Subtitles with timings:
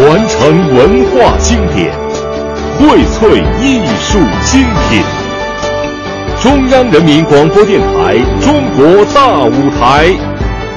[0.00, 1.92] 传承文化经典，
[2.78, 5.02] 荟萃艺术精品。
[6.40, 10.06] 中央人民广播电台《中国大舞台》，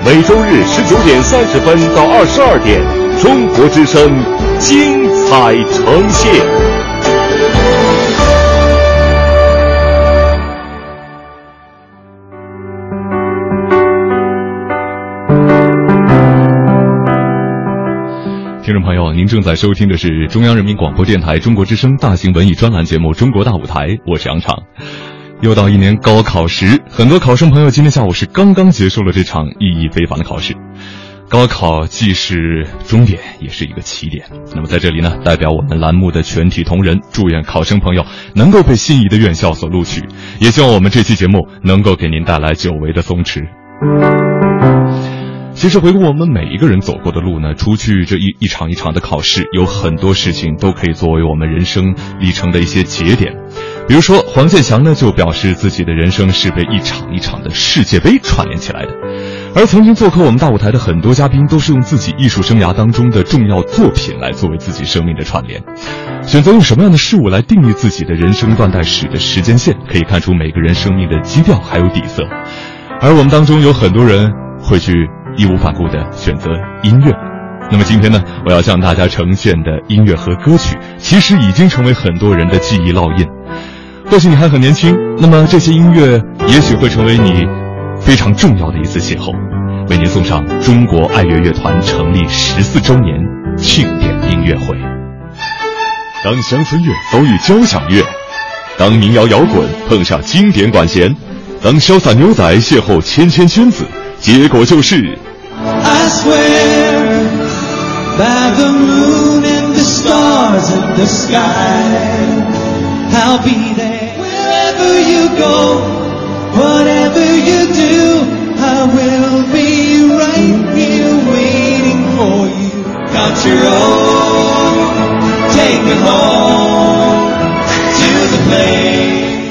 [0.03, 2.81] 每周日十九点三十分到二十二点，
[3.21, 4.11] 中国之声
[4.57, 6.33] 精彩呈现。
[18.63, 24.55] 听众朋友，您正在收听的是中央人民广播电台中国之声大型文艺专栏节目《中国大舞台》，我是杨畅。
[25.41, 30.53] 又到一年高考时，很多考生朋友今天下午是刚刚结束了这场意义非凡的考试。
[31.27, 34.25] 高考既是终点，也是一个起点。
[34.53, 40.03] 那么在这里呢，代表我们栏目的全体同仁，祝愿考生朋友能够被心仪的院校所录取，
[40.39, 43.41] 也希望我们这期节目能够给您带来久违的松弛。
[45.61, 53.35] 其实回顾我们每一个人走过的路呢，除去这一一场一场的考试，有很多事情都可以作为我们人生历程的一些节点。
[53.87, 58.89] 比如说黄健翔呢，就表示自己的人生是被一场一场的世界杯串联起来的。
[59.53, 65.61] 而曾经做客我们大舞台的很多嘉宾，都是用自己艺术生涯当中的重要作品来作为自己生命的串联。
[66.23, 72.23] 选择用什么样的事物来定义自己的人生断代史的时间线，可以看出每个人生命的基调还有底色。
[72.99, 75.07] 而我们当中有很多人会去。
[75.37, 76.51] 义无反顾地选择
[76.83, 77.11] 音乐，
[77.71, 83.27] 那么今天呢，我要向大家呈现的音乐和歌曲，其实已经成为很多人的记忆烙印。
[84.09, 87.45] 或许你还很年轻，那么这些音乐也许会成为你
[87.99, 89.33] 非常重要的一次邂逅。
[89.89, 93.13] 为您送上中国爱乐乐团成立十四周年
[93.57, 94.75] 庆典音乐会。
[96.23, 98.03] 当乡村乐遭遇交响乐，
[98.77, 101.13] 当民谣摇滚碰上经典管弦，
[101.61, 103.85] 当潇洒牛仔邂逅谦谦君子。
[104.20, 105.18] 结果就是。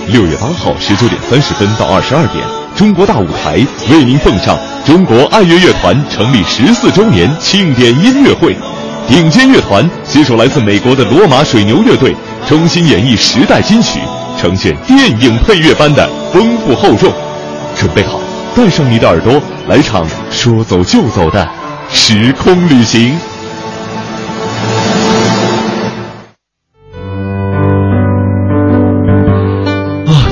[0.08, 2.59] 六月八号十九点三十分到二十二点。
[2.77, 8.57] 中国大舞台为您奉上中国爱乐乐团成立十四周年庆典音乐会，
[9.07, 12.17] 顶尖乐团携手来自美国的罗马水牛乐队，
[12.47, 14.01] 重新演绎时代金曲，
[14.41, 17.13] 呈现电影配乐般的丰富厚重。
[17.77, 18.19] 准备好，
[18.57, 21.47] 带上你的耳朵，来场说走就走的
[21.91, 23.15] 时空旅行。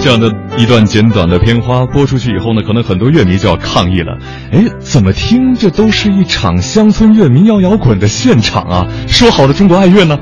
[0.09, 0.35] 这样的。
[0.57, 4.19] 一段简短的片花播出去以后呢，可能很多乐迷就要抗议了。
[4.51, 8.87] 哎，怎么听这都是一场乡村乐民谣摇滚的现场啊？
[9.07, 10.19] 说好的中国爱乐呢？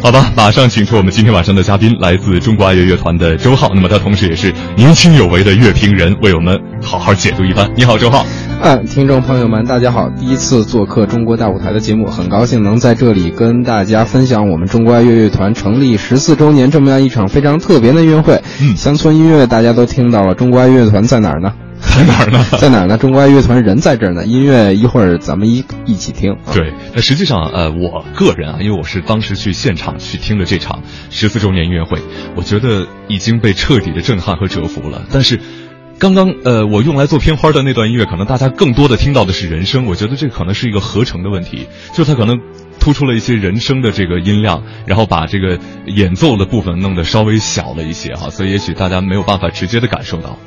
[0.00, 3.70] 好吧，马上请出我们今天晚上的嘉宾，来自中国爱乐乐团的周浩。
[3.74, 7.68] 那么他同时也是年轻有为的乐评人，为我们好好解读一番。
[7.76, 8.24] 你好，周浩。
[8.62, 10.08] 嗯，听众朋友们，大家好！
[10.10, 18.40] 第一次做客中国大舞台的节目，很高兴能在这里跟大家分享我们中国爱乐乐团成立十四周年这么样一场非常特别的音乐会。
[18.62, 21.52] 嗯，乡村音乐大家都听到了，中国爱乐团在哪儿呢？
[21.98, 22.44] 在哪儿呢？
[22.58, 22.96] 在哪儿呢？
[22.98, 24.24] 中国爱乐团人在这儿呢。
[24.24, 26.36] 音乐一会儿咱们一一起听。
[26.54, 32.00] 对，那实际上呃，我个人啊，因为我是当时去现场去听了这场十四周年音乐会，
[32.36, 35.02] 我觉得已经被彻底的震撼和折服了。
[35.10, 35.40] 但是，
[35.98, 39.86] 刚刚呃，我用来做片花的那段音乐，可能大家更多的听到的是人声。
[39.86, 42.38] 我觉得这可能是一个合成的问题，就它可能
[42.78, 50.38] 突出了一些人声的这个音量，然后把这个演奏的部分弄得稍微小了一些哈，所以也许大家没有办法直接的感受到。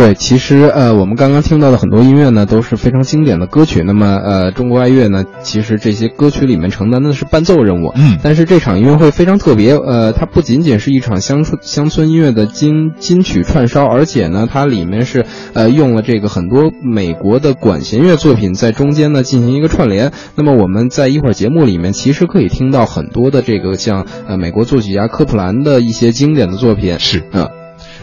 [0.00, 3.82] 对，其实呃，我们刚刚听到的很多音乐呢，都是非常经典的歌曲。
[3.82, 7.92] 那么呃，中国爱乐呢，其实这些歌曲里面承担的是伴奏任务。
[7.94, 20.12] 嗯，但是这场音乐会非常特别，呃，它不仅仅是一场乡村乡村音乐的金金曲串烧，而且呢，它里面是呃用了这个很多美国的管弦乐作品在中间呢进行一个串联。
[20.34, 26.98] 那么我们在一会儿节目里面，其实可以听到很多的这个像呃美国作曲家科普兰的一些经典的作品。
[26.98, 27.59] 是，嗯。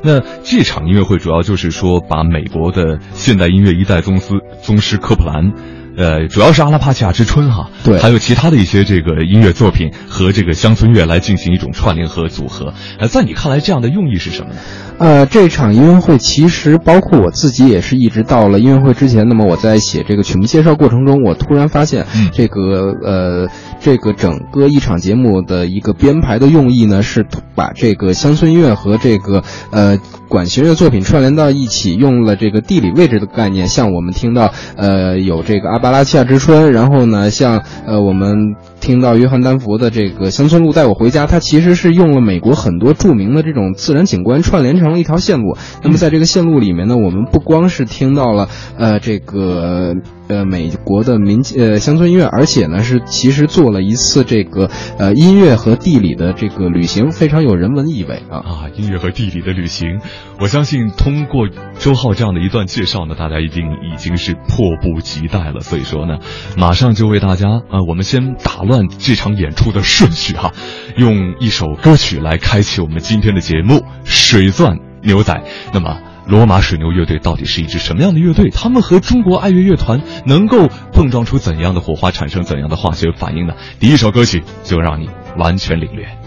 [0.08, 5.52] 那这场音乐会主要就是说，把美国的现代音乐一代宗师宗师科普兰，
[5.98, 12.76] 呃，主要是阿拉帕奇亚之春哈，对，还有其他的一些这个音乐作品和这个乡村乐来进行一种串联和组合。
[13.00, 14.60] 呃，在你看来，这样的用意是什么呢？
[15.00, 23.48] 呃，这场音乐会其实包括我自己也是一直到了音乐会之前，那么我在写这个曲目介绍过程中，我突然发现，这个呃，
[23.80, 29.98] 这个整个一场节目的一个编排的用意呢，是把这个乡村音乐和这个呃
[30.28, 45.58] 管弦乐作品串联到一起，用了这个地理位置的概念，像我们听到呃有这个阿巴拉契亚之春，然后呢像呃我们听到约翰丹佛的这个乡村路带我回家，它其实是用了美国很多著名的这种自然景观串联成了一条线路。
[45.84, 49.94] 那么在这个线路里面呢，我们不光是听到了呃这个。
[50.30, 58.70] 呃，美国的民呃乡村音乐，而且呢是其实做了一次这个呃音乐和地理的这个旅行，非常有人文意味啊啊！
[58.76, 60.02] 音乐和地理的旅行，
[60.42, 61.48] 我相信通过
[61.80, 65.62] 周浩这样的一段介绍呢，大家一定已经是迫不及待了。
[65.62, 66.18] 所以说呢，
[66.58, 70.54] 马上就为大家啊，我们先打乱这场演出的顺序哈，
[70.98, 73.76] 用一首歌曲来开启我们今天的节目
[74.06, 75.34] 《水钻牛仔》。
[75.74, 75.98] 那么。
[76.28, 78.50] 罗马水牛乐队到底是一支什么样的乐队？
[78.50, 83.54] 他们和中国爱乐乐团能够碰撞出怎样的火花，产生怎样的化学反应呢？
[83.80, 86.27] 第一首歌曲就让你完全领略。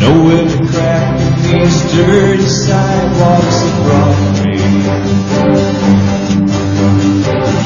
[0.00, 4.58] Nowhere to crack these dirty sidewalks of Broadway.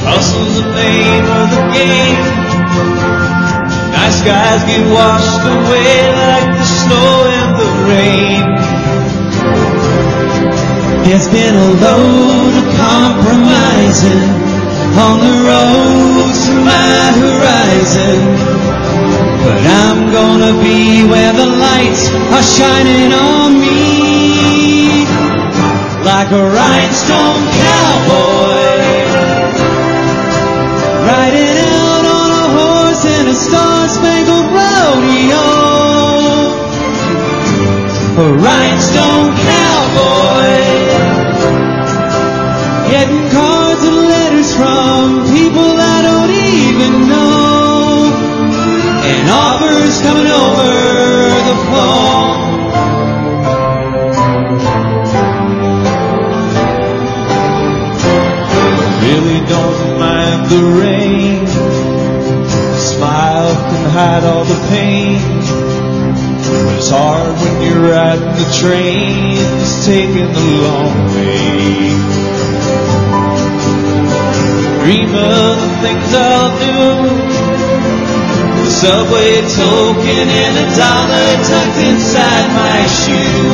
[0.07, 2.25] Hustle's the name of the game.
[3.91, 8.43] Nice guys get washed away like the snow and the rain.
[11.13, 14.58] It's been a load of compromising
[14.97, 18.21] on the road to my horizon.
[19.45, 22.05] But I'm gonna be where the lights
[22.37, 25.07] are shining on me
[26.05, 28.59] like a rhinestone cowboy
[31.09, 35.47] riding out on a horse in a star-spangled rodeo.
[38.25, 40.59] A rhinestone cowboy
[42.91, 43.48] getting letters
[44.59, 48.11] from people I don't even know
[49.07, 50.71] and offers coming over
[51.49, 52.39] the phone.
[59.07, 61.47] Really don't mind the rain.
[62.77, 65.21] Smile can hide all the pain.
[66.65, 72.18] But it's hard when you're riding the train, it's taking the long way.
[74.89, 76.81] Dream of the things I'll do
[78.73, 83.53] subway token and a dollar tucked inside my shoe.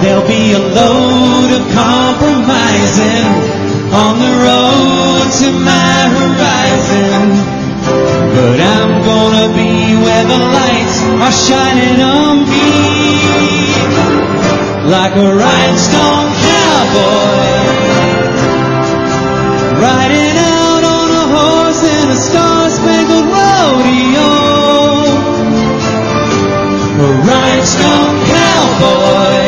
[0.00, 3.28] There'll be a load of compromising
[3.92, 7.36] on the road to my horizon.
[8.32, 12.70] But I'm gonna be where the lights are shining on me
[14.88, 17.65] like a rhinestone cowboy
[19.86, 24.30] riding out on a horse in a star spangled rodeo.
[27.06, 29.44] A rhinestone cowboy.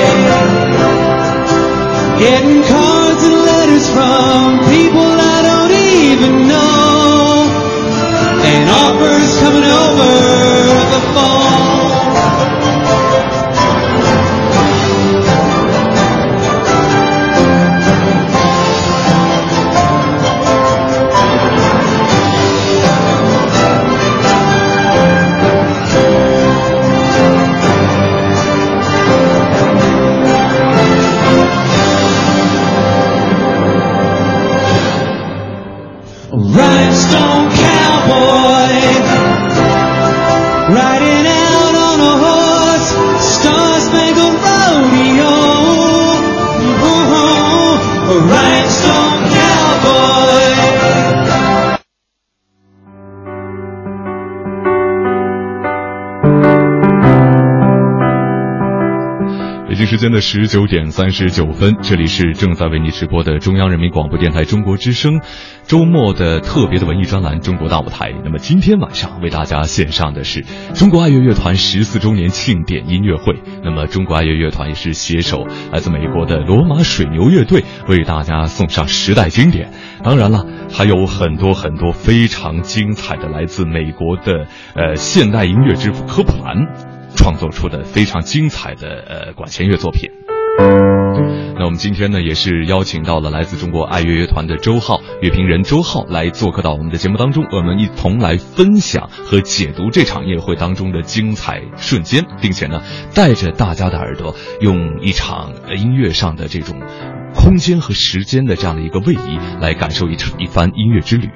[2.23, 4.43] Getting cards and letters from
[4.75, 7.51] people I don't even know.
[8.51, 10.13] And offers coming over
[10.95, 11.38] the phone.
[59.99, 65.21] 间的十九点三十九分，这里是正在为你直播的中央人民广播电台中国之声
[65.65, 68.13] 周末的特别的文艺专栏《中国大舞台》。
[68.25, 73.35] 那么今天晚上为大家献上的是中国爱乐乐团十四周年庆典音乐会。
[73.63, 79.73] 那么中国爱乐乐团也是携手来自美国的罗马水牛乐队，为大家送上时代经典。
[80.05, 86.98] 当然了，还有很多很多非常精彩的来自美国的呃现代音乐之父科普兰。
[87.19, 90.09] 创作出的非常精彩的呃管弦乐作品。
[91.59, 102.83] 那我们今天呢，也是邀请到了来自中国爱乐乐团的周浩乐评人周浩来做客到我们的节目当中，我们一同来分享和解读这场音乐会当中的精彩瞬间，并且呢，
[103.13, 106.81] 带着大家的耳朵，用一场音乐上的这种
[107.35, 111.29] 空间和时间的这样的一个位移，来感受一场一番音乐之旅。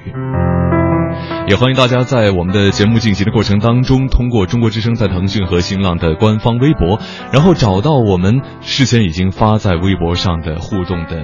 [1.49, 6.99] 也欢迎大家在我们的节目进行的过程当中，通过中国之声在腾讯和新浪的官方微博，
[7.33, 11.17] 然后找到我们事先已经发在微博上的互动的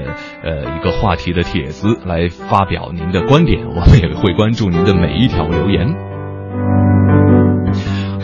[0.42, 6.97] 呃一个话题的帖子，来发表您的观点，我们也会关注您的每一条留言。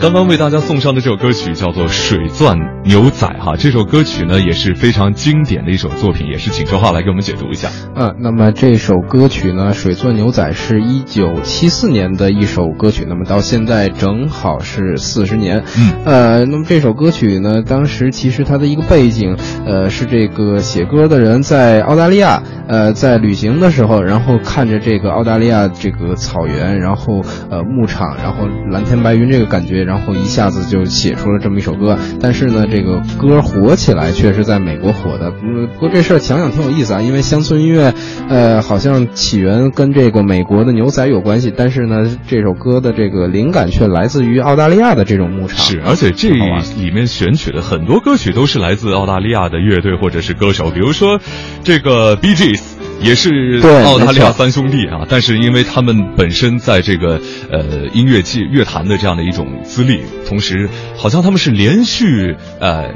[0.01, 7.69] 刚刚为大家送上的这首歌曲叫做《水钻牛仔》哈，这首歌曲呢也是非常经典的一首作品，也是请说话来给我们解读一下。
[7.95, 15.63] 嗯，那么这首歌曲呢，《水钻牛仔》是一九七四年的一首歌曲，那么到现在正好是四十年。
[15.77, 31.97] 嗯，呃，那么这首歌曲呢，当时其实它的一个背景，呃，是这个写歌的人在澳大利亚，呃，在旅行的时候，然后看着这个澳大利亚这个草原，然后呃牧场，然后蓝天白云这个感觉，然后一下子就写出了这么一首歌。
[32.19, 35.31] 但是呢，这个歌火起来却是在美国火的。
[35.31, 35.37] 不
[35.73, 37.93] 不过这事儿想想挺有意思啊，因为乡村音乐。
[38.27, 45.57] 呃，好像起源跟这个美国的牛仔有关系，但是呢，这首歌的这个灵感却来自于澳大利亚的这种牧场。
[45.57, 51.19] 是，而且这里面选取的很多歌曲都是来自澳大利亚的乐队或者是歌手，比如说
[51.63, 52.61] 这个 Bee Gees
[53.01, 57.21] 也是澳大利亚三兄弟啊，但是因为他们本身在这个
[57.51, 62.93] 呃音乐界乐坛的这样的一种资历，同时好像他们是连续呃。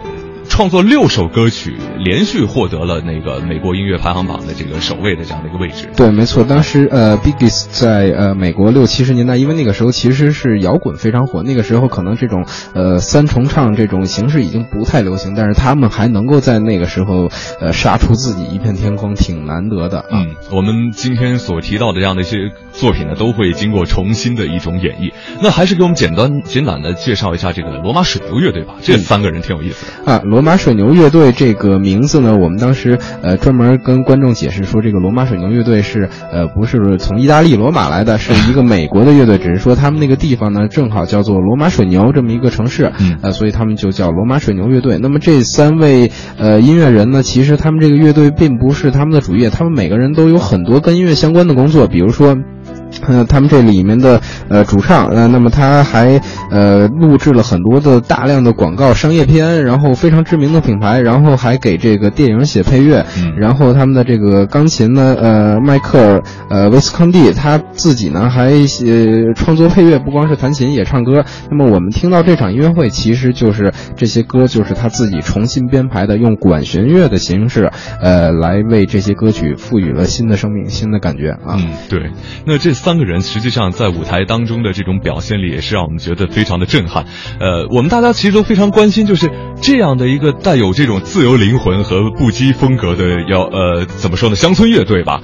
[0.49, 5.87] 创作六首歌曲，连续获得了那个美国音乐排行榜的这个首位的这样的一个位置。
[5.95, 17.29] 对，没错，当时呃，Biggs 在呃美国六七十年代，因为那个时候其实是摇滚非常火，那个时候可能这种呃三重唱这种形式已经不太流行，但是他们还能够在那个时候
[17.61, 20.03] 呃杀出自己一片天空，挺难得的。
[20.11, 22.37] 嗯，我们今天所提到的这样的一些
[22.73, 25.13] 作品呢，都会经过重新的一种演绎。
[25.41, 30.38] 那还是给我们简单简短的介绍一下这个罗马水牛乐队吧，这三个人挺有意思的啊，罗。
[30.39, 42.89] 罗马水牛乐队这个名字呢，我们当时呃专门跟观众解释说，这个罗马水牛乐队是呃不是从意大利罗马来的，是一个美国的乐队，只是说他们那个地方呢正好叫做罗马水牛这么一个城市，
[43.21, 44.97] 呃，所以他们就叫罗马水牛乐队。
[44.97, 52.37] 那么这三位呃音乐人呢，其实他们这个乐队并不是他们的主业，他们每个人都有很多跟音乐相关的工作，比如说。
[53.07, 54.19] 呃，他们这里面的
[54.49, 56.19] 呃主唱，呃，那么他还
[56.49, 71.23] 呃录制了很多的大量的广告商业片，然后非常知名的品牌，然后还给这个电影写配乐，嗯然后他们的这个钢琴呢，呃，迈克尔呃威斯康蒂他自己呢还呃创作配乐，不光是弹琴也唱歌。
[71.51, 81.55] 那么我们听到这场音乐会，其实就是这些歌就是他自己重新编排的，用管弦乐的形式，呃，来为这些歌曲赋予了新的生命、新的感觉啊。
[81.57, 82.11] 嗯，对，
[82.47, 82.73] 那这。
[82.79, 87.05] 三个人实际上在舞台当中的这种表现力也是让我们觉得非常的震撼。
[87.39, 89.29] 呃，我们大家其实都非常关心，就是
[89.61, 94.35] 这样的一个带有这种自由灵魂和不羁风格的，要呃怎么说呢？
[94.35, 95.21] 乡村乐队吧，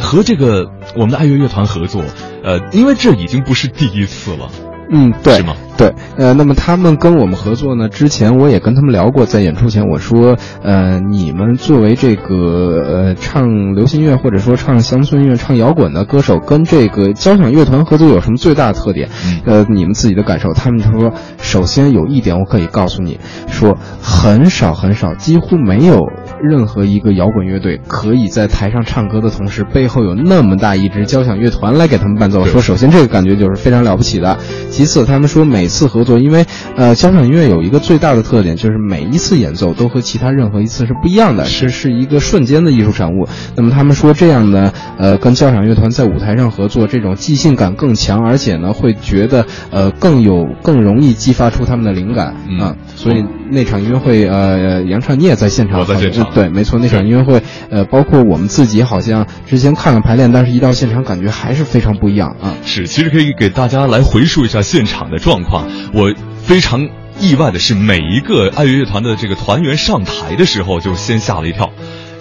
[0.00, 2.02] 和这个我们的爱乐乐团合作，
[2.42, 4.50] 呃，因为这已经不是第一次了。
[4.90, 5.54] 嗯，对，是吗？
[5.76, 19.08] 对，呃，那么他们跟我们合作呢，之前我也跟他们聊过，在演出前我说，呃，你们作为这个呃唱流行乐或者说唱乡村音乐、唱摇滚的歌手，跟这个交响乐团合作有什么最大的特点？
[19.44, 20.52] 呃，你们自己的感受？
[20.52, 26.10] 他们说，首先有一点我可以告诉你，说很少很少，几乎没有
[26.42, 32.44] 任何一个摇滚乐队可以在台上唱歌的同时，背后有那么大一支交响乐团来给他们伴奏。
[32.44, 34.38] 说首先这个感觉就是非常了不起的。
[34.70, 36.44] 其次，他们说每次合作，因为
[36.76, 43.28] 呃，交响音乐有一个最大的特点，就是每一次演奏都和其他任何一次是不一样的，是是一个瞬间的艺术产物。
[43.56, 52.76] 那么他们说这样呢呃，跟交响乐团在舞台上合作，这种即兴感更强，而且呢，会觉得呃更有更容易激发出他们的灵感啊。
[52.94, 62.54] 所以那场音乐会，呃，杨畅你也在现场，我在现场，对，没错，那场音乐会，呃，包括我们自己好像之前看了排练，但是一到现场感觉还是非常不一样啊。
[62.64, 64.62] 是，其实可以给大家来回述一下。
[64.62, 66.88] 现场的状况，我非常
[67.20, 71.70] 意外的是，每一个爱乐乐团的这个团员上台的时候，就先吓了一跳。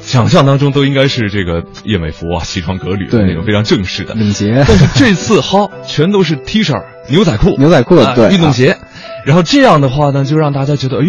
[0.01, 4.63] 想象当中都应该是这个燕尾服啊，西装革履的那种非常正式的领结。
[4.65, 8.77] 但是这次哈，全都是 T 恤、牛仔裤、牛仔裤对运动鞋，
[9.25, 11.07] 然后这样的话呢，就让大家觉得哎，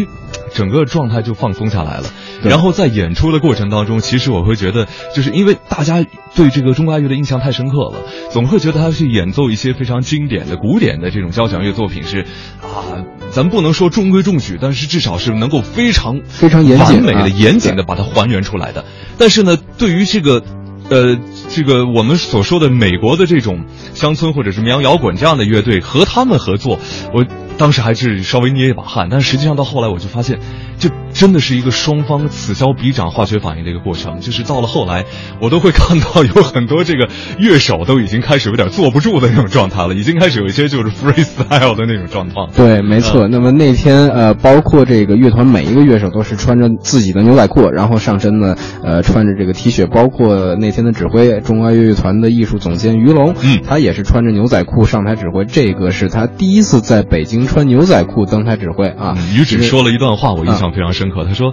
[0.52, 2.04] 整个状态就放松下来了。
[2.42, 6.04] 然后在演出的过程当中，其实我会觉得，就是因为大家
[6.34, 7.94] 对这个中国爱乐的印象太深刻了，
[8.30, 12.26] 总会觉得他去演奏一些非常经典的古典的这种交响乐作品是
[12.62, 18.84] 啊，咱不能说中规中矩，但是至少是能够非常非常严谨、完美的、严谨的把它还原出来的。
[19.18, 20.42] 但是呢，对于这个。
[20.90, 21.18] 呃，
[21.50, 26.80] 这个我们所说的美国的这种乡村或者是民谣摇滚这样的乐队和他们合作，
[27.12, 27.26] 我
[27.58, 30.38] 当时还是稍微捏一把汗，但实际上到后来我就发现。
[30.80, 34.20] 这真的是一个双方此消彼长、化学反应的一个过程。
[34.20, 35.06] 就是到了后来，
[35.40, 42.48] 我都会看到有很多这个乐手都已经开始有点坐不住的那种状态了，已经开始有一些就是 freestyle 的那种状况。
[42.54, 43.26] 对，没错。
[43.26, 55.44] 那么那天呃，包括这个乐团每一个乐手都是穿着自己的牛仔裤，然后上身呢呃穿着这个 T 恤，包括那天的指挥中国爱乐乐团的艺术总监于龙，嗯，他也是穿着牛仔裤上台指挥。
[55.44, 59.16] 这个是他第一次在北京穿牛仔裤登台指挥啊。
[59.34, 60.70] 于指说了一段话，我印象。
[60.72, 61.24] 非常深刻。
[61.24, 61.52] 他说，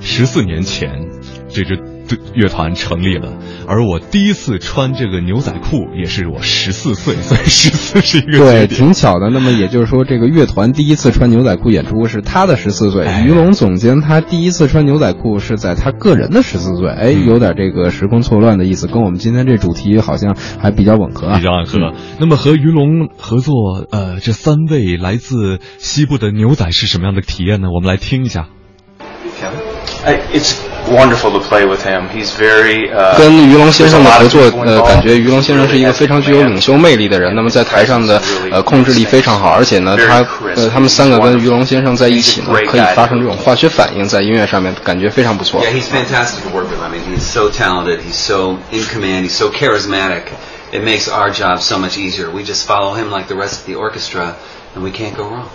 [0.00, 1.08] 十四年前，
[1.48, 1.80] 这支
[2.34, 9.30] 乐团成立了，而我第一次穿这个牛仔裤也是我十四岁，所以十四是一个对，挺巧的。
[9.30, 16.88] 那么也就是说，这个乐团第一次穿牛仔裤演出是他的十四岁，于龙总监他第一次穿牛仔裤是在他个人的十四岁。
[16.88, 21.92] 哎，有点这个时空错乱的意思，跟我们今天这主题好像还比较吻合啊，比较吻合。
[22.18, 27.68] 那么和于龙合作，呃，这三位来自西部的牛仔是什么样的体验呢？
[27.74, 28.48] 我们来听一下。
[30.33, 30.55] It's
[30.89, 32.09] wonderful to play with him.
[32.09, 32.89] He's very.
[33.17, 37.35] 跟于龙先生的合作，呃，感觉于龙先生是一个非常具有领袖魅力的人。
[37.35, 38.19] 那么在台上的
[38.51, 40.25] 呃控制力非常好，而且呢，他
[40.55, 45.61] 呃他们三个跟于龙先生在一起呢，可以发生这种化学反应，在音乐上面感觉非常不错。
[45.61, 46.81] Yeah, he's fantastic to work with.
[46.81, 47.99] I mean, he's so talented.
[47.99, 49.25] He's so in command.
[49.25, 50.23] He's so charismatic.
[50.71, 52.31] It makes our job so much easier.
[52.31, 54.35] We just follow him like the rest of the orchestra,
[54.75, 55.45] and we can't go wrong.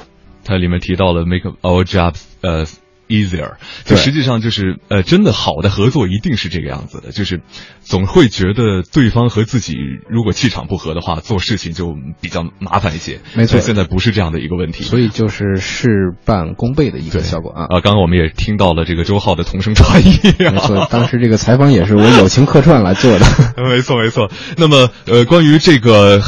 [0.44, 2.64] 它里面提到了 make our jobs 呃。
[3.11, 7.41] easier，就实际上就是呃，真的好的合作一定是这个样子的，就是
[7.81, 9.75] 总会觉得对方和自己
[10.09, 13.19] 如果气场不合的话，做事情就比较麻烦一些。
[13.35, 17.63] 没错，现在不是这样的一个问题，所以就是事半功倍的一个效果啊。
[17.63, 23.25] 啊，刚刚我们也听到了这个周浩的同声传译，没错，当时这个采访也是我友情客串来做的。
[23.69, 24.31] 没错没错。
[24.57, 26.21] 那么呃，关于这个。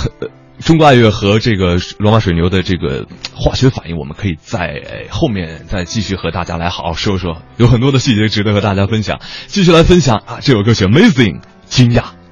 [0.66, 3.06] 中国爱乐和这个罗马水牛的这个
[3.36, 9.20] 化学反应，我们可以在后面再继续和大家来好好说说，有很多的细节值得和大家分享。
[9.48, 12.23] 继续来分享啊，这首歌曲《Amazing》，惊讶。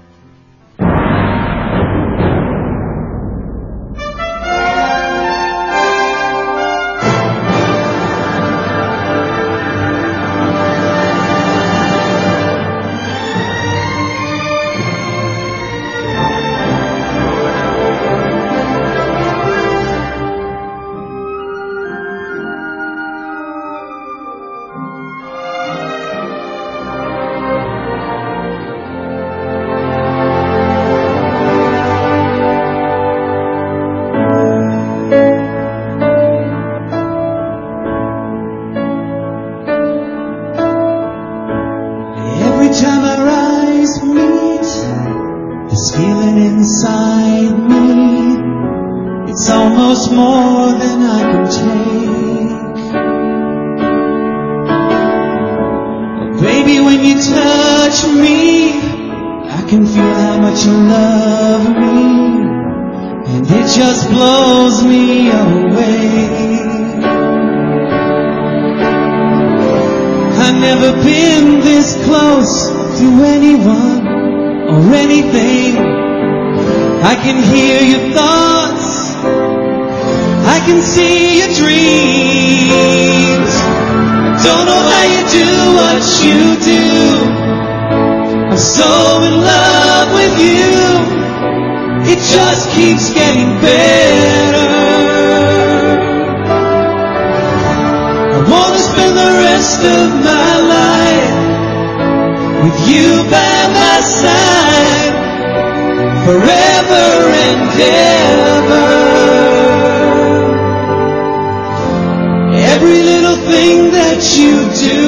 [57.01, 58.79] when you touch me,
[59.49, 61.99] I can feel how much you love me,
[63.33, 66.59] and it just blows me away.
[70.43, 74.07] I've never been this close to anyone
[74.69, 75.77] or anything.
[77.03, 79.15] I can hear your thoughts.
[80.55, 82.91] I can see your dreams.
[84.43, 86.39] Don't know how you do what you
[86.73, 86.85] do.
[88.49, 90.71] I'm so in love with you.
[92.11, 94.69] It just keeps getting better.
[98.33, 101.37] I wanna spend the rest of my life
[102.63, 105.13] with you by my side.
[106.25, 107.09] Forever
[107.45, 109.40] and ever.
[112.73, 114.55] every little thing that you
[114.87, 115.01] do.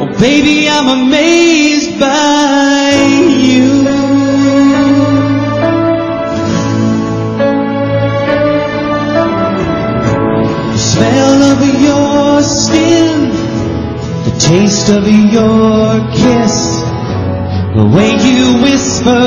[0.00, 2.90] Oh, baby, I'm amazed by
[3.46, 3.84] you.
[10.72, 13.30] The smell of your skin,
[14.26, 16.56] the taste of your kiss,
[17.78, 19.22] the way you whisper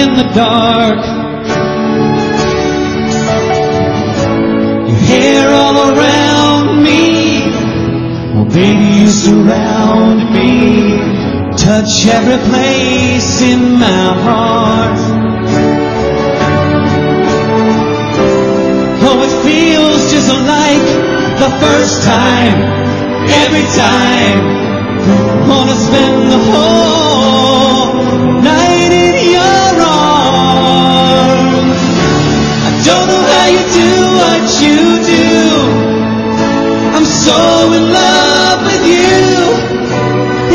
[0.00, 1.13] in the dark
[8.54, 10.96] Baby, you surround me,
[11.56, 15.00] touch every place in my heart.
[19.02, 20.86] Oh, it feels just like
[21.42, 22.58] the first time,
[23.42, 24.38] every time.
[25.48, 27.90] Wanna spend the whole
[28.40, 31.02] night in your arms.
[32.68, 33.90] I don't know how you do
[34.20, 34.78] what you
[35.10, 35.34] do.
[36.94, 38.33] I'm so in love
[38.86, 39.24] you.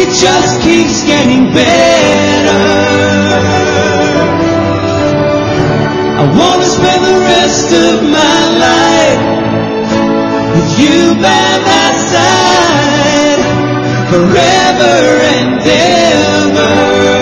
[0.01, 2.63] It just keeps getting better.
[6.21, 9.23] I wanna spend the rest of my life
[10.55, 13.41] with you by my side
[14.11, 14.95] forever
[15.33, 17.18] and ever.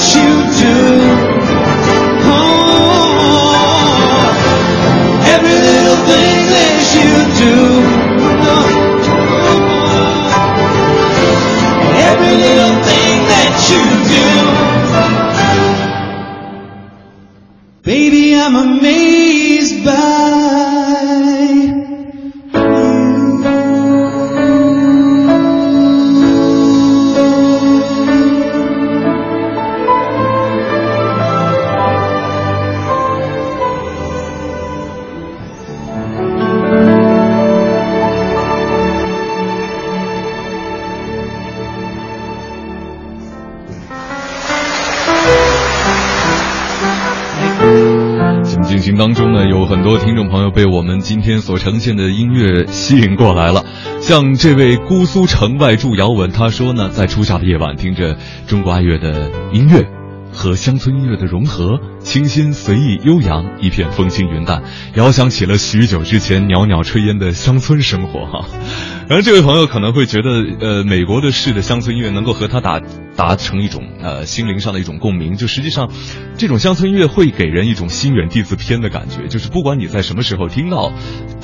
[0.00, 0.39] You
[51.10, 53.64] 今天所呈现的音乐吸引过来了。
[54.00, 59.88] 像这位姑苏城外住姚文，他说呢，在初夏的夜晚，听着中国爱乐的音乐
[60.32, 64.62] 和乡村音乐的融合，清新随意悠扬，一片风轻云淡，
[64.94, 68.46] 遥想起了许久之前袅袅炊烟的乡村生活哈。
[69.10, 72.80] 然后这位朋友可能会觉得，呃，美国的式的乡村音乐能够和他达
[73.16, 75.90] 达成一种呃心灵上的一种共鸣，就实际上，
[76.36, 80.92] 这种乡村音乐会给人一种心远地自偏的感觉，就是不管你在什么时候听到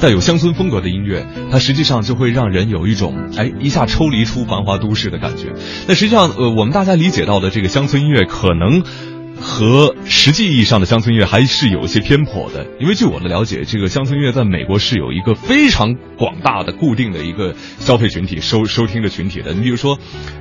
[0.01, 5.53] 带有乡村风格的音乐，它实际上就会让人有一种哎一下抽离出繁华都市的感觉。
[5.89, 8.85] 那实际上，呃，我们大家理解到的这个乡村音乐可能。
[9.41, 19.53] 和实际意义上的乡村音乐还是有一些偏颇的，因为据我的了解，这个乡村音乐在美国是有一个非常广大的固定的一个消费群体收收听的群体的。
[19.53, 19.99] 你比如说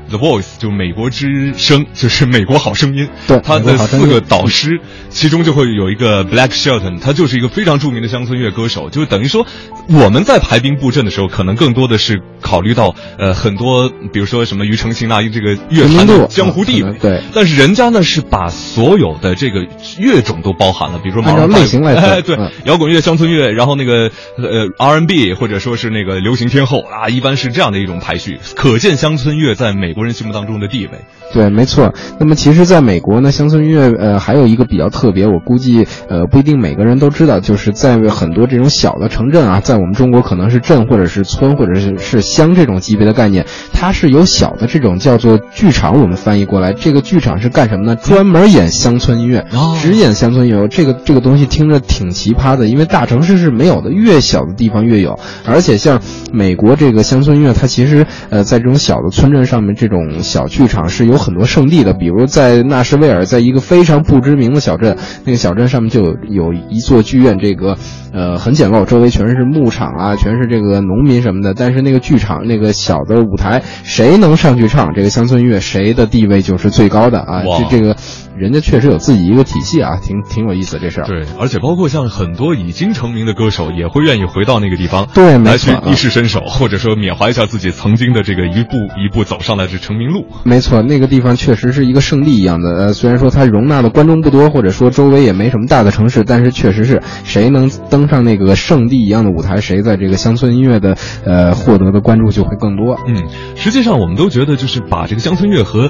[0.10, 4.80] ，The Voice 就美国之声，就是美国好声音，对它的四个导师，
[5.10, 9.46] 其中就会有一个 Black Shelton，他就是一个非常著名的乡村乐歌手，就等于说
[9.90, 19.66] 我们在排兵布阵的时候，可能更多的是考虑到呃很多，比如说什么庾澄庆啊这个乐坛的江湖地位，对，但是人家呢是把所有的这个
[20.00, 31.02] 乐种都包含了，比如说按照类型来哎，对嗯，摇滚乐、乡村乐，然后那个呃 R&B 或者说是那个流行天后啊，一般是这样的一种排序，可见乡村乐在美国人心目当中的地位。
[31.34, 31.94] 对，没错。
[32.20, 47.96] 那么其实，在美国呢，乡村音乐呃还有一个比较特别，我估计呃不一定每个人都知道，就是在很多这种小的城镇啊，在我们中国可能是镇或者是村或者是是乡这种级别的概念，它是有小的这种叫做剧场，我们翻译过来，这个剧场是干什么呢？
[47.96, 50.68] 专门演乡村音乐，哦只演乡村音乐。
[50.68, 55.18] 这个这个东西听着挺奇葩的，因为大城市是没有的，越小的地方越有。
[55.46, 61.94] 而且像美国这个乡村音乐，它其实呃在这种小的村镇上面，这种小剧场是有很多圣地的。
[61.94, 67.78] 比如在纳什维尔，在一个非常不知名的小镇，那个小镇上面就有有一座剧院，这个
[68.14, 71.54] 呃很简陋，周围全是牧场啊，全是这个农民什么的。
[71.54, 77.44] 但是那个剧场那个小的舞台，谁能上去唱这个乡村音乐，谁的地位就是最高的啊。
[77.46, 77.96] 哇这这个
[78.38, 81.08] 人家确实有自己一个体系啊，挺挺有意思这事儿。
[81.08, 90.26] 对，而且包括像很多已经成名的歌手，也会愿意回到那个地方，对，来去一试身手，或者说缅怀一下自己曾经的这个一步一步走上来的成名路。
[90.44, 92.70] 没错，那个地方确实是一个圣地一样的。
[92.76, 103.00] 呃，虽然说它容纳的观众不多，或者说周围也没什么大的城市，但是确实是谁能登上那个圣地一样的舞台，谁在这个乡村音乐的呃获得的关注就会更多。
[103.08, 105.90] 嗯，实际上我们都觉得，就是把这个乡村乐和。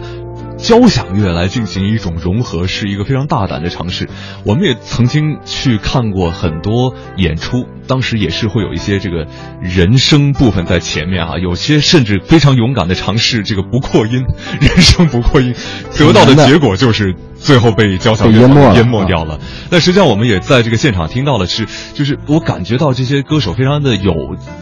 [0.58, 4.10] 交响乐来进行一种融合是一个非常大胆的尝试。
[4.46, 9.28] 我们也曾经去看过很多演出，当时也是会有一些这个
[9.62, 14.26] 人声部分在前面啊，有些甚至非常勇敢的尝试这个不扩音，
[14.62, 15.54] 人声不扩音，
[15.98, 17.16] 得到的结果就是
[17.46, 18.40] 最后被交响乐
[18.74, 19.40] 淹没掉了。
[19.70, 24.14] 但实际上我们也在这个现场听到了，是就是我感觉到这些歌手非常的有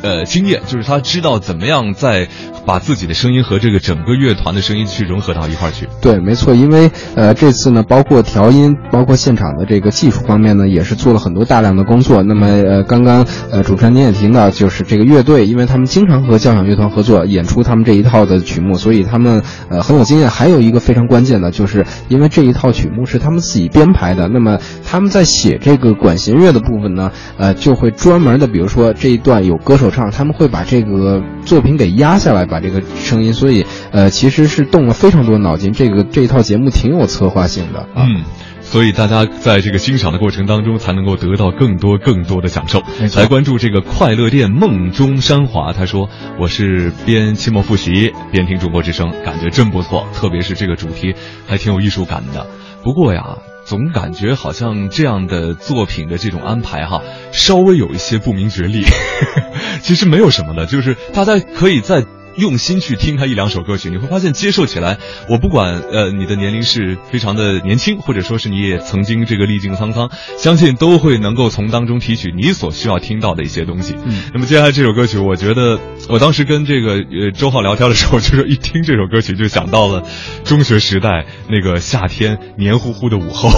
[0.01, 2.27] 呃经验，就是他知道怎么样在
[2.65, 5.87] 把自己的声音和这个整个乐团的声音去融合到一块儿去。
[6.01, 12.21] 对，没错，因为呃，这次呢，包括调音，包括现场的这个技术方面呢，也是做了很多大量的工作。
[12.21, 20.29] 那么呃，刚刚呃，主持人您也听到，就是这个乐队，因为他们经常和交响乐团合作演出他们这一套的曲目，所以他们呃很有经验。
[20.33, 35.71] 还有一个非常关键的，就是因为这一套曲目是他们自己编排的，那么他们在写这个管弦乐的部分呢，呃，就会专门的，比如说这一段有歌手唱，他们会把这个作品给压下来，把这个声音，所以呃，其实是动了非常多脑筋。
[35.71, 38.23] 这个这一套节目挺有策划性的，嗯，
[38.61, 42.81] 所以大家在这个欣赏的过程当中，才能够得到更多更多的享受。
[43.15, 46.09] 来关注这个快乐店梦中山华，他说
[46.39, 51.13] ：“我是边期末复习边听中国之声，感觉真不错，特别是这个主题
[51.47, 52.47] 还挺有艺术感的。
[52.83, 58.83] 不过呀，总感觉好像这样的作品的这种安排哈，稍微有一些不明觉厉。
[59.81, 62.05] 其实没有什么的，就是大家可以在。”
[62.37, 64.97] 用心去听他一两首歌曲，你会发现接受起来，
[65.29, 73.95] 我不管呃你的年龄是非常的年轻，或者说是你也曾经这个历尽沧桑，相信都会能够从当中提取你所需要听到的一些东西。
[74.03, 80.03] 嗯，那么接下来这首歌曲，我觉得我当时跟这个呃周浩聊天的时候，就是一听这首歌曲就想到了
[80.43, 83.51] 中学时代那个夏天黏糊糊的午后，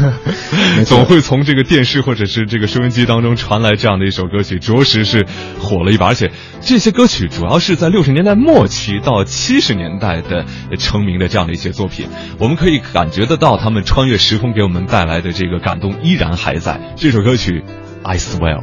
[0.84, 5.24] 总会从这个电视或者是这个收音机当中传来这样的一首歌曲，着实是
[5.58, 7.93] 火了一把，而且这些歌曲主要是在。
[7.94, 10.44] 六十年代末期到七十年代的
[10.76, 12.08] 成名的这样的一些作品，
[12.40, 16.80] 我们可以感觉得到他们穿越时空给我们带来的这个感动依然还在。
[16.96, 17.62] 这首歌曲
[18.02, 18.62] 《I Swear》。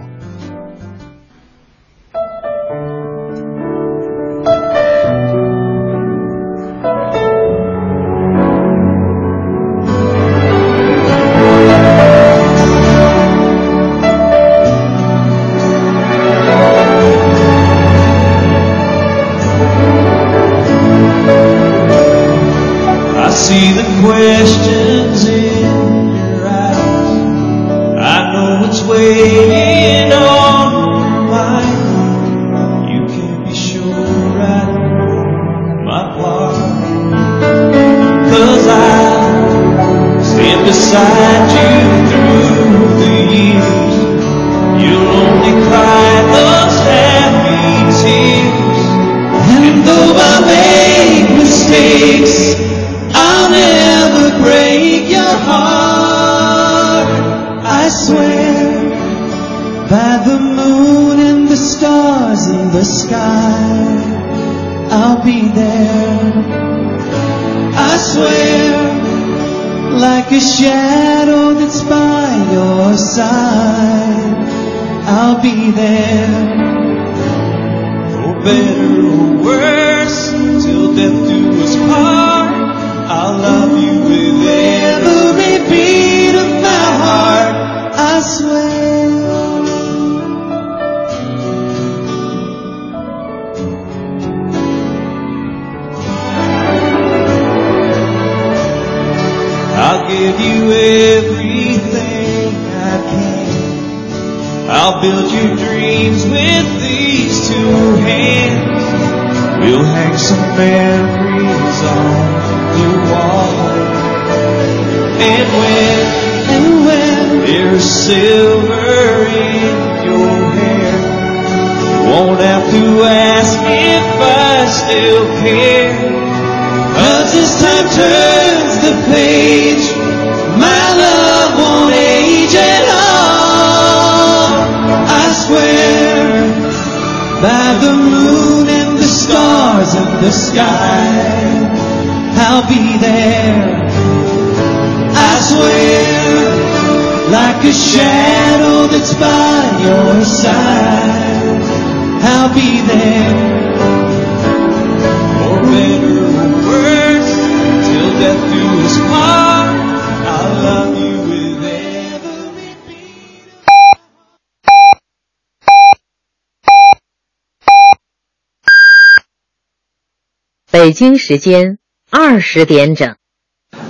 [171.02, 171.80] 京时间
[172.12, 173.16] 二十点整。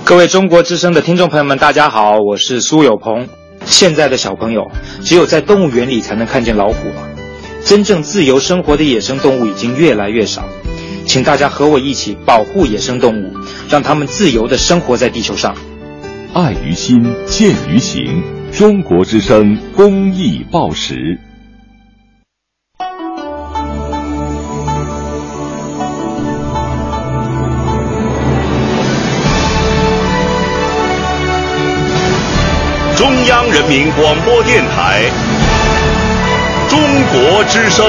[0.02, 3.28] 各位中国之声的听众朋友们，大家好，我是苏有朋。
[3.66, 4.70] 现在的小朋友，
[5.02, 7.10] 只有在动物园里才能看见老虎了。
[7.66, 10.48] 真正自由生活的野生动物已经越来越少，
[11.04, 13.30] 请大家和我一起保护野生动物，
[13.68, 15.54] 让它们自由地生活在地球上。
[16.32, 18.22] 爱于心，见于行。
[18.52, 21.18] 中国之声公益报时。
[33.54, 35.02] 人民广播电台。
[36.70, 36.80] 中
[37.12, 37.86] 国之声。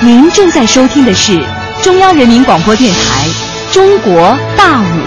[0.00, 1.42] 您正在收听的是
[1.82, 3.26] 中央人民广播电台
[3.74, 5.03] 《中国大舞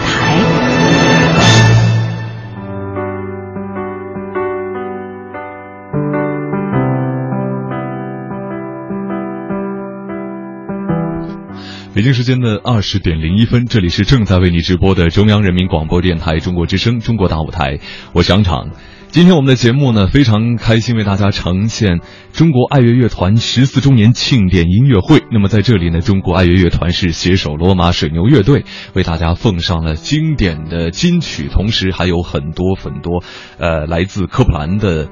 [11.98, 17.78] 北京时间的二十点零一分，这里是正在为你直播的中央人民广播电台中国之声《中国大舞台》，
[18.14, 18.70] 我是杨场。
[19.08, 22.02] 今天我们的节目呢，非常开心为大家呈现
[22.34, 25.24] 中国爱乐乐团十四周年庆典音乐会。
[25.32, 33.24] 那么在这里呢，中国爱乐乐团是携手罗马水牛乐队，为大家奉上了经典的金曲，同时还有很多很多，
[33.58, 35.10] 呃，来自科普兰的。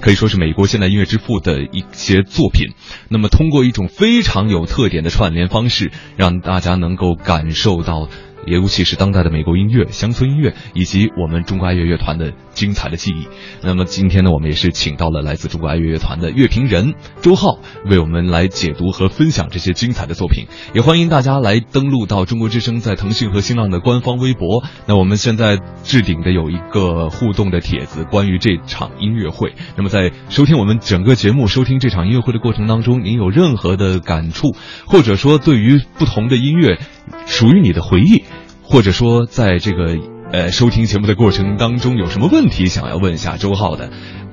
[0.00, 2.74] 可以说是美国现代音乐之父的一些作品，
[3.08, 8.08] 那么通过一种非常有特点的串联方式，让大家能够感受到，
[8.46, 13.28] 尤其是当代的美国音乐、乡村音乐以及我们中国爱乐乐团的精彩的记忆。
[13.62, 20.46] 那么今天呢，我们也是请到了来自中国爱乐乐团的乐评人周浩，为我们来解读和分享这些精彩的作品。
[20.74, 24.64] 也欢迎大家来登录到中国之声在腾讯和新浪的官方微博。
[24.86, 29.54] 那我们现在置顶的有一个互动的帖子，关于这场音乐会。
[29.76, 34.54] 那么在收听我们整个节目、收听这场音乐会的过程当中，您有任何的感触，
[34.86, 36.78] 或者说对于不同的音乐
[37.26, 38.24] 属于你的回忆，
[38.62, 39.98] 或者说在这个
[40.32, 43.90] 呃收听节目的过程当中有什么问题想要问一下周浩的，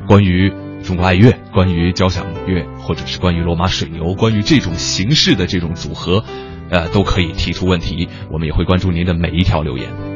[0.07, 0.51] 关于
[0.83, 6.23] 中国爱乐，关于交响乐，或者是关于罗马水牛，关于这种形式的这种组合，
[6.69, 10.10] 呃，都可以提出问题，我们也会关注您的每一条留言。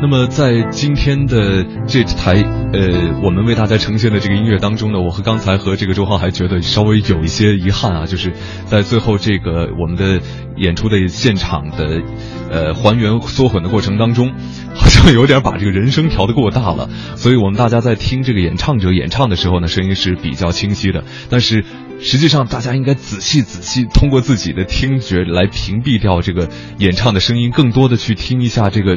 [0.00, 2.34] 那么在今天的这台
[2.72, 8.32] 呃，我们为大家呈现的这个音乐当中呢，我和刚才和这个周浩还觉得稍微有一些遗憾啊，就是
[8.66, 10.20] 在最后这个我们的
[10.56, 12.00] 演出的现场的
[12.48, 14.32] 呃还原缩混的过程当中，
[14.72, 21.64] 好像有点把这个人声调得过大了，所以我们大家在听这个演唱者演唱的时候呢，声音是比较清晰的，但是
[22.00, 28.96] 实际上大家应该仔细仔细通过自己的听觉来屏蔽掉这个演唱的声音，更多的去听一下这个。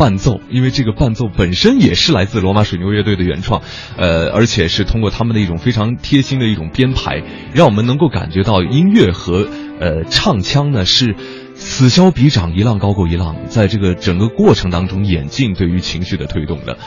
[0.00, 3.60] 伴奏，因为这个伴奏本身也是来自罗马水牛乐队的原创，
[3.98, 9.46] 呃，而且是通过他们的一种非常贴心的一种编排，让我们能够感觉到音乐和
[9.78, 11.14] 呃唱腔呢是
[11.54, 16.78] 此消彼长，一浪高过一浪，在这个整个过程当中演进对于情绪的推动的。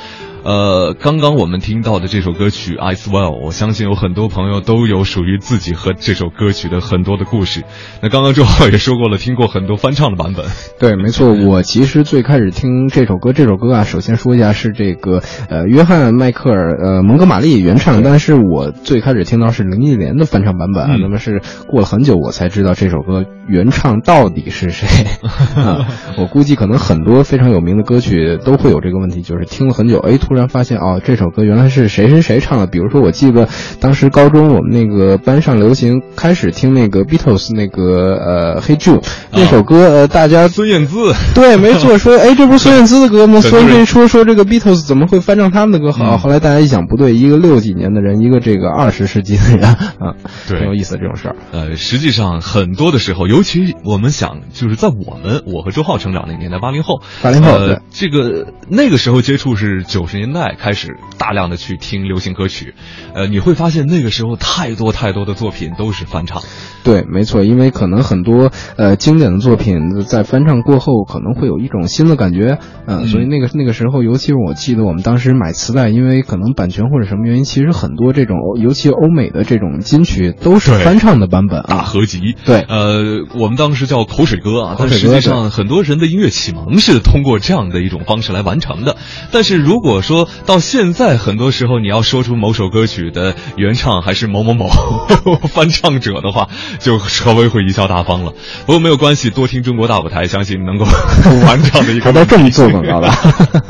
[0.44, 7.64] 呃，刚刚我们听到的这首歌曲《I Swell》，我相信有很多朋友都有属于自己和这首歌曲的很多的故事。
[8.02, 10.46] 那刚刚周浩也说过了，听过很多翻唱的版本。
[10.80, 25.06] 对，没错，我其实最开始听这首歌，这首歌啊，首先说一下是这个呃约翰迈克尔呃蒙哥马利原唱，但是我最开始听到是林忆莲的翻唱版本，啊，那么是过了很久我才知道这首歌原唱到底是谁。
[25.56, 32.68] 啊，我估计可能很多非常有名的歌曲都会有这个问题，就是听了很久，哎，突然发现哦，这首歌原来是谁谁谁唱的。
[32.68, 33.48] 比如说，我记得
[33.80, 43.40] 当时高中我们那个班上流行开始听那个 Beatles 那个呃《Hey Jude》那首歌，呃，大家孙燕姿对，没错，说哎，这不是孙燕姿的歌吗？
[43.42, 45.92] 所以这说说这个 Beatles 怎么会翻唱他们的歌？
[45.92, 50.16] 好，后来大家一想，不对，一个六几年的人，一个这个二十世纪的人啊，
[50.48, 51.36] 对，挺有意思这种事儿。
[51.52, 60.23] 呃，实际上很多的时候，尤其我们想，就是在我们我和周浩成长那个年代，八零后，八零后，呃，这个那个时候接触是九十年。
[60.24, 62.76] 年代开始大量的去听流行歌曲，
[63.14, 66.42] 呃，你会发现那个时候太多太多的作品都是翻唱。
[66.86, 81.66] 对，没错，因为可能很多呃经典的作品在翻唱过后，可能会有一种新的感觉，呃、嗯所以那个那个时候，尤其是我记得我们当时买磁带，因为可能版权或者什么原因，其实很多这种，尤其欧美的这种金曲都是翻唱的版本啊。
[81.68, 88.96] 大合集，对呃，我们当时叫口水歌啊，但实际上很多人的音乐启蒙是通过这样的一种方式来完成的。
[89.32, 90.13] 但是如果说
[90.46, 94.70] 到现在，很多时候你要说出某首歌曲的原唱还是某某某
[95.54, 96.48] 翻唱者的话，
[96.80, 98.34] 就稍微会贻笑大方了。
[98.66, 100.86] 不过没有关系，多听中国大舞台，相信能够
[101.46, 103.10] 完整的一个还在这么做广告的。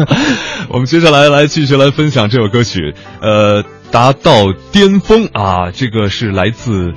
[0.69, 6.93] 我们接下来来继续来分享这首歌曲，呃，达到巅峰啊，这个是来自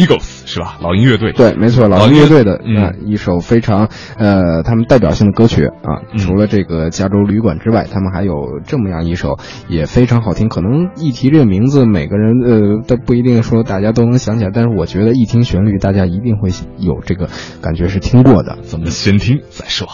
[0.00, 0.78] Eagles 是吧？
[0.80, 1.32] 老鹰乐队。
[1.32, 6.02] 对，没错，老老鹰鹰乐队的嗯啊、一首非常呃他们代表性的歌曲啊。
[6.12, 9.38] 嗯除了这个加州旅馆之外，他们还有这么样一首
[9.68, 10.48] 也非常好听。
[10.48, 17.28] 可能一提这个名字，每个人呃都不一定说大家都能想起来，但是我觉得一听旋律，大家一定会有这个
[17.60, 18.58] 感觉是听过的。
[18.62, 19.88] 咱们先听再说。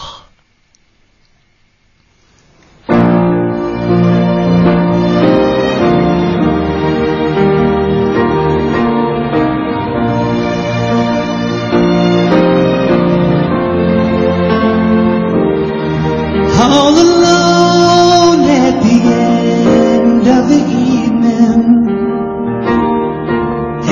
[16.69, 20.63] All alone at the end of the
[20.93, 21.61] evening,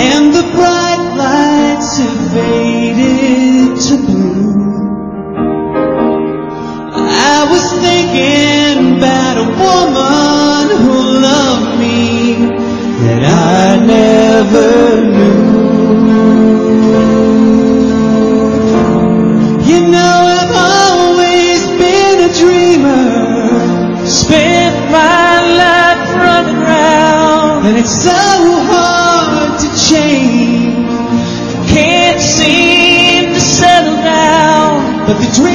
[0.08, 4.66] and the bright lights have faded to blue.
[6.98, 10.96] I was thinking about a woman who
[11.28, 11.96] loved me
[13.26, 14.95] I never
[27.66, 30.88] and it's so hard to change.
[31.68, 35.55] Can't seem to settle down, but the dreams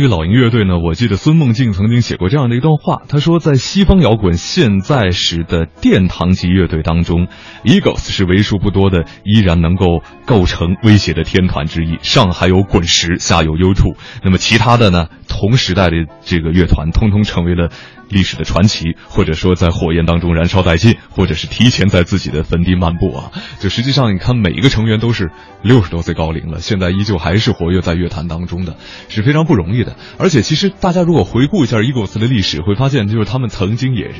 [0.00, 7.28] 于老鹰乐队呢，我记得孙梦静曾经写过这样的一段话，他说，在西方摇滚现在时的殿堂级乐队当中
[7.64, 11.98] ，Eagles 是为数不多的依然能够构成威胁的天团之一。
[12.02, 13.94] 上还有滚石，下有 U2，
[14.24, 17.68] 那么其他的呢，同时代的这个乐团，通通成为了。
[18.12, 23.30] 历史的传奇，或者说在火焰当中燃烧殆尽，或者是提前在自己的坟地漫步啊！
[23.60, 25.30] 就实际上，你看每一个成员都是
[25.62, 28.76] 六十多岁高龄了，现在依旧还是活跃在乐坛当中的，
[29.08, 29.96] 是非常不容易的。
[30.18, 34.10] 而且，其实大家如果回顾一下伊果斯的历史，会发现，就是他们曾经也。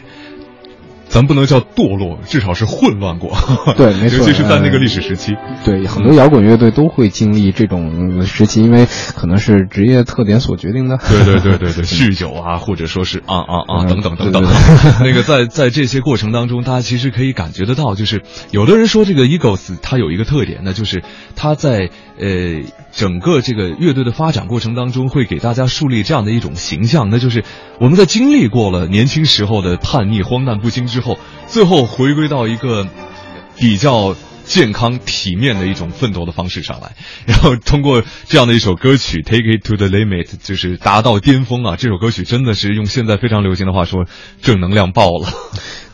[1.11, 3.37] 咱不能叫堕落，至少是混乱过。
[3.77, 5.33] 对，没错，尤其是在那个历史时期。
[5.65, 8.87] 对，很多摇滚乐队都会经历这种时期，因为
[9.17, 10.99] 可能是职业特点所决定的。
[10.99, 14.45] 对对对对对， 酗酒啊，或者说是啊啊啊等等等等。
[15.03, 21.03] 那个在在这些过程当中，大家其实可以感觉得到，就是有的人说这个 Eagles 它有一个特点，那就是
[21.35, 22.63] 它在呃。
[22.93, 27.45] 整个这个乐队的发展过程当中，会给大家树立这样的一种形象，那就是
[27.79, 32.87] 我们在经历过了年轻时候的叛逆、荒诞不经之后，最后回归到一个
[33.57, 36.97] 比较健康、体面的一种奋斗的方式上来，
[37.27, 41.77] 然后通过这样的一首歌曲《Take It to the Limit》，就是达到巅峰啊！
[41.77, 44.07] 这首歌曲真的是用现在非常流行的话说，
[44.43, 45.29] 正能量爆了。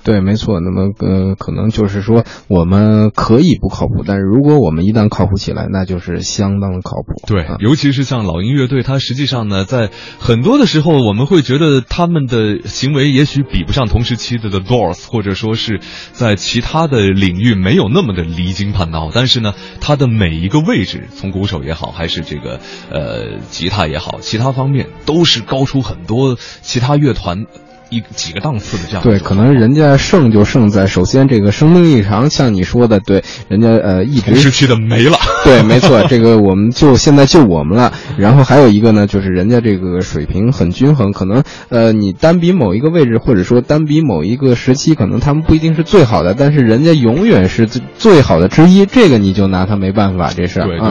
[0.06, 0.60] 对，没错。
[0.60, 7.26] 那么，呃，可能就是说，我们可以不靠谱，但是如果我们一旦靠谱起来，那就是相当的靠谱。
[7.26, 9.90] 对，尤其是像老鹰乐队，它实际上呢，在
[10.20, 15.80] 很多的时候，我们会觉得他们的行为也许比不上同时期的 The Doors，或者说是
[16.12, 19.10] 在其他的领域没有那么的离经叛道。
[19.12, 22.60] 但是呢，它的每一个位置，从鼓手也好，还是这个
[22.92, 27.46] 呃吉他也好，其他方面都是高出很多其他乐团。
[27.90, 37.92] 一几个档次的这样对，可能人家胜就胜在首先这个生命异常，像你说的，对，人家呃一直失去的没了，对，没错，这个我们就现在就我们了。
[38.16, 50.66] 然后还有一个呢，就是人家这个水平很均衡，可能呃你单比某一个位置，或者说单比某一个时期，可能他们不一定是最好的，但是人家永远是最最好的之一，这个你就拿他没办法，这事儿。
[50.66, 50.88] 对对，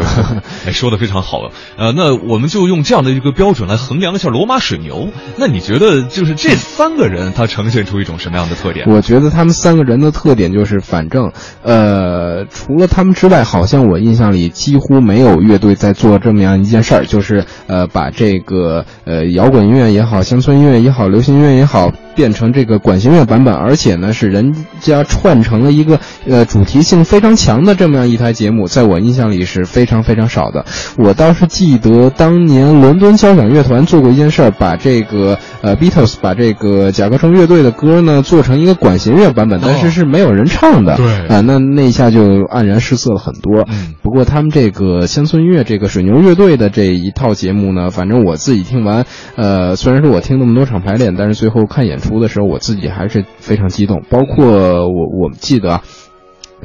[0.68, 1.40] 哎，说的非常好。
[1.78, 5.10] 呃，那我们就用这样的一个标准来衡量一下罗马水牛。
[5.38, 6.85] 那你觉得就是这三？
[6.86, 8.88] 三个人，他呈现出一种什么样的特点？
[8.88, 11.32] 我觉得他们三个人的特点就是，反正，
[11.64, 21.92] 呃，除了他们之外，好像我印象里几乎没有乐队在做这么样一件事儿，就是呃，把这个呃摇滚音乐也好，乡村音乐也好，流行音乐也好。
[22.16, 30.66] 变成这个管弦乐版本，而且呢是人家串成了一个呃主题性非常强的这么样一台节目，在我印象里是非常非常少的。
[30.98, 40.96] 我倒是记得当年伦敦交响乐团做过一件事儿，把这个呃 Beatles 把这个甲壳虫乐队的歌呢做成一个管弦乐版本，但是是没有人唱的。
[40.96, 43.66] 对啊，那那一下就黯然失色了很多。
[43.68, 49.06] 嗯不过他们这个乡村音乐这个水牛乐队的这一套节目呢，反正我自己听完，
[49.36, 52.05] 呃，虽然说我听那么多场排练，但是最后看演出。
[52.06, 54.04] 出的时候，我自己还是非常激动。
[54.10, 54.46] 包括
[54.88, 55.82] 我，我们记得，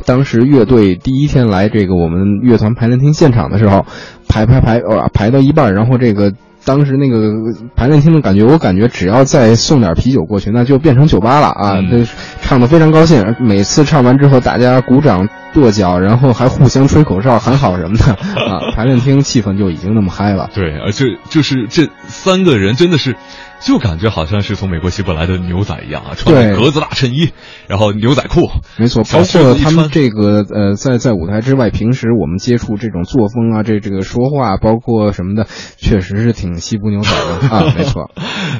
[0.05, 3.87] 当时乐队第一天来这个我们乐团排练厅现场的时候，
[4.29, 6.33] 排排排，呃，排到一半，然后这个
[6.65, 7.33] 当时那个
[7.75, 11.81] 排练厅的感觉，我感觉只要再送点啤酒过去，那就变成酒吧了啊！
[11.91, 12.07] 这
[12.43, 18.73] 唱的非常高兴，每次唱完之后，大家鼓掌跺脚，然后还互相吹口哨喊好什么的啊！
[18.77, 20.51] 排练厅气氛就已经那么嗨了。
[20.55, 23.17] 对，而且就是这三个人真的是。
[23.61, 27.31] 就感觉好像是从美国西部来的牛仔一样啊，穿格子大衬衣，
[27.69, 29.05] 然后牛仔裤，没错。
[29.05, 35.47] 包括他们这个呃，在在舞台之外，平时我们接触这种作风啊，这这个说话，包括什么的，
[35.77, 38.11] 确实是挺西部牛仔的啊， 没错，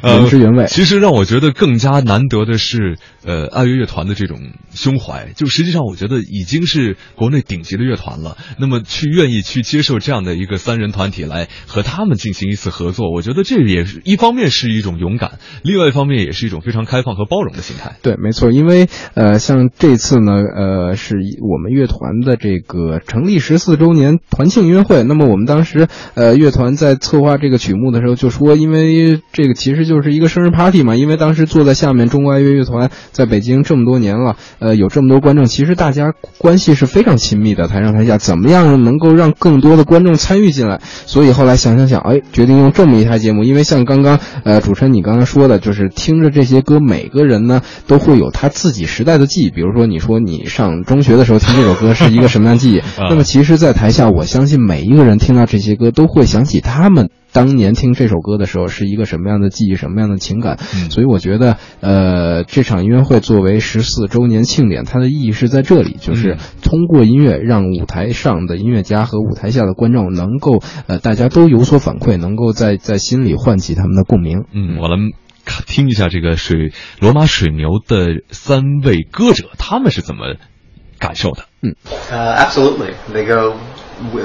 [0.03, 0.67] 原汁原味。
[0.67, 4.39] 其实让我觉得更加难得的是，呃，爱乐乐团的这种
[4.71, 5.29] 胸怀。
[5.35, 8.37] 就实际上，我觉得已经是国内顶级的乐团了。
[8.59, 14.90] 那么去愿意去接受这样的一个三人团体来和他们进行一次合作，我觉得这也是一方面是一种。
[14.97, 15.33] 勇敢，
[15.63, 17.95] 另外一方面也是一种非常开放和包容的心态。
[18.01, 25.03] 对，没错，因为呃，像这次呢，呃，是我们乐团的这个成立十四周年团庆音乐会。
[25.03, 30.95] 那么我们当时呃，乐团在策划这个曲目的时候就说，因为这个其实就是一个生日 party 嘛。
[30.95, 40.81] 因为当时坐在下面，中国爱乐乐团在北京这么多年了，呃，有这么多观众，其实大家关系是非常亲密的，台上台下，怎么样能够让更多的观众参与进来？
[40.83, 44.80] 所以后来想想想，哎，决定用这么一台节目，因为像刚刚呃主持。
[44.81, 49.51] 跟你刚才说的，就是听着这些歌，每个人呢都会有他自己时代的记忆。
[49.51, 52.81] 比如说，你说你上中学的时候听这首歌是一个什么样记忆？
[52.97, 60.59] 那么，其实，在台下，我相信每一个人听到这些歌，都会想起他们当年听这首歌的时候是一个什么样的记忆，什么样的情感。
[60.75, 74.45] 嗯所以我觉得，呃，这场音乐会作为十四周年庆典，它的意义是在这里，就是嗯通过音乐让舞台上的音乐家和舞台下的观众能够，呃，大家都有所反馈，能够在在心里唤起他们的共鸣。
[74.53, 74.97] 嗯，我来
[75.45, 80.35] 看听一下这个水罗马水牛的三位歌者，他们是怎么
[80.99, 82.93] 感受的？Uh, absolutely.
[83.13, 83.55] They go.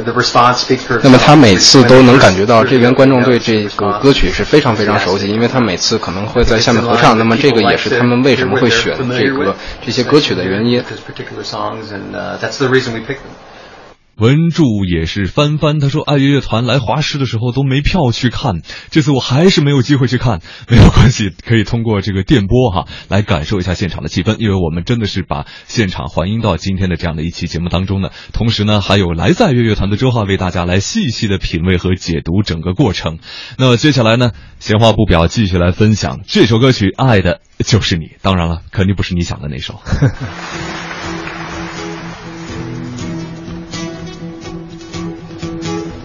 [0.04, 7.18] The response speaks for 那么他每次都能感觉到这边观众对这个歌曲是非常非常熟悉，因为他每次可能会在下面合唱。
[7.18, 9.54] 那么这个也是他们为什么会选这个
[9.84, 10.82] 这些歌曲的原因。
[14.16, 20.40] 文柱也是翻翻，他说爱乐乐团来华师的时候都没票去看，这次我还是没有机会去看，
[20.70, 28.08] 没有关系，可以通过这个电波哈来感受一下现场的气氛，因为我们真的是把现场还音到今天的这样的一期节目当中呢。
[28.32, 33.18] 同时呢，还有来自乐乐团的周浩为大家来细细的品味和解读整个过程。
[33.58, 39.78] 那接下来呢，闲话不表，继续来分享这首歌曲《爱的就是你》，当然了，肯定不是你想的那首。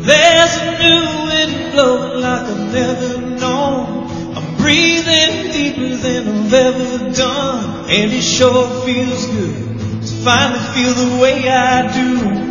[0.04, 4.36] There's a new wind blowing like I've never known.
[4.36, 7.86] I'm breathing deeper than I've ever done.
[7.88, 12.41] And it sure feels good to finally feel the way I do.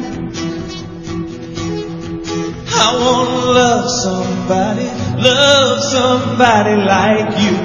[2.72, 4.86] I wanna love somebody,
[5.20, 7.56] love somebody like you.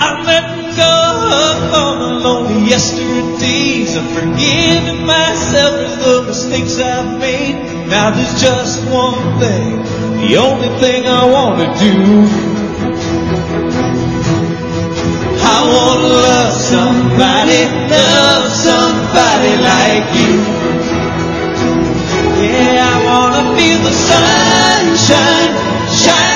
[0.00, 0.94] I'm letting go
[1.42, 3.96] of all lonely yesterdays.
[3.96, 7.56] I'm forgiving myself for the mistakes I've made.
[7.88, 9.82] Now there's just one thing,
[10.20, 11.94] the only thing I wanna do.
[15.46, 20.34] I wanna love somebody, love somebody like you.
[22.42, 25.52] Yeah, I wanna feel the sunshine
[26.02, 26.33] shining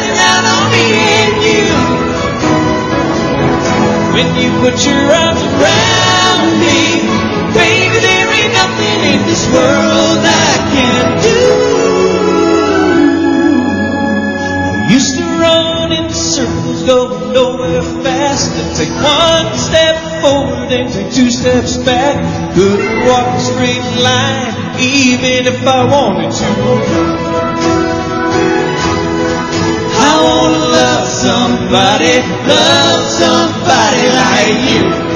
[4.18, 7.06] When you put your arms around me,
[7.54, 11.38] baby, there ain't nothing in this world I can't do.
[14.74, 18.50] I used to run in circles, going nowhere fast.
[18.58, 22.18] And take one step forward and take two steps back.
[22.56, 27.17] Couldn't walk a straight line, even if I wanted to.
[30.22, 32.14] Wanna love somebody,
[32.46, 35.07] love somebody like you.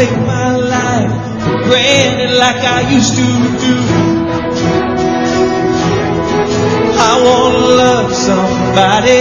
[0.00, 1.12] Take my life
[1.44, 3.26] for granted like I used to
[3.64, 3.76] do.
[7.08, 9.18] I wanna love somebody,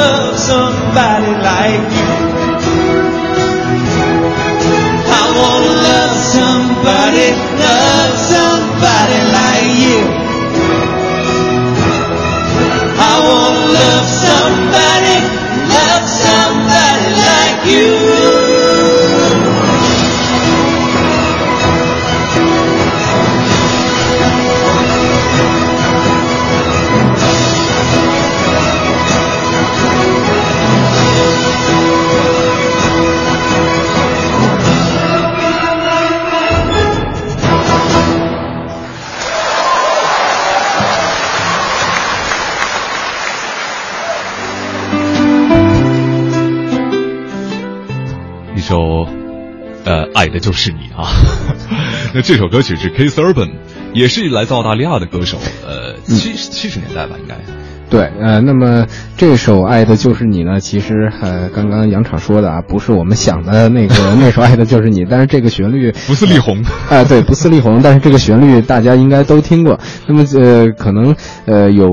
[0.00, 2.10] love somebody like you.
[5.20, 7.28] I wanna love somebody,
[7.60, 7.93] love
[50.34, 51.08] 的就是你啊。
[52.12, 53.06] 那这首歌曲是 K.
[53.06, 53.52] Urban，
[53.94, 57.36] 也是来自澳大利亚的歌手，呃，七七十年代吧，应该。
[57.88, 58.86] 对，呃，那么
[59.16, 66.60] 这首《爱的就是你》呢，其实呃，刚刚杨场说的啊，不是我们想的那个那首《爱的就是你》，但是这个旋律 不是力宏，
[66.90, 69.78] 啊、对，不是力宏，但是这个旋律大家应该都听过。
[70.08, 71.14] 那么呃，可能
[71.46, 71.88] 呃有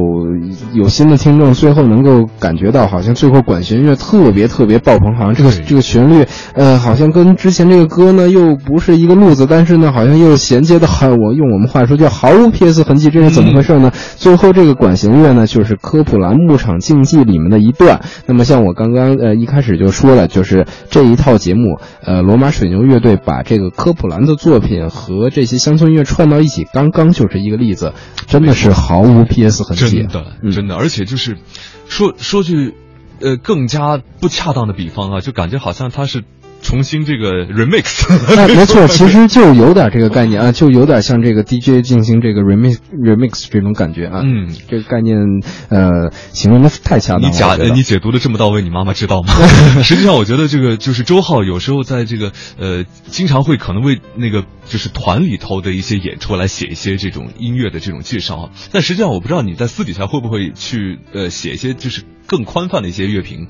[0.74, 13.92] 有新的听众最后能够感觉到，好像最后管弦乐特别特别爆棚，好像这个这个旋律呃，好像跟之前这个歌呢又不是一个路子，但是呢，好像又衔接的很，我用我们话说叫毫无 PS 痕迹，这是怎么回事呢？
[14.18, 18.02] 最后这个管弦乐呢，就是科普兰牧场竞技里面的一段。
[18.26, 27.94] 那么像我刚刚呃一开始就说了，就是这一套节目，呃，罗马水牛乐队把这个科普兰的作品和这些乡村音乐串到一起，刚刚就是一个例子，
[28.28, 30.04] 真的是毫无 PS 痕迹。
[30.04, 31.38] 真的，嗯真的，而且就是
[31.88, 32.74] 说说句
[33.20, 36.24] 呃更加不恰当的比方啊，就感觉好像他是
[36.62, 38.38] 重新这个 remix。
[38.38, 44.22] 哎，没错， 其实就有点这个概念啊，就有点像这个 DJ 进行这个 remix remix 这种感觉啊。
[44.24, 45.18] 嗯，这个概念
[45.70, 47.28] 呃形容的太恰当了。
[47.30, 49.34] 你假我觉得呃你解读的这么到位，你妈妈知道吗？
[49.84, 58.50] 实际上，我觉得这个就是周浩有时候在这个呃，经常会可能为那个就是团里头的一些演出来写一些这种音乐的这种介绍啊。
[58.72, 63.48] 但实际上，我不知道你在私底下会不会去呃写一些就是更宽泛的一些乐评。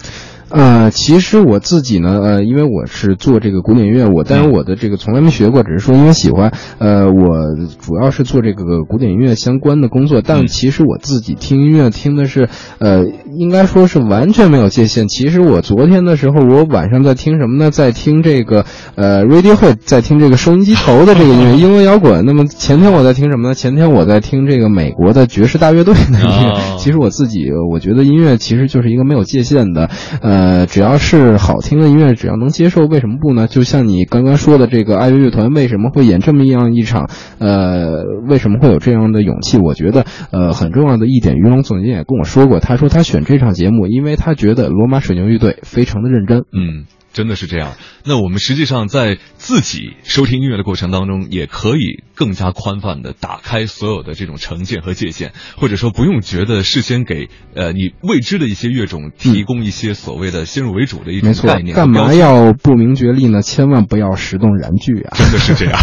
[0.50, 6.52] 呃，其实我自己呢，呃，因为我是做这个古典音乐，我当然我的这个从来没学过，只是说因为喜欢。
[6.78, 13.06] 呃，我主要是做这个古典音乐相关的工作，但嗯其实我自己听音乐听的是，呃，
[13.38, 15.08] 应该说是完全没有界限。
[15.08, 17.72] 其实我昨天的时候，我晚上在听什么呢？
[17.72, 18.66] 在听这个
[18.96, 22.26] 呃 Radiohead，在听这个收音机头的这个音乐，英文摇滚。
[22.26, 23.54] 那么前天我在听什么呢？
[23.54, 26.50] 前天我在听这个美国的爵士大乐队的音乐。
[26.50, 33.48] 哦其实我自己，我觉得音乐其实就是一个没有界限的，呃，只要是好听的音乐，只要能接受，为什么不呢？
[33.48, 37.08] 就像你刚刚说的，这个爱乐乐团为什么会演这么样一场，
[37.38, 39.60] 呃，为什么会有这样的勇气？
[39.60, 46.46] 我觉得，呃，很重要的一点，于龙总监也跟我说过，他说他选这场节目，因为他觉得罗马水牛乐队非常的认真。
[46.52, 47.76] 嗯，真的是这样。
[48.05, 62.14] 那我们实际上在自己收听音乐的过程当中，也可以更加宽泛的打开所有的这种成见和界限，或者说不用觉得事先给呃你未知的一些乐种提供一些所谓的先入为主的一种没错概念，干嘛？
[62.14, 63.41] 要不明觉厉呢？
[63.41, 65.18] 千万不要石动燃具啊！
[65.18, 65.80] 真的是这样。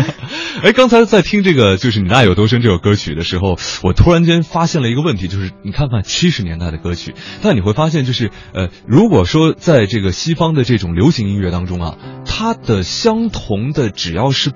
[0.62, 14.52] 哎，刚才在听这个就是《你爱有多深》这首歌曲的时候，我突然间发现了一个问题，就是你看看七十年代的歌曲，但你会发现，就是呃，如果说在这个西方的这种流行音乐当中啊，它的相同的只要是。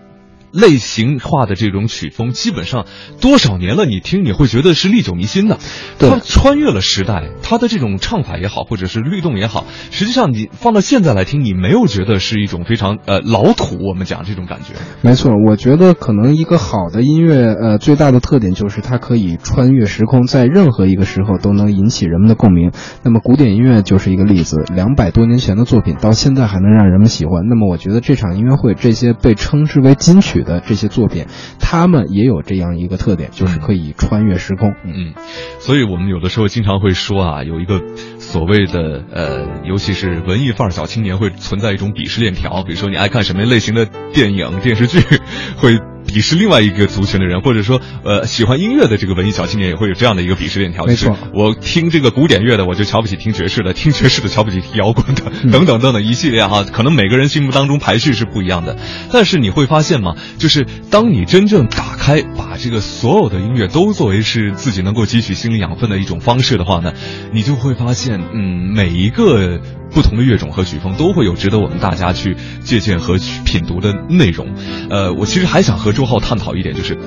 [0.53, 2.87] 类型化的这种曲风，基本上
[3.21, 5.59] 多少年了，你听你会觉得是历久弥新的。
[5.99, 14.75] 对它穿越了时代，它的这种唱法也好，或者是律动也好，实际上你放到现在来听，你没有觉得是一种非常呃老土，我们讲这种感觉。
[15.03, 22.73] 没错，我觉得可能一个好的音乐，呃，最大的特点就是它可以穿越时空，在任何一个时候都能引起人们的共鸣。
[23.03, 27.47] 那么古典音乐就是一个例子，两百多年前的作品到现在还能让人们喜欢。
[27.49, 31.27] 那么我觉得这场音乐会，这些被称之为金曲的这些作品，
[31.61, 34.75] 他们也有这样一个特点，就是可以穿越时空。
[34.85, 35.15] 嗯，
[35.59, 37.81] 所以我们有的时候经常会说啊，有一个
[38.19, 45.01] 所谓的呃，尤其是文艺范儿小青年会存在一种鄙视链条，比如说你爱看什么类型的电影电视剧，
[45.59, 45.79] 会。
[46.07, 50.85] 鄙视另外一个族群的人，或者说，呃，喜欢音乐的这个文艺小青年也会有这样的一个鄙视链条。
[50.87, 56.65] 没错就是我听这个古典乐的，我就瞧不起听爵士的；听爵士的瞧不起听摇滚的，等等等等一系列哈。
[56.65, 58.77] 可能每个人心目当中排序是不一样的，
[59.13, 66.93] 但是你会发现嘛，就是当你真正打开，把这个所有的音乐都作为是自己能够汲取心理养分的一种方式的话呢，
[67.33, 69.61] 你就会发现，嗯，每一个。
[69.97, 74.47] 不同的乐种和曲风都会有值得我们大家去借鉴和去品读的内容。
[74.91, 76.99] 呃，我其实还想和周浩探讨一点，就是，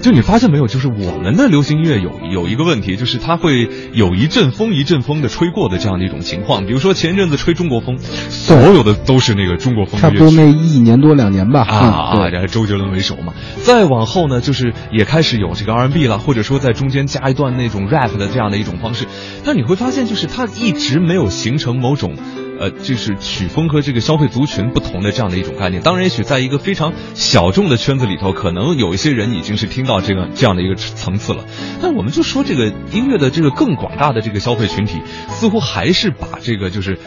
[0.00, 6.64] 就你发现没有，就是我们的流行音乐有有一个问题，就是它会有一阵风一阵风的吹过的这样的一种情况。
[6.66, 11.62] 比如说前一阵子吹中国风，所有的都是那个中国风差不多那一年多两年吧。
[11.62, 13.34] 啊，嗯、然后周杰伦为首嘛。
[13.64, 19.06] 再往后呢，就是也开始有这个 R&B 了，或者说在中间加一段那种 rap 的这样的一种方式。
[19.44, 22.14] 但你会发现，就是它一直没有形成某种。
[22.58, 25.82] 呃，就是曲风和这个消费族群不同的这样的一种概念。
[25.82, 31.44] 当然，也许在一个非常小众的圈子里头，可能有一些人已经是听到这个这样的一个层次了。
[31.80, 36.98] 但我们就说这个音乐的这个更广大的这个消费群体，似乎还是把这个就是，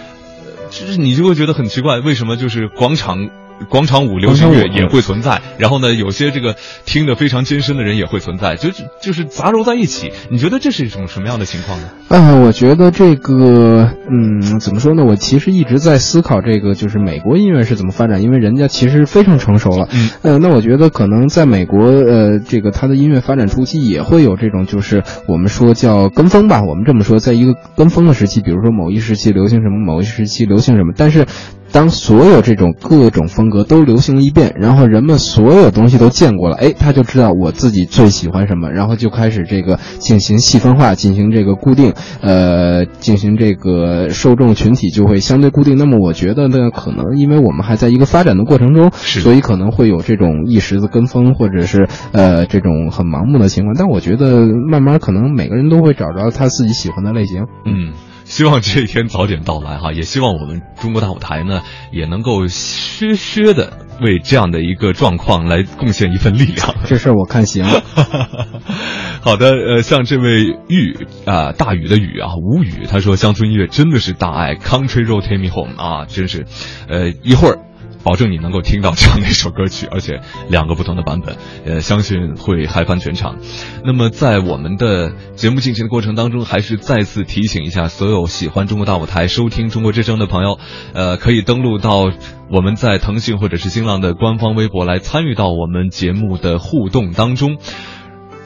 [0.46, 3.30] 呃，就是你就会觉得很奇怪，为什么就是广场。
[3.70, 6.56] 广场舞流行乐也会存在，然后呢，有些这个
[6.86, 10.12] 听得非常艰深的人也会存在，就是就是杂糅在一起。
[10.32, 11.90] 你觉得这是一种什么样的情况呢？
[12.10, 15.04] 啊，我觉得这个，嗯，怎么说呢？
[15.04, 19.88] 我其实一直在思考这个，就是美国音乐是怎么发展，因为人家其实非常成熟了。
[19.92, 31.26] 嗯，呃，那我觉得可能在美国，呃，这个它的音乐发展初期也会有这种，就是我们说叫跟风吧，我们这么说，在一个跟风的时期，比如说某一时期流行什么，某一时期流行什么，但是。
[31.72, 45.78] 当所有这种各种风格都流行一遍，然后人们所有东西都见过了，哎，他就知道我自己最喜欢什么，然后就开始这个进行细分化，进行这个固定，呃，进行这个受众群体就会相对固定。
[45.78, 53.76] 那么我觉得呢，可能因为我们还在一个发展的过程中，所以可能会有这种一时的跟风，或者是呃这种很盲目的情况。
[53.78, 57.46] 但我觉得慢慢可能每个人都会找着他自己喜欢的类型。
[57.66, 57.94] 嗯。
[58.30, 66.76] 希望这一天早点到来哈， 也希望我们中国大舞台呢也能够削削的为这样的一个状况来贡献一份力量。
[66.86, 67.66] 这事儿我看行。
[69.22, 76.46] 好的，呃，像这位玉啊，大雨的雨啊，无语，他说乡村音乐真的是大爱，Country Road Take Me Home 啊，真是，
[76.88, 77.60] 呃，一会儿。
[78.04, 83.38] 保证你能够听到这样的一首歌曲，而且两个不同的版本，呃，相信会嗨翻全场。
[83.84, 90.60] 那么，在我们的节目进行的过程当中，还是再次提醒一下所有喜欢中国大舞台、收听中国之声的朋友，
[90.94, 92.12] 呃，可以登录到
[92.52, 97.58] 我们在腾讯或者是新浪的官方微博来参与到我们节目的互动当中。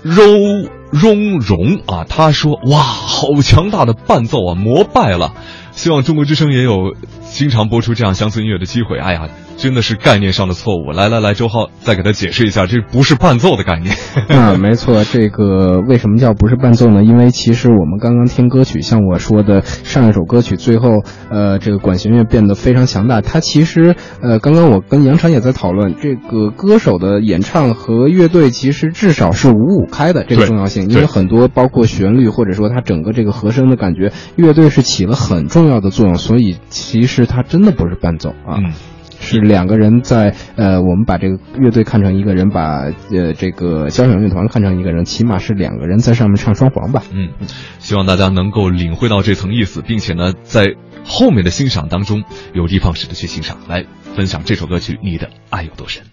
[0.01, 0.23] 柔
[0.91, 5.33] 荣荣啊，他说：“哇，好强大的伴奏啊，膜拜了！
[5.75, 9.29] 希望中国之声也有经常播出这样乡村音乐的机会。”哎呀。
[9.63, 10.91] 真的是概念上的错误。
[10.91, 13.95] 来来来，周浩再给他解释一下，这不是伴奏的概念。
[14.27, 17.01] 啊， 没错，这个为什么叫不是伴奏呢？
[17.01, 20.89] 因为其实我们刚刚听歌曲，像我说的上一首歌曲，最后
[21.29, 23.21] 呃，这个管弦乐变得非常强大。
[23.21, 38.59] 它其实呃，刚刚我跟杨晨也在讨论，这个歌手的演唱和乐队其实至少是五五开的这个重要性，因为很多包括旋律或者说它整个这个和声的感觉，乐队是起了很重要的作用，所以其实它真的不是伴奏啊。
[39.33, 47.03] 是两个人在呃，我们把这个乐队看成一个人，把呃这个交响乐团看成一个人，起码是两个人在上面唱双簧吧。
[47.11, 47.29] 嗯，
[47.79, 52.23] 希望大家能够领会到这层意思，并且呢，在后面的欣赏当中
[52.53, 56.03] 有的放矢的去欣赏，来分享这首歌曲《你的爱有多深》。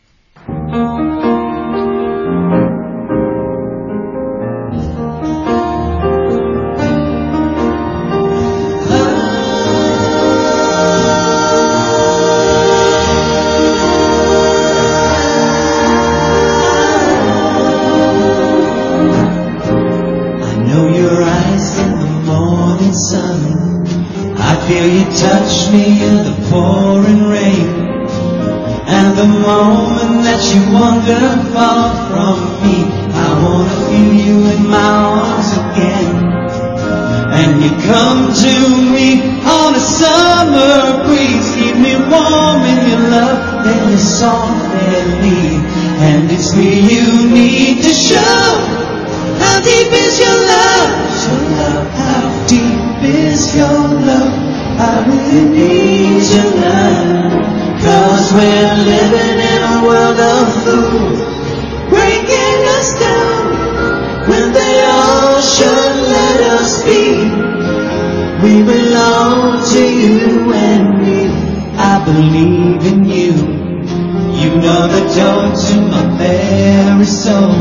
[25.17, 27.67] Touch me in the pouring rain
[28.87, 32.77] And the moment that you wander far from me.
[33.15, 36.31] I wanna feel you in my arms again.
[37.41, 38.55] And you come to
[38.95, 39.09] me
[39.43, 41.47] on a summer breeze.
[41.55, 45.59] Keep me warm in your love Then you softly
[46.09, 48.81] And it's me you need to show.
[49.43, 50.91] How deep is your love?
[51.27, 54.50] Your love, how deep is your love?
[54.83, 57.31] I really need to learn.
[57.85, 61.21] Cause we're living in a world of fools,
[61.93, 67.29] breaking us down when they all should let us be.
[68.43, 71.29] We belong to you and me.
[71.77, 73.33] I believe in you.
[74.41, 77.53] You know the door to my very soul.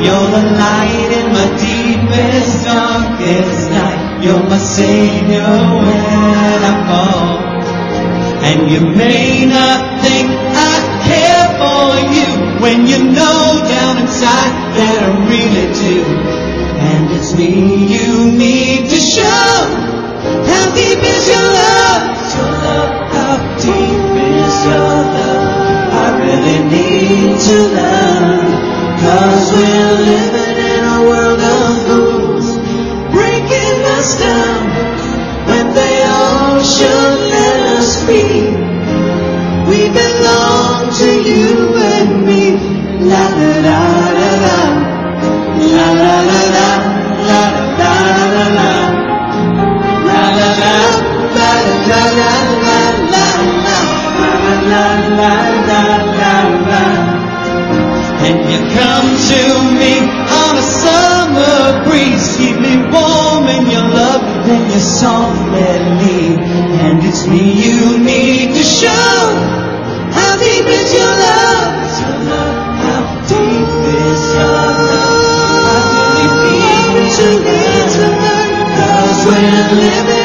[0.00, 3.99] You're the light in my deepest, darkest night.
[4.22, 5.48] You're my savior
[5.86, 7.38] when I fall.
[8.44, 10.76] And you may not think I
[11.08, 16.04] care for you when you know down inside that I really do.
[16.84, 17.48] And it's me
[17.96, 19.56] you need to show.
[20.52, 22.04] How deep is your love?
[22.36, 25.96] Your love, how deep is your love?
[25.96, 28.46] I really need to learn.
[29.00, 30.29] Cause we're living
[38.10, 38.22] be.
[39.70, 41.50] We belong to you
[41.94, 42.42] and me.
[43.10, 43.80] La la la
[44.18, 44.58] la la.
[45.74, 46.68] La la la la.
[47.28, 47.42] La
[47.80, 47.92] la
[48.34, 48.70] la la.
[50.08, 50.74] La la la.
[51.38, 51.50] La
[51.90, 52.34] la la
[52.66, 52.80] la
[53.12, 53.28] la la.
[54.72, 54.84] La
[55.20, 55.34] la
[55.68, 55.82] la
[56.18, 56.34] la
[56.70, 56.84] la.
[58.26, 59.42] And you come to
[59.80, 59.94] me
[60.40, 66.19] on a summer breeze, keep me warm in your love, then you softly leave.
[67.12, 68.88] It's me you need to show
[70.14, 71.90] how deep is your love.
[72.84, 74.46] How deep is your
[74.78, 75.10] love?
[75.66, 78.30] How deep is your love?
[78.78, 80.19] Cause we're living.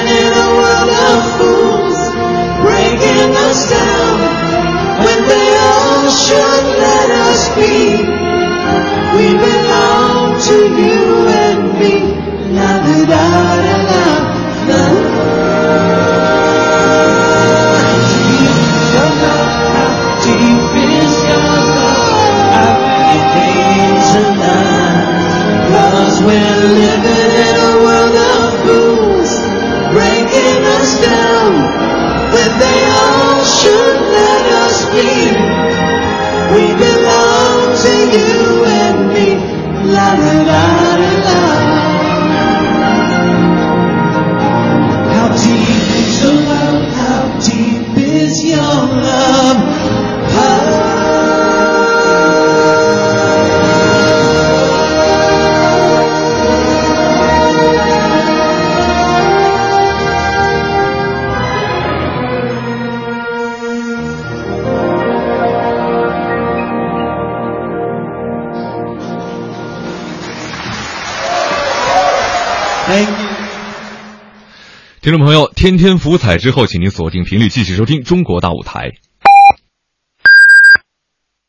[75.18, 78.90] 众朋友，天天福彩之后，请您锁定频率，继续收听《中国大舞台》。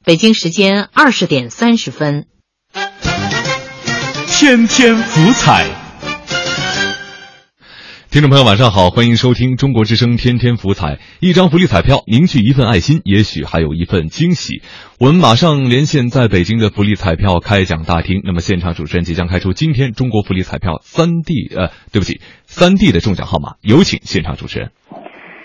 [0.05, 2.29] 北京时间二十点三十分。
[4.29, 5.86] 天天福彩。
[8.17, 10.97] 听众朋友，晚上好，欢迎收听中国之声天天福彩。
[11.21, 14.63] 一张福利彩票凝聚一份爱心，也许还有一份惊喜。
[14.99, 18.25] 我们马上连线在北京的福利彩票开奖大厅。
[18.25, 24.73] 那么现场主持人即将开出今天中国福利彩票三 D 呃，对不起，三 D 的中奖号码，有请现场主持人。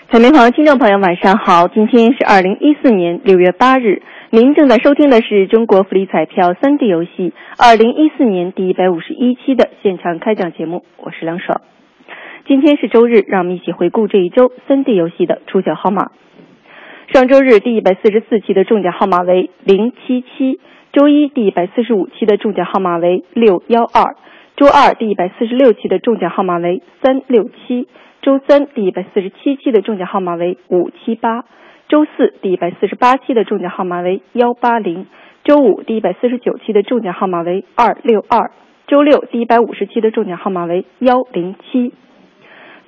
[0.08, 1.68] 彩民朋友、听众朋友，晚上好！
[1.68, 4.00] 今天是二零一四年六月八日，
[4.30, 11.60] 您正在收听的是中国福利彩票三 D 游戏二零一四年第一百五十一期的现场开奖节目，我是梁爽。
[12.52, 16.10] 今天是周日，让我们一起回顾这一周三 D 游戏的出奖号码。
[17.08, 20.60] 上周日第一百四十四期的中奖号码为零七七，
[20.92, 24.16] 周一第一百四十五期的中奖号码为六幺二，
[24.54, 27.88] 周二第一百四十六期的中奖号码为三六七，
[28.20, 31.46] 周三第一百四十七期的中奖号码为五七八，
[31.88, 35.06] 周四第一百四十八期的中奖号码为幺八零，
[35.42, 38.50] 周五第一百四十九期的中奖号码为二六二，
[38.88, 41.94] 周六第一百五十期的中奖号码为幺零七。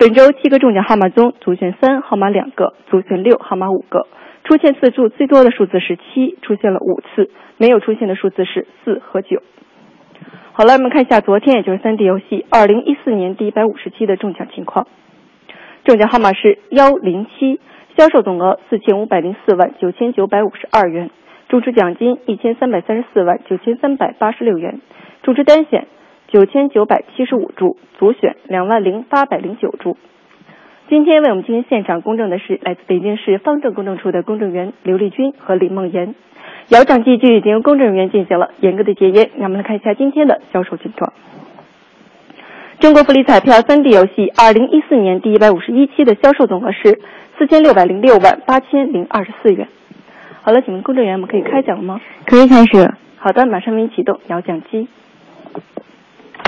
[0.05, 4.07] 本周七个中奖号码中，足选三号码两个，足选六号码五个。
[4.45, 9.43] 出现次数最多的数字是七，出现了五次；没有出现的数字是四和九。
[10.53, 14.87] 好了，我们看一下昨天，也就是三 D 游戏二零一四年第一百五十期的中奖情况。
[15.87, 17.59] 中奖号码是幺零七，
[17.97, 21.09] 销售总额四千五百零四万九千九百五十二元，
[21.49, 24.83] 中出奖金一千三百三十四万九千三百八十六元，
[25.23, 25.87] 中出单选。
[26.35, 29.97] 九千九百七十五注，足选两万零八百零九注。
[30.89, 36.17] 今天为我们进行现场公证的是来自北京市方正公证处的公证员刘丽君和李梦妍。
[36.71, 39.31] 摇奖机具已经由公证人员进行了严格的检验。
[39.37, 41.13] 让我们来看一下今天的销售情况。
[42.81, 46.99] 中国福利彩票三 D 游戏二零一四年第一百五十一期的销售总额是
[47.39, 49.69] 四千六百零六万八千零二十四元。
[50.43, 52.01] 好了，请问公证员，我们可以开奖了吗？
[52.27, 52.93] 可以开始。
[53.19, 54.89] 好的，马上为您启动摇奖机。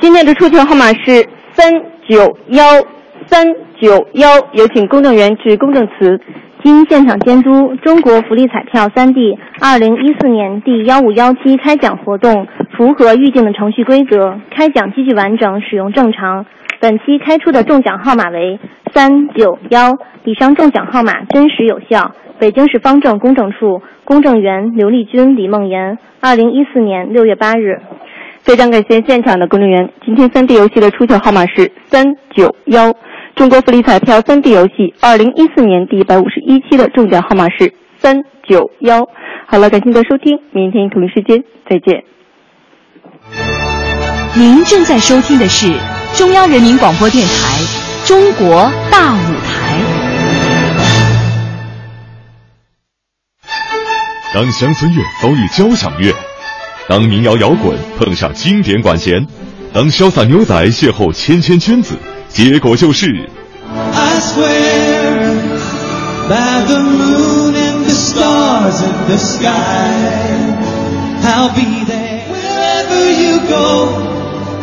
[0.00, 1.70] 今天的出球号码是三
[2.08, 2.64] 九幺
[3.26, 3.46] 三
[3.78, 6.18] 九幺，有请公证员致公证词。
[6.64, 12.46] 经现场监督，中国福利彩票三 D 二零一四年第幺五幺期开奖活动
[12.78, 16.46] 符合预定的程序规则，开奖机器完整，使用正常。
[16.80, 18.58] 本期开出的中奖号码为
[18.94, 22.12] 三九幺，以上中奖号码真实有效。
[22.38, 27.82] 北京市方正公证处公证员刘丽君、李梦妍，二零一四年六月八日。
[28.42, 29.92] 非常感谢现场的工作人员。
[30.04, 32.92] 今天三 D 游戏的出球号码是三九幺。
[33.36, 39.06] 中国福利彩票三 D 游戏二零一四年第一百五十一期的中奖号码是三九幺。
[39.46, 42.04] 好了，感谢您的收听，明天同一时间再见。
[44.36, 45.72] 您正在收听的是
[46.16, 47.32] 中央人民广播电台
[48.08, 49.80] 《中国大舞台》。
[54.34, 56.29] 当乡村乐遭遇交响乐。
[56.90, 59.24] 当民谣摇滚碰上经典管弦，
[59.72, 61.94] 当潇洒牛仔邂逅谦谦君子，
[62.28, 63.06] 结果就是。
[63.94, 65.38] I swear
[66.28, 69.94] by the moon and the stars in the sky,
[71.22, 73.86] I'll be there wherever you go,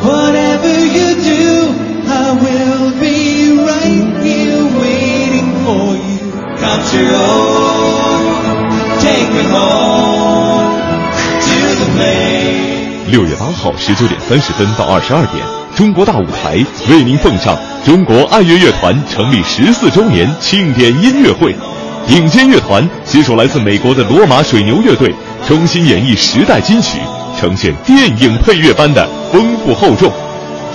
[0.04, 1.72] whatever you do,
[2.10, 6.20] I will be right here waiting for you.
[6.60, 8.20] Country road,
[9.00, 10.17] take me home.
[13.10, 16.58] 六月八号十九点三十分到二十二点，中国大舞台
[16.90, 21.56] 为您奉上中国爱乐乐团成立十四周年庆典音乐会。
[22.06, 25.14] 顶尖乐团携手来自美国的罗马水牛乐队、
[25.48, 27.00] 重新演绎时代金曲，
[27.40, 30.12] 呈现电影配乐般的丰富厚重。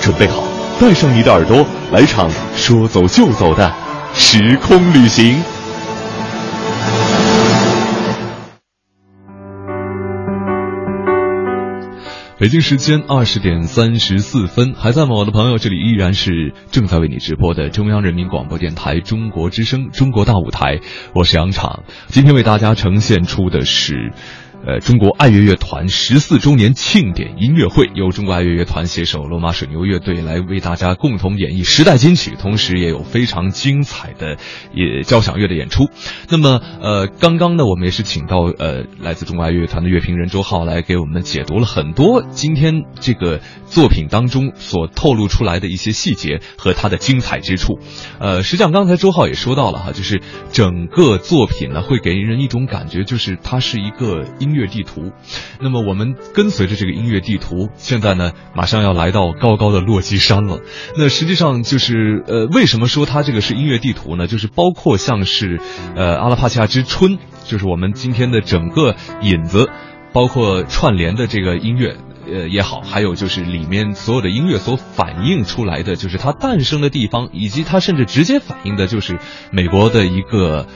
[0.00, 0.42] 准备好，
[0.80, 3.70] 带上你的耳朵，来场说走就走的
[4.14, 5.42] 时空旅行。
[12.42, 15.58] 北京时间二十点三十四分，还在吗，我的朋友？
[15.58, 20.78] 这里依然是正在为你直播的中央人民广播电台中国之声《中国大舞台》，
[21.14, 21.84] 我是杨昶。
[22.08, 24.12] 今天为大家呈现出的是。
[24.64, 34.36] 呃，中国爱乐乐团十四周年庆典音乐会，由中国爱乐乐团携手罗马水牛乐队来为大家共同演绎时代金曲，同时也有非常精彩的
[34.72, 35.90] 也交响乐的演出。
[36.28, 47.80] 那么，呃，刚刚呢，我们也是请到呃来自中国爱乐乐团的乐评人周浩来给我们解读了很多今天这个作品当中所透露出来的一些细节和它的精彩之处。
[48.20, 54.51] 呃，实际上刚才周浩也说到了哈，就是整个作品呢会给人一种感觉，就是它是一个音。
[54.52, 55.12] 音乐地图，
[55.60, 60.60] 那么我们跟随着这个音乐地图，现在呢马上要来到高高的落基山了。
[60.96, 64.26] 那实际上就是呃，为什么说它这个是音乐地图呢？
[64.26, 65.58] 就是包括像是
[65.96, 69.70] 呃阿拉帕契亚之春，就是我们今天的整个引子，
[70.12, 71.96] 包括串联的这个音乐
[72.30, 79.18] 呃也好，还有就是里面所有的音乐所反映出来的，就是它诞生的地方，以及它甚至直接反映的就是
[79.50, 80.66] 美国的一个。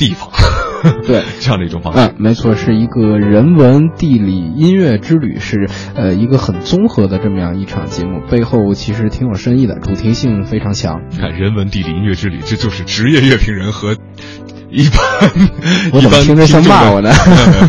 [0.00, 0.30] 地方，
[1.06, 11.02] 对 这样的一种方式，嗯，没错，是一个人文、地理、音乐之旅，是呃一个很综合的这么样一场节目，背后其实挺有深意的，主题性非常强。
[11.10, 13.94] 你看，人文、地理、音乐之旅，这就是职业乐评人和。
[14.70, 14.98] 一般，
[15.92, 17.10] 我怎么听着像骂我呢？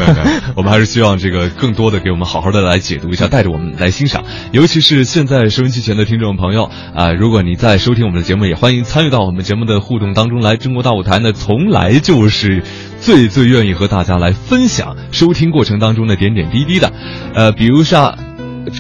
[0.56, 4.24] 我们还是希望这个更多的给我们好好的来解读一下，带着我们来欣赏。
[4.52, 10.58] 尤其是现在收音机前的听众朋友啊，如果你在收听我们的节目，也欢迎参与到我们节目的互动当中来。
[10.58, 12.64] 中国大舞台呢，从来就是
[13.00, 16.94] 最最愿意和大家来分享收听过程当中的点点滴滴的。
[17.34, 18.31] 呃，比如像。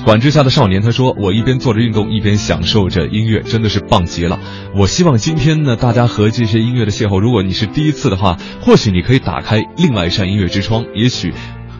[0.05, 4.39] 管制下的少年，他说：“我一边做着运动，一边享受着音乐，真的是棒极了。”
[4.75, 11.33] 我希望今天呢，大家和这些音乐的邂逅，如果你是第一次的话，或许你可以打开另外一扇音乐之窗，也许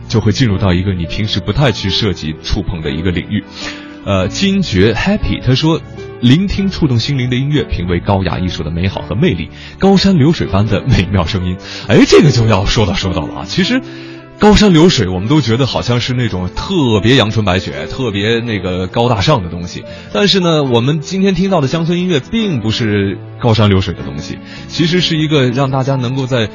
[0.08, 3.44] 就会进入到一个你平时不太去涉及、触碰的一个领域。
[4.04, 5.80] 呃，金爵 Happy 他说
[6.20, 9.48] ：“聆听触动心灵的音乐，品味高雅艺术的美好和魅力，
[9.78, 11.56] 高山流水般的美妙声音。”
[11.88, 13.80] 哎，这个就要说到说到了啊，其实。
[14.38, 19.84] 高山流水，我们都觉得好像是那种特别阳春白雪、特别那个高大上的东西。
[20.12, 26.48] 但是呢，我们今天听到的乡村音乐，并不是高山流水的东西，其实是一个让大家能够在。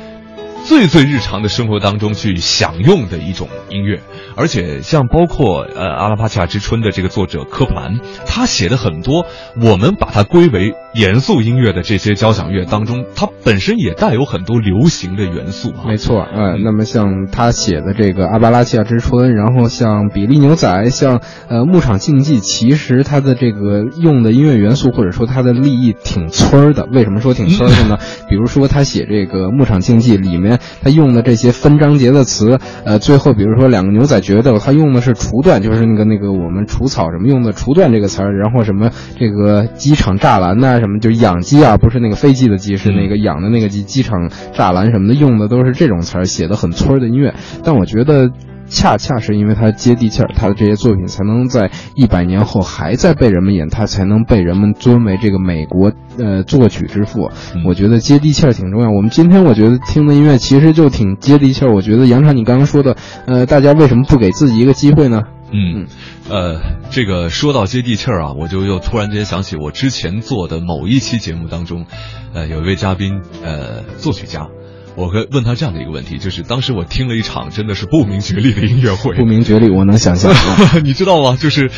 [0.66, 4.02] 最最日常的生活当中去享用的一种音乐，
[4.36, 9.26] 而且像包括呃《阿拉帕恰之春》的这个作者科普兰，他写的很多，
[9.62, 15.70] 我们把它归为严肃音乐的这些交响乐当中，它本身也带有很多流行的元素。
[15.70, 26.88] 啊没错，呃，那么像他写的这个《阿巴拉契亚之春》，然后像《比利牛仔》，像呃《牧场竞技》，其实它的这个用的音乐元素或者说它的立意挺村儿的。
[26.92, 27.98] 为什么说挺村儿的呢？
[28.28, 30.60] 比如说他写这个《牧场竞技》里面。
[30.82, 47.34] 他用的这些分章节的词，呃，最后比如说两个牛仔决斗，他用的是除断，就是那个那个我们除草什么用的除断这个词儿，然后什么这个机场栅栏呐，什么就是养鸡啊，不是那个飞机的鸡，是那个养的那个鸡，机场栅栏什么的用的都是这种词儿，写的很村儿的音乐，
[47.64, 48.30] 但我觉得。
[48.70, 57.32] 恰恰是因为他接地气儿，他的这些作品才能在一百年后还在被人们演，他才能被人们尊为这个美国呃作曲之父。
[57.66, 58.90] 我觉得接地气儿挺重要。
[58.90, 61.74] 我们今天我觉得听的音乐其实就挺接地气儿。
[61.74, 65.22] 我觉得杨畅，你刚刚说的，呃，大家为什么不给自己一个机会呢？
[65.52, 65.88] 嗯，
[66.30, 71.86] 呃，这个说到接地气儿啊，我就又突然间想起我之前做的某一期节目当中，
[72.34, 74.50] 呃，有一位嘉宾，呃，作曲家。
[74.98, 80.34] 我跟问他这样的一个问题，就是当时我听了一场真的是不明觉厉的音乐会，不明觉厉，我能想象，
[80.84, 81.38] 你知道吗？
[81.40, 81.70] 就是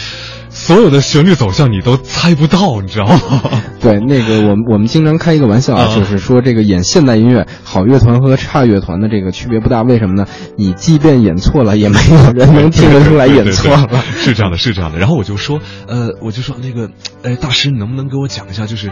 [0.50, 3.52] 所有的旋律走向你都猜不到，你知道吗？
[3.82, 10.26] 对，那个我们我们经常开一个玩笑啊，就是说这个演现代音乐，好乐团和差乐团的这个区别不大，为什么呢？
[10.58, 14.02] 你即便演错了，也没有人能听得出来演错了。
[14.16, 14.98] 是这样的，是这样的。
[14.98, 16.90] 然后我就说，呃，我就说那个，
[17.24, 18.92] 哎，大师，你能不能给我讲一下，就是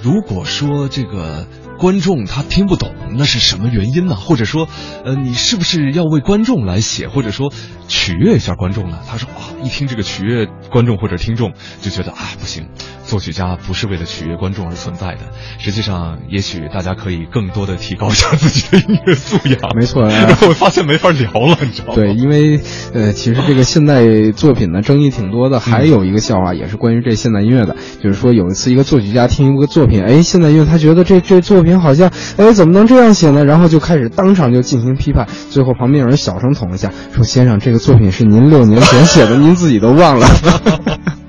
[0.00, 1.44] 如果说这个。
[1.78, 4.16] 观众他听不懂，那是什么原因呢？
[4.16, 4.68] 或者说，
[5.04, 7.52] 呃，你是不是要为观众来写，或者说
[7.86, 8.98] 取悦一下观众呢？
[9.08, 12.68] 他说啊，一听这个取悦观众或者听众，就觉得啊不行，
[13.04, 15.20] 作曲家不是为了取悦观众而存在的。
[15.58, 19.58] 实际上，也许大家可以更多的提高一下自己的音乐素养。
[19.78, 21.94] 没错，我发现没法聊了，你知道吗？
[21.94, 22.60] 对，因为
[22.92, 25.60] 呃，其实这个现代作品呢，争议挺多的。
[25.60, 33.44] 还有一个笑话，也是关于这现代音乐的，就是说有一次一个作曲家听一个作品，哎，现代音乐他觉得这这作品好像，哎，怎么能这样写呢？
[33.44, 35.26] 然后就开始当场就进行批判。
[35.50, 40.26] 最后旁边有人小声捅了一下，说：“先生，这个作品是您六年前写的，您自己都忘了。”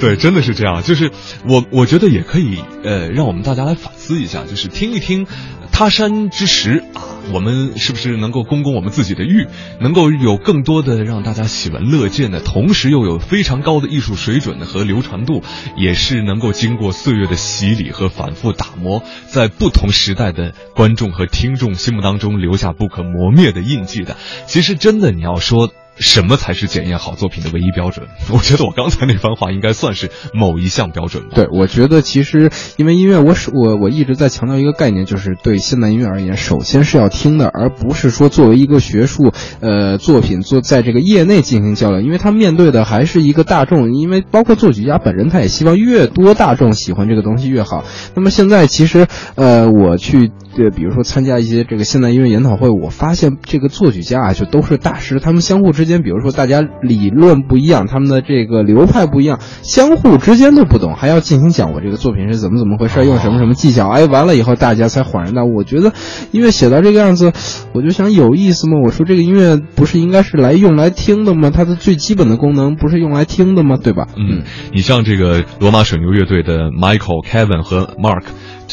[0.00, 0.82] 对，真的是这样。
[0.82, 1.10] 就是
[1.48, 5.26] 我，我觉得也可以，呃，让我们大家来反思一下，就是听一听
[5.72, 7.02] 他山之石啊，
[7.32, 9.46] 我们是不是能够攻攻我们自己的玉，
[9.80, 15.42] 能够有更多的让大家喜闻乐见的，同时又有非常高的艺术水准和流传度，
[15.76, 24.16] 也是能够经过岁月的洗礼和反复打磨，在不同时代的观众和听众心目当中留下不可磨灭的印记的。
[24.46, 25.72] 其实，真的你要说。
[25.98, 28.06] 什么才是检验好作品的唯一标准？
[28.32, 31.30] 我觉得我刚才那番话应该算是某一项标准吧。
[31.34, 47.84] 对，我觉得其实因为音乐，我我我一直在强调一个概念，就是对现代音乐而言，首先是要听的，而不是说作为一个学术呃作品做在这个业内进行交流，因为他面对的还是一个大众，因为包括作曲家本人，他也希望越多大众喜欢这个东西越好。
[48.14, 50.30] 那么现在其实呃我去。
[50.58, 65.54] 对，比如说参加一些这个现代音乐研讨会，我发现这个作曲家啊，就都是大师，他们相互之间，比如说大家理论不一样，他们的这个流派不一样，相互之间都不懂，还要进行讲我这个作品是怎么怎么回事，用什么什么技巧，哎，完了以后大家才恍然大悟。
[65.58, 65.92] 我觉得
[66.32, 67.32] 音乐写到这个样子，
[67.72, 68.78] 我就想有意思吗？
[68.84, 71.50] 我说这个音乐不是应该是来用来听的吗？
[71.50, 73.78] 它的最基本的功能不是用来听的吗？
[73.80, 74.08] 对吧？
[74.16, 78.24] 嗯，你像这个罗马水牛乐队的 Michael、Kevin 和 Mark。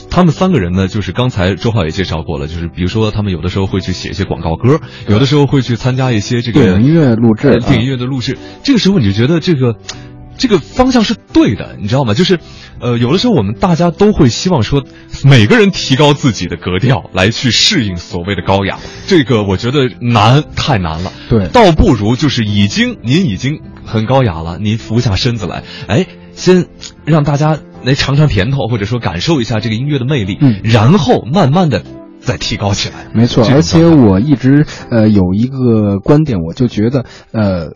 [0.10, 8.38] 他们三个人呢，就是刚才周浩也介绍过了，就是比如说他们有的时候会去写一些广告歌，有的时候会去参加一些这个电影音乐录制、电影音乐的录制。
[8.64, 9.76] 这个时候你就觉得这个
[10.38, 12.14] 这个方向是对的，你知道吗？
[12.14, 12.40] 就是
[12.82, 14.84] 呃，有的时候我们大家都会希望说，
[15.24, 18.78] 每个人提高自己的格调，来去适应所谓的高雅。
[19.08, 21.14] 这个我觉得难，太难了。
[21.30, 26.06] 对，倒不如就是已经您已经很高雅了，您俯下身子来，哎，
[26.36, 26.68] 先
[27.06, 27.58] 让大家。
[27.86, 31.84] 来尝尝甜头，或者说感受一下这个音乐的魅力，嗯，然后慢慢的
[32.20, 32.96] 再提高起来。
[33.14, 37.76] 没错，而且我一直呃有一个观点，我就觉得呃。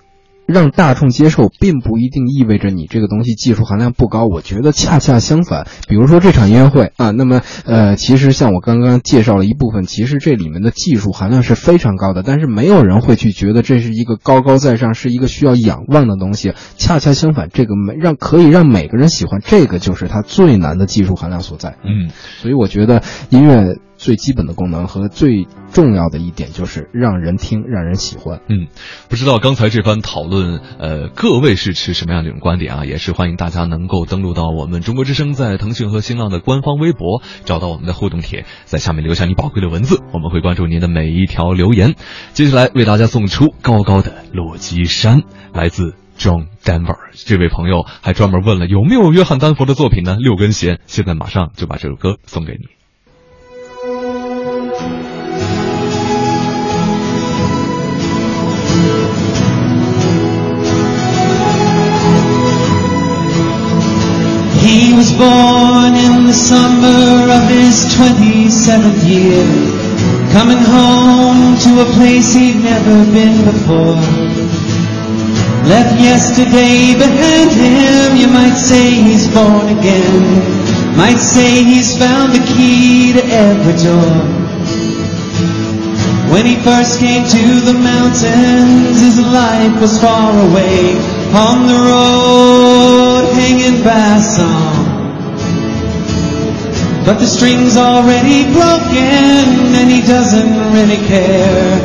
[0.52, 4.26] 让大众接受，并不一定意味着你这个东西技术含量不高。
[4.26, 5.68] 我觉得恰恰相反。
[5.88, 16.54] 比如说这场音乐会啊，那么呃，其实像我刚刚介绍了一部分，其实这里面的技术含量是非常高的，但是没有人会去觉得这是一个高高在上，是一个需要仰望的东西。
[16.78, 21.76] 恰恰相反，这个每让可以让每个人喜欢，这个就是它最难的技术含量所在。
[21.84, 22.10] 嗯，
[22.42, 23.78] 所以我觉得音乐。
[24.00, 28.40] 最基本的功能和最重要的一点就是让人听，让人喜欢。
[28.48, 28.68] 嗯，
[29.10, 32.86] 不知道刚才这番讨论，呃，各位是持什么样的一种观点啊？
[32.86, 41.96] 也是欢迎大家能够登录到我们中国之声在腾讯和新浪的官方微博，找到我们的互动帖，在下面留下你宝贵的文字，我们会关注您的每一条留言。
[42.32, 45.20] 接下来为大家送出《高高的落基山》，
[45.54, 46.96] 来自 John Denver。
[47.12, 50.16] 这位朋友还专门问了有没有约翰丹佛的作品呢？
[50.18, 52.79] 六根弦，现在马上就把这首歌送给你。
[65.00, 69.48] Was born in the summer of his 27th year,
[70.36, 73.96] coming home to a place he'd never been before.
[75.72, 82.44] Left yesterday behind him, you might say he's born again, might say he's found the
[82.52, 84.20] key to every door.
[86.34, 90.92] When he first came to the mountains, his life was far away
[91.32, 95.00] on the road, hanging by a song.
[97.06, 101.80] But the string's already broken, and he doesn't really care.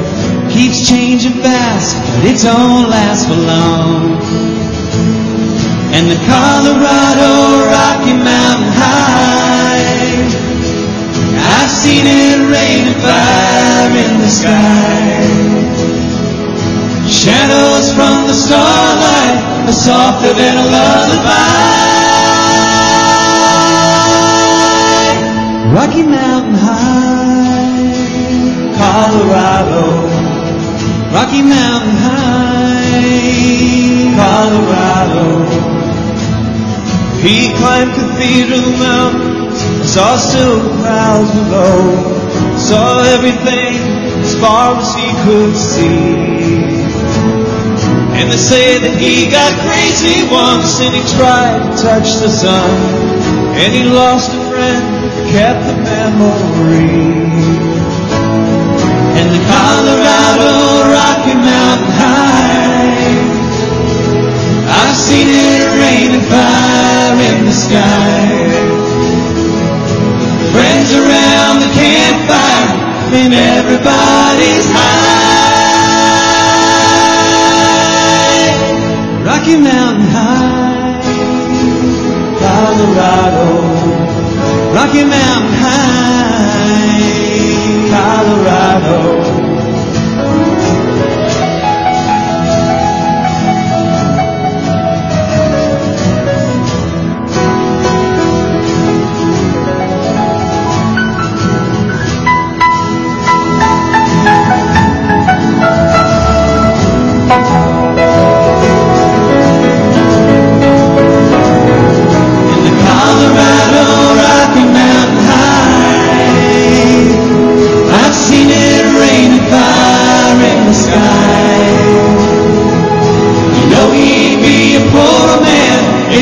[0.51, 4.20] Keeps changing fast, but it don't last for long.
[5.97, 7.31] And the Colorado
[7.73, 9.85] Rocky Mountain High,
[11.56, 15.43] I've seen it rain and fire in the sky.
[17.14, 19.38] Shadows from the starlight
[19.68, 21.94] are softer than a lullaby.
[25.72, 27.94] Rocky Mountain High,
[28.76, 29.84] Colorado.
[31.14, 33.04] Rocky Mountain High,
[34.18, 35.26] Colorado.
[37.22, 39.58] He climbed Cathedral Mountains,
[39.88, 43.78] saw silver clouds below, saw everything
[44.20, 46.34] as far as he could see.
[48.14, 52.70] And they say that he got crazy once and he tried to touch the sun.
[53.58, 57.26] And he lost a friend, but kept the memory.
[59.18, 60.54] And the Colorado
[60.94, 63.34] Rocky Mountain High.
[64.70, 68.74] I've seen it rain and fire in the sky.
[70.54, 72.78] Friends around the campfire,
[73.10, 75.34] and everybody's high.
[79.44, 81.02] Rocky Mountain High,
[82.40, 83.46] Colorado.
[84.72, 87.04] Rocky Mountain High,
[87.90, 89.53] Colorado.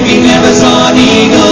[0.04, 1.51] If he never saw an eagle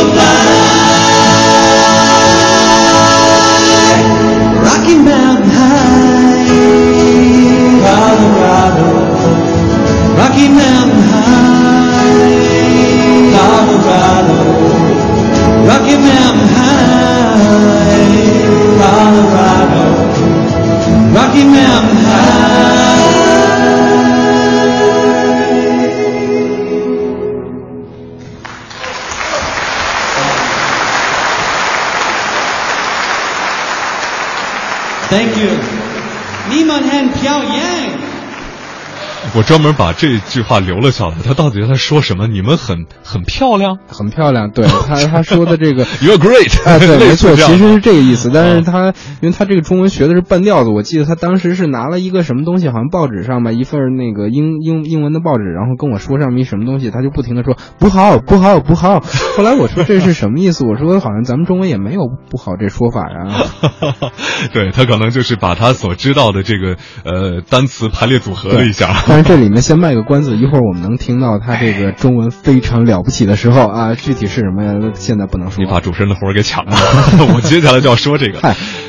[39.51, 42.29] 专门把这句话留了下来，他到底在说什么？
[42.29, 44.49] 你们很很漂亮，很漂亮。
[44.53, 48.31] 对他他说的这个 You're great，哎，对，没错， 其实是这个意思。
[48.33, 59.01] 但是他因为他这个中文学的是半吊子，我记得他当时是拿了一个什么东西，好像报纸上吧，一份那个英英英文的报纸，然后跟我说上面一什么东西，他就不停的说不好不好不好。
[59.37, 60.65] 后来我说这是什么意思？
[60.65, 63.45] 我说好像咱们中文也没有不好这说法呀。
[64.53, 68.89] 对他可能就是把他所知道的这个呃单词排列组合了一下。
[69.07, 74.73] 但是这里面先卖个关子，一会儿我们能听到他这个中文非常了不起的时候啊，具体是什么呀？
[74.95, 75.63] 现在不能说。
[75.63, 76.73] 你把主持人的活儿给抢了，
[77.37, 78.41] 我接下来就要说这个。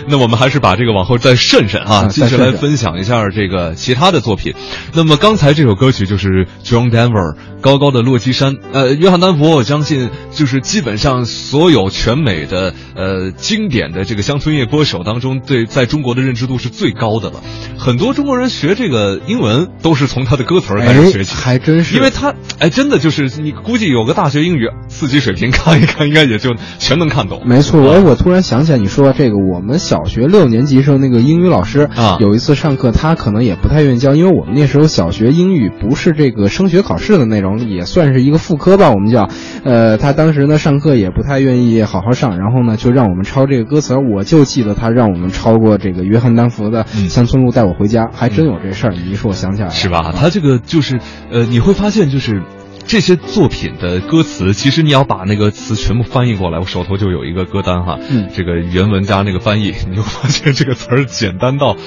[0.07, 4.53] 那我们还是把这个往后再慎慎啊，啊继续来分享一下这个其他的作品。
[4.93, 17.41] 那么刚才这首歌曲就是 John Denver 高高的落基山，呃，约翰丹佛，我相信就是基本上所有全美的呃经典的这个乡村乐歌手当中，对在中国的认知度是最高的了。
[17.77, 27.41] 很多中国人学这个英文都是从他的歌词儿开始学起，还真是，因为他哎，真的就是你估计有个大学英语四级水平，看一看应该也就全能看懂。
[27.45, 39.27] 没错，哎，我突然想起来，你说这个，我们小学六年级时候那个英语老师啊有一次上课，他可能也不太愿意教，因为我们那时候小学英语不是这个升学考试的内容，也算是一个副科吧，我们叫，
[39.63, 50.13] 呃，他当时呢上课也不太愿意好好上，然后呢就让我们抄这个歌词，我就记得他让我们抄过这个约翰丹佛的《乡村路带我回家》，还真有这事儿，你一说我想起来了，是吧？
[50.15, 50.99] 他这个就是，
[51.31, 52.43] 呃，你会发现就是。
[52.87, 61.77] 这些作品的歌词，其实你要把那个词全部翻译过来，我手头就有一个歌单哈，嗯这个原文加那个翻译，你就发现这个词儿简单到，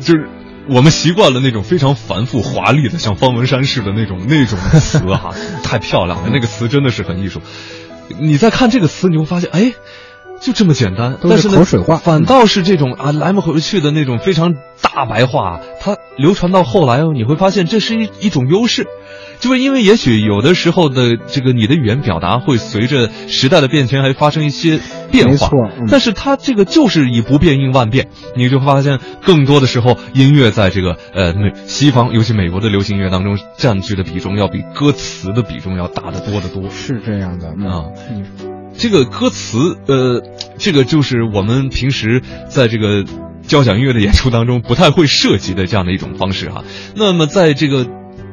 [0.00, 0.28] 就是
[0.68, 7.40] 我们习惯了那种非常繁复华丽的，像方文山似的那种 那种词哈，太漂亮了， 那个词真的是很艺术。
[8.18, 9.72] 你再看这个词，你会发现，哎。
[10.38, 14.52] 就这么简单，但是呢口水话反倒是这种啊来不回去的那种非常
[14.82, 18.86] 大白话，它流传到后来哦，你会发现这是一一种优势，
[19.40, 24.80] 就是因为也许有的时候的这个你的语言表达会随着时代的变迁还发生一些
[25.10, 25.48] 变化，没错
[25.80, 36.70] 嗯但是它这个就是以不变应万变，你就会发现更多的时候音乐在这个呃美西方，尤其美国的流行音乐当中占据的比重要比歌词的比重要大得多得多。
[36.70, 37.84] 是这样的嗯啊。
[38.78, 40.22] 这个歌词，呃，
[40.58, 43.04] 这个就是我们平时在这个
[43.46, 46.62] 交响乐的演出当中不太会涉及的这样的一种方式哈。
[46.94, 47.86] 那么在这个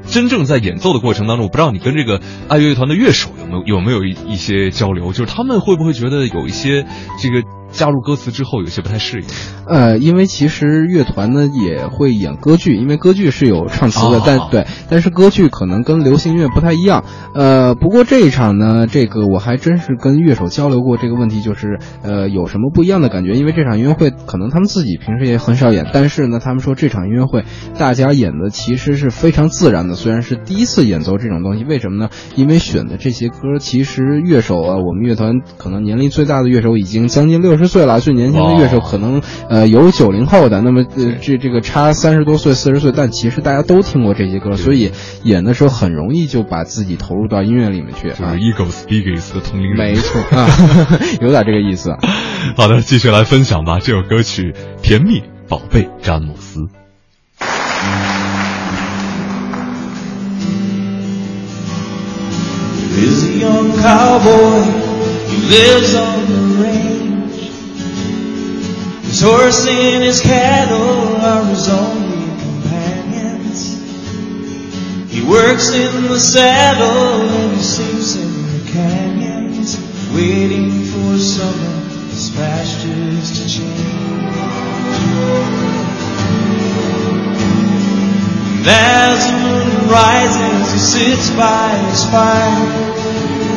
[0.10, 6.86] 真正在演奏的过程当中，我不知道你跟这个爱乐乐团的乐手有没有有没有一一些交流，就是他们会不会觉得有一些
[7.22, 7.44] 这个
[7.74, 9.28] 加入歌词之后有些不太适应？
[9.68, 17.04] 呃，因为其实乐团呢也会演歌剧，因为歌剧是有唱词的，哦但对，但是歌剧可能跟流行音乐不太一样。
[17.34, 23.34] 呃，不过这一场呢，这个我还真是跟乐手交流过这个问题，就是呃有什么不一样的感觉？
[23.34, 27.44] 因为这场音乐会可能他们自己平时也很少演，但是呢，他们说这场音乐会
[27.78, 32.10] 大家演的其实是非常自然的，虽然是第一次演奏这种东西，为什么呢？
[32.36, 44.91] 因为选的这些歌，其实乐手啊，我们乐团可能年龄最大的乐手已经将近六十岁了，最年轻的乐手可能呃有九零后的，那么呃这这个差三十多岁、四十岁，但其实大家都听过这些歌，所以
[45.23, 48.35] 演的时候很容易就把自己投入到音乐里面去就是啊。
[48.35, 49.77] Eagles Biggs 的同龄人。
[49.77, 50.48] 没错 啊，
[51.22, 51.98] 有点这个意思啊。
[52.57, 53.80] 好的，继续来分享吧。
[53.80, 56.60] 这首歌曲《甜蜜宝贝詹姆斯》。
[62.95, 64.61] There's a young cowboy,
[65.27, 66.73] he lives on the range.
[69.14, 73.77] His horse and his cattle are his only companions.
[75.07, 79.77] He works in the saddle and he sleeps in the canyons,
[80.15, 81.85] waiting for summer,
[82.35, 84.34] pastures to change.
[88.65, 92.65] As the moon rises, he sits by his fire,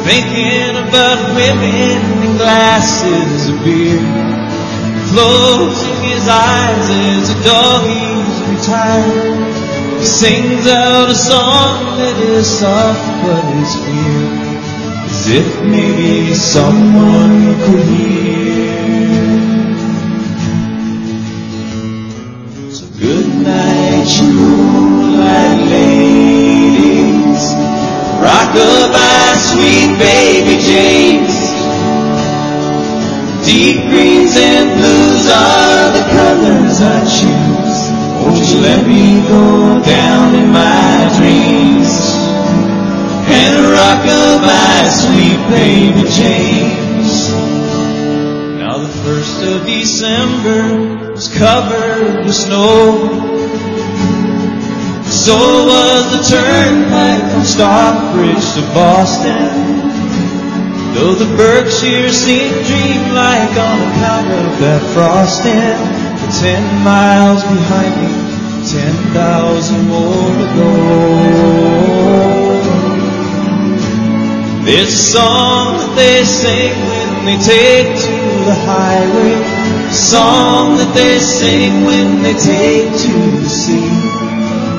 [0.04, 4.35] thinking about women and glasses of beer.
[5.16, 9.32] Closing his eyes as the doggies retire,
[9.98, 14.28] he sings out a song that is soft but is clear,
[15.08, 18.76] as if maybe someone could hear.
[22.70, 27.44] So good night, you moonlight ladies.
[28.20, 31.36] Rockabye, sweet baby James.
[33.46, 37.78] Deep greens and blues are the colors I choose.
[38.22, 41.92] Won't you let me go down in my dreams?
[43.28, 47.30] And rockabye, sweet baby James.
[48.58, 53.36] Now the first of December was covered with snow.
[55.06, 59.85] So was the turnpike from Stockbridge to Boston.
[60.96, 65.76] Though the Berkshires seem dreamlike on account of that frosting,
[66.16, 68.08] for ten miles behind me,
[68.64, 70.72] ten thousand more to go.
[74.64, 78.16] There's a song that they sing when they take to
[78.48, 83.12] the highway, song that they sing when they take to
[83.44, 83.92] the sea,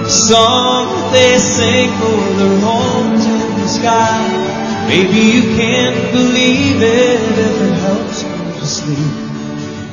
[0.09, 4.46] song that they sing for their homes in the sky.
[4.87, 9.13] Maybe you can't believe it if it helps you to sleep.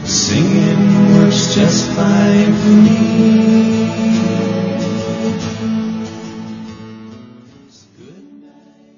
[0.07, 3.91] Singing works just fine for me.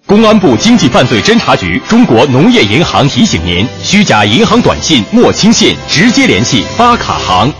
[0.06, 7.52] 公安部经济犯罪侦查局、中国农业银行提醒您：虚假银行短信莫轻信，直接联系发卡行。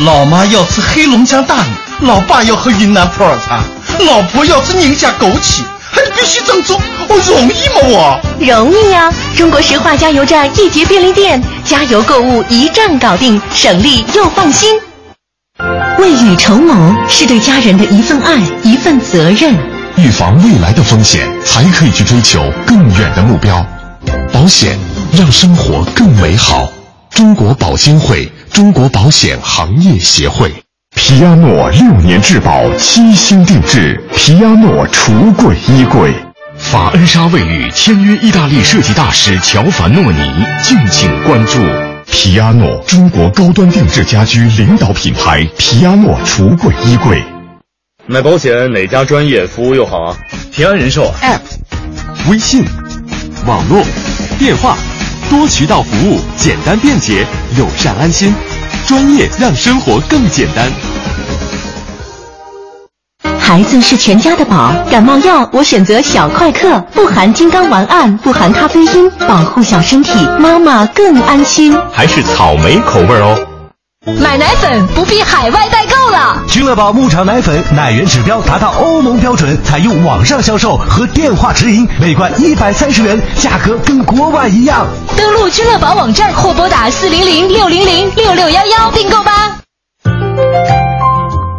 [0.00, 1.70] 老妈要吃黑龙江大米，
[2.00, 3.64] 老爸要喝云南普洱茶，
[4.00, 8.20] 老婆要吃宁夏枸杞，还得必须正宗，我容易吗我？
[8.38, 14.78] 容易呀、中国石化加油站易捷便利店，加油购物一站搞定，省力又放心。
[15.98, 19.54] 未雨绸缪是对家人的一份爱，一份责任。
[19.96, 23.66] 预防未来的风险，才可以去追求更远的目标。
[24.32, 24.78] 保险
[25.12, 26.68] 让生活更美好。
[27.10, 30.54] 中国保监会，中国保险行业协会。
[30.94, 36.12] 皮亚诺六年质保，七星定制，皮亚诺橱柜衣柜。
[36.56, 41.60] 法恩莎卫浴签约意大利设计大师乔凡诺尼，敬请关注。
[42.06, 47.22] 皮亚诺，中国高端定制家居领导品牌，皮亚诺橱柜衣柜。
[48.06, 50.16] 买保险哪家专业服务又好啊？
[50.50, 52.64] 平安人寿 App、微信、
[53.46, 53.84] 网络、
[54.38, 54.76] 电话，
[55.28, 58.34] 多渠道服务，简单便捷，友善安心，
[58.88, 60.72] 专业让生活更简单。
[63.38, 71.78] 孩子是全家的宝，感冒药我选择小快克，不含金刚烷胺，不含咖啡因，保护小身体，妈妈更安心。
[71.92, 73.38] 还是草莓口味哦。
[74.16, 76.42] 买奶粉不必海外代购了。
[76.48, 84.86] 君乐宝牧场奶粉奶源指标达到欧盟标准，采用网上销售和电话直营，每罐一百三十元，价格跟国外一样。
[85.16, 89.58] 登录君乐宝网站或拨打四零零六零零六六幺幺订购吧。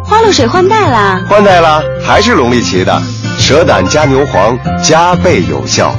[0.04, 1.20] 花露水换代啦！
[1.28, 3.00] 换代啦，还是龙力奇的，
[3.38, 5.94] 蛇胆加牛黄，加倍有效。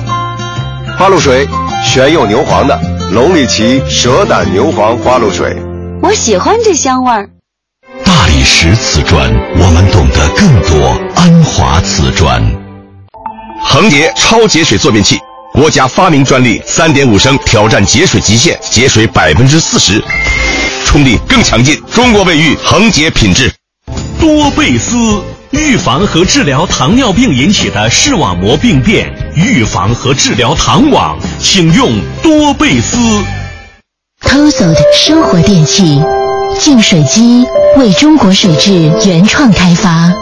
[0.97, 1.47] 花露水
[1.83, 2.79] 选有牛黄的，
[3.11, 5.55] 龙力奇蛇胆牛黄花露水。
[6.01, 7.29] 我喜欢这香味儿。
[8.03, 10.99] 大理石瓷砖，我们懂得更多。
[11.15, 12.41] 安华瓷砖，
[13.63, 15.19] 恒洁超节水坐便器，
[15.53, 20.03] 国家发明专利，三点五升挑战节水极限，节水百分之四十，
[20.85, 21.79] 冲力更强劲。
[21.93, 23.51] 中国卫浴恒洁品质。
[24.19, 25.21] 多贝斯。
[25.51, 32.97] 预防和治疗糖尿病引起的视网膜病变，预防和治疗糖网，请用多贝斯。
[34.21, 36.01] TOSOD 生活电器
[36.59, 37.45] 净水机
[37.77, 40.13] 为中国水质原创开发，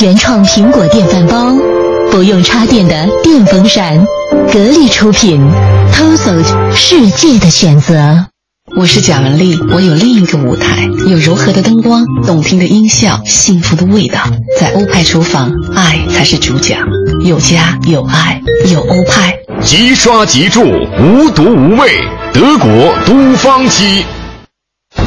[0.00, 1.54] 原创苹果电饭煲，
[2.10, 4.04] 不用插电的电风扇，
[4.52, 5.40] 格力出品
[5.92, 8.26] ，TOSOD 世界的选择。
[8.76, 14.20] 我是贾文丽，我有另一个舞台，有柔和的灯光，动听的音效，幸福的味道。
[14.58, 16.78] 在欧派厨房，爱才是主角，
[17.24, 18.40] 有家有爱
[18.72, 19.38] 有欧派。
[19.64, 20.64] 即刷即住，
[20.98, 24.04] 无毒无味，德国都芳鸡。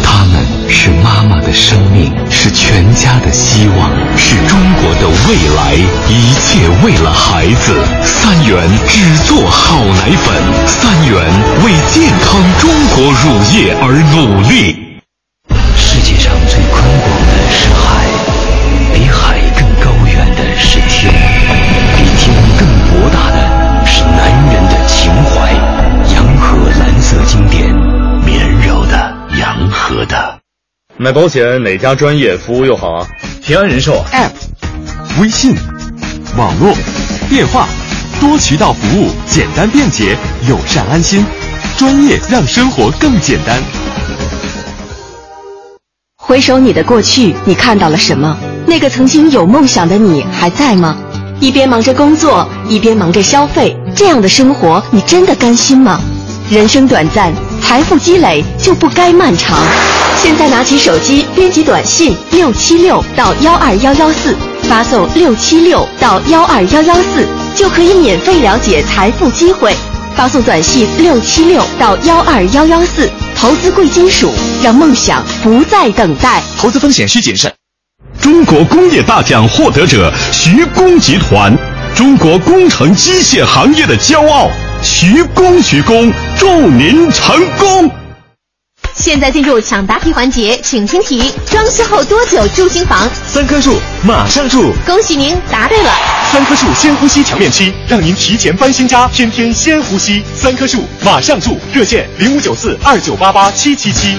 [0.01, 5.75] 他们是妈妈的生命，是全家的希望，是中国的未来，
[6.09, 7.73] 一切为了孩子。
[8.05, 11.21] 三元只做好奶粉，三元
[11.65, 14.74] 为健康中国乳业而努力。
[31.05, 33.07] 买保险哪家专业服务又好啊？
[33.43, 34.31] 平安人寿 App、
[35.21, 35.53] 微信、
[36.35, 36.73] 网络、
[37.29, 37.67] 电话，
[38.19, 40.17] 多渠道服务，简单便捷，
[40.49, 41.23] 友善安心，
[41.77, 43.61] 专业让生活更简单。
[46.17, 48.35] 回首你的过去，你看到了什么？
[48.65, 50.97] 那个曾经有梦想的你还在吗？
[51.39, 56.01] 一边忙着工作，一边忙着消费，这样的生活，你真的甘心吗？
[56.49, 57.31] 人生短暂。
[57.61, 59.57] 财富积累就不该漫长。
[60.25, 69.71] 现在拿起手机，编辑短信六七六到幺二幺幺四，发送六七六到幺二幺幺四，就可以免费了解财富机会。
[70.15, 73.07] 发送短信六七六到幺二幺幺四，
[73.37, 74.33] 投资贵金属，
[74.63, 76.41] 让梦想不再等待。
[76.57, 77.53] 投资风险需谨慎。
[78.19, 81.55] 中国工业大奖获得者徐工集团，
[81.93, 84.49] 中国工程机械行业的骄傲。
[84.81, 87.91] 徐工，徐工，祝您成功！
[88.95, 93.09] 现在进入抢答题环节，请听题：装修后多久住新房？
[93.27, 94.71] 三棵树，马上住！
[94.85, 95.91] 恭喜您答对了。
[96.31, 100.23] 三棵树先呼吸墙面漆，让您提前搬新家，天天先呼吸。
[100.33, 101.59] 三棵树，马上住！
[101.73, 104.17] 热线零五九四二九八八七七七。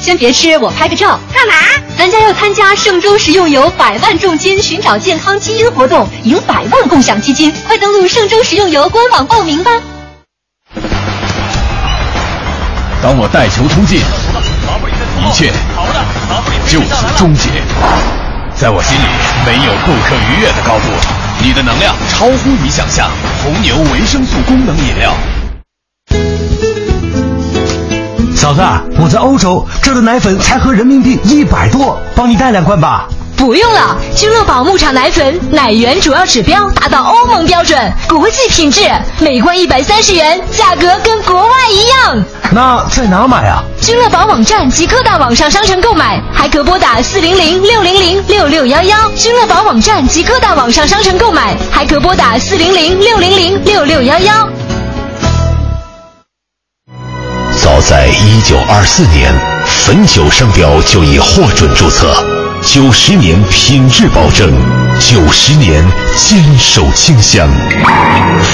[0.00, 1.20] 先别吃，我拍个照。
[1.34, 1.54] 干嘛？
[1.98, 9.70] 咱家要参加嵊州食用油百万重金寻找健康基因活动，赢百万共享基金，快登录嵊州食用油官网报名吧。
[13.06, 15.52] 当我带球突进，一切
[16.66, 17.62] 就此终结。
[18.56, 19.04] 在我心里，
[19.46, 20.88] 没有不可逾越的高度。
[21.40, 23.08] 你的能量超乎你想象。
[23.44, 25.14] 红牛维生素功能饮料。
[28.34, 28.60] 嫂子，
[28.98, 33.06] 我在欧洲，这的奶粉才合人民币一百多，帮你带两罐吧。
[33.36, 38.90] 不用了，君乐宝牧场奶粉奶源主要指标达到欧盟标准，国际品质，
[39.20, 42.24] 每罐一百三十元，价格跟国外一样。
[42.50, 43.62] 那在哪买啊？
[43.80, 49.10] 君乐宝网站及各大网上商城购买，还可拨打四零零六零零六六幺幺。
[49.14, 54.48] 君乐宝网站及各大网上商城购买，还可拨打四零零六零零六六幺幺。
[57.62, 59.32] 早在一九二四年，
[59.84, 62.14] 汾酒商标就已获准注册，
[62.66, 64.52] 九十年品质保证，
[65.00, 65.82] 九十年
[66.16, 67.48] 坚守清香，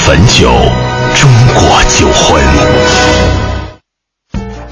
[0.06, 0.52] 汾酒，
[1.14, 2.40] 中国酒魂。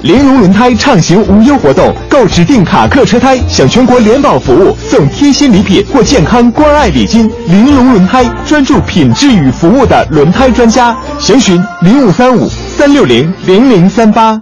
[0.03, 7.29] 玲珑轮胎畅行无忧活动，购指定卡客车胎享全国联保服务，送贴心礼品或健康关爱礼金。
[7.49, 14.39] 玲珑轮胎专注品质与服务的轮胎专家，详询零五三五三六零零零三八。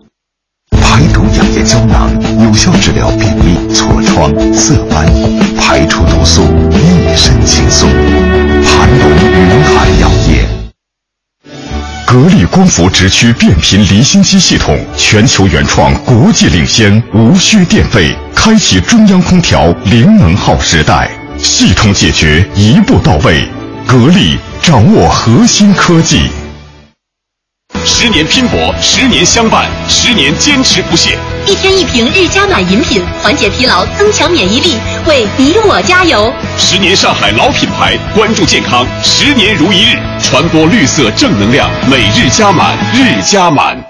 [0.82, 2.10] 排毒养颜胶囊
[2.48, 5.06] 有效治疗便秘、痤疮、色斑，
[5.58, 6.42] 排出毒素，
[6.72, 7.86] 一身轻松。
[8.64, 10.48] 盘龙云海药业。
[12.06, 23.46] 格力光伏直驱变频离心机系统，全球原创，国际领先，无需电费，开启中央空调零能耗时代，系统解决一步到位。
[23.86, 26.30] 格力掌握核心科技，
[27.84, 31.18] 十年拼搏，十年相伴，十年坚持不懈。
[31.48, 34.74] 一天一瓶日加满饮品，缓解疲劳，增强免疫力，
[35.06, 36.30] 为你我加油。
[36.58, 43.82] 十年上海老品牌，关注健康，十年如一日，传播绿色正能量，每日加满，日加满。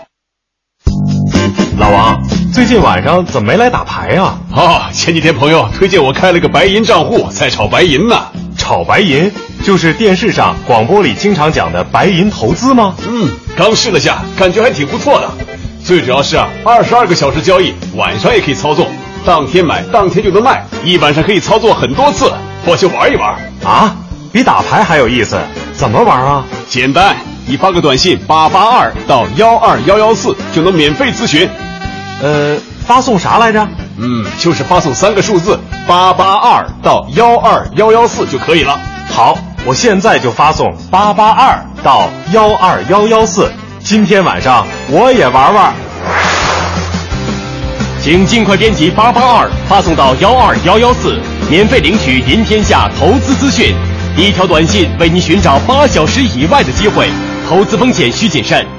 [1.79, 2.23] 老王，
[2.55, 4.39] 最近晚上怎么没来打牌啊？
[4.55, 8.23] 哦，前几天朋友推荐我开了个白银账户，在炒白银呢。
[8.57, 9.33] 炒白银
[9.65, 12.95] 就是电视上、广播里经常讲的白银投资吗？
[13.05, 15.29] 嗯，刚试了下，感觉还挺不错的。
[15.89, 18.87] 最主要是啊，二十二个小时交易，晚上也可以操作，
[19.25, 22.31] 当天买当天就能卖，一晚上可以操作很多次，
[22.67, 23.35] 我去玩一玩。
[23.65, 23.97] 啊，
[24.31, 25.39] 比打牌还有意思？
[25.73, 26.45] 怎么玩啊？
[26.69, 27.17] 简单，
[27.47, 31.49] 你发个短信八八二到幺二幺幺四就能免费咨询。
[32.21, 33.67] 呃，发送啥来着？
[33.97, 38.79] 嗯，就是发送三个数字八八二到幺二幺幺四就可以了。
[39.09, 43.51] 好，我现在就发送八八二到幺二幺幺四。
[43.89, 45.73] 今天晚上我也玩玩。
[48.03, 53.75] 请尽快编辑八八二发送到幺二幺幺四，免费领取《赢天下》投资资讯。
[54.15, 57.09] 一条短信为您寻找八小时以外的机会，
[57.49, 58.78] 投资风险需谨慎。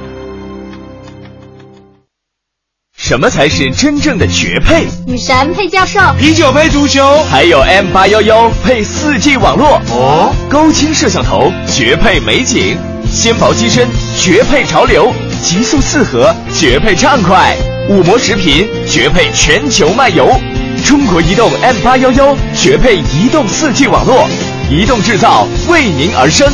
[3.09, 4.85] 什么才是真正的绝配？
[5.07, 9.81] 女神配教授，啤酒配足球，还有 M 八幺幺配四 G 网络。
[9.89, 12.77] 哦，高清摄像头绝配美景，
[13.11, 15.11] 纤薄机身绝配潮流，
[15.43, 17.57] 极速四核绝配畅快，
[17.89, 20.39] 五模食品绝配全球漫游，
[20.85, 24.27] 中国移动 M 八幺幺绝配移动四 G 网络，
[24.69, 26.47] 移动制造为您而生，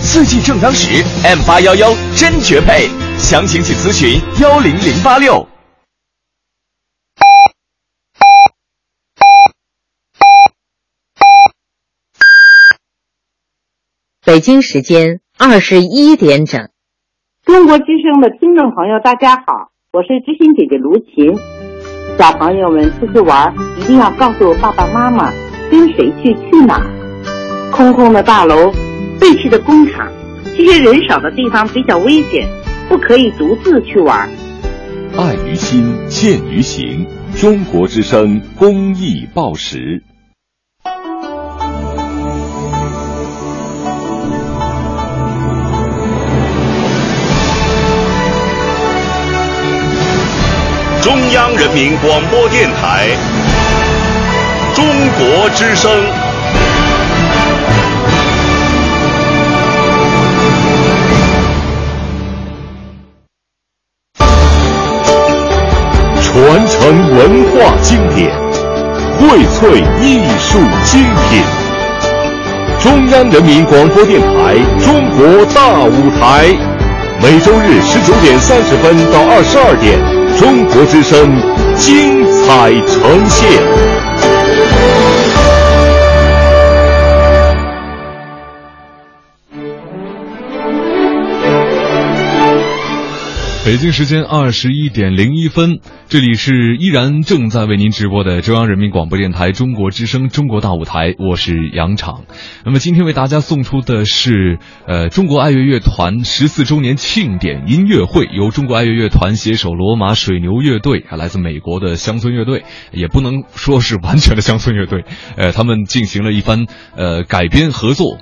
[0.00, 2.88] 四 G 正当时，M 八幺幺真绝配，
[3.18, 5.44] 详情请咨询幺零零八六。
[14.28, 16.68] 北京时间二十一点整，
[17.46, 21.34] 中国之声的听众朋友，大家好，我是知心姐姐卢琴。
[22.18, 25.32] 小朋友们出去玩，一定要告诉爸爸妈妈
[25.70, 27.70] 跟谁去，去哪儿。
[27.72, 28.70] 空空的大楼，
[29.18, 30.06] 废弃的工厂，
[30.44, 32.46] 这些人少的地方比较危险，
[32.86, 34.28] 不可以独自去玩。
[35.16, 37.06] 爱于心，见于行。
[37.34, 40.02] 中国之声公益报时。
[51.00, 53.08] 中央人民广播电台
[54.74, 54.84] 中
[55.16, 55.90] 国之声。
[66.20, 68.30] 传承文化经典，
[69.18, 71.42] 荟萃艺术精品。
[72.80, 76.46] 中央人民广播电台中国大舞台，
[77.20, 79.98] 每周日十九点三十分到二十二点，
[80.38, 81.36] 中国之声
[81.74, 83.98] 精彩呈现。
[93.68, 102.24] 北京时间二十一点零一分，这里是依然正在为您直播的中央人民广播电台中国之声中国大舞台，我是杨昶。
[102.64, 115.04] 那么今天为大家送出的是呃中国爱乐乐团十四周年庆典音乐会，由中国爱乐乐团携手罗马水牛乐队，还来自美国的乡村乐队，也不能说是完全的乡村乐队，
[115.36, 116.64] 呃，他们进行了一番
[116.96, 118.16] 呃改编合作。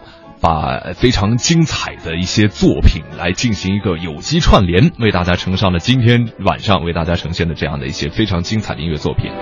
[0.47, 9.32] 把非常精彩的一些作品来进行一个有机串联，为大家呈上了今天晚上为大家呈现的这样的一些非常精彩的音乐作品。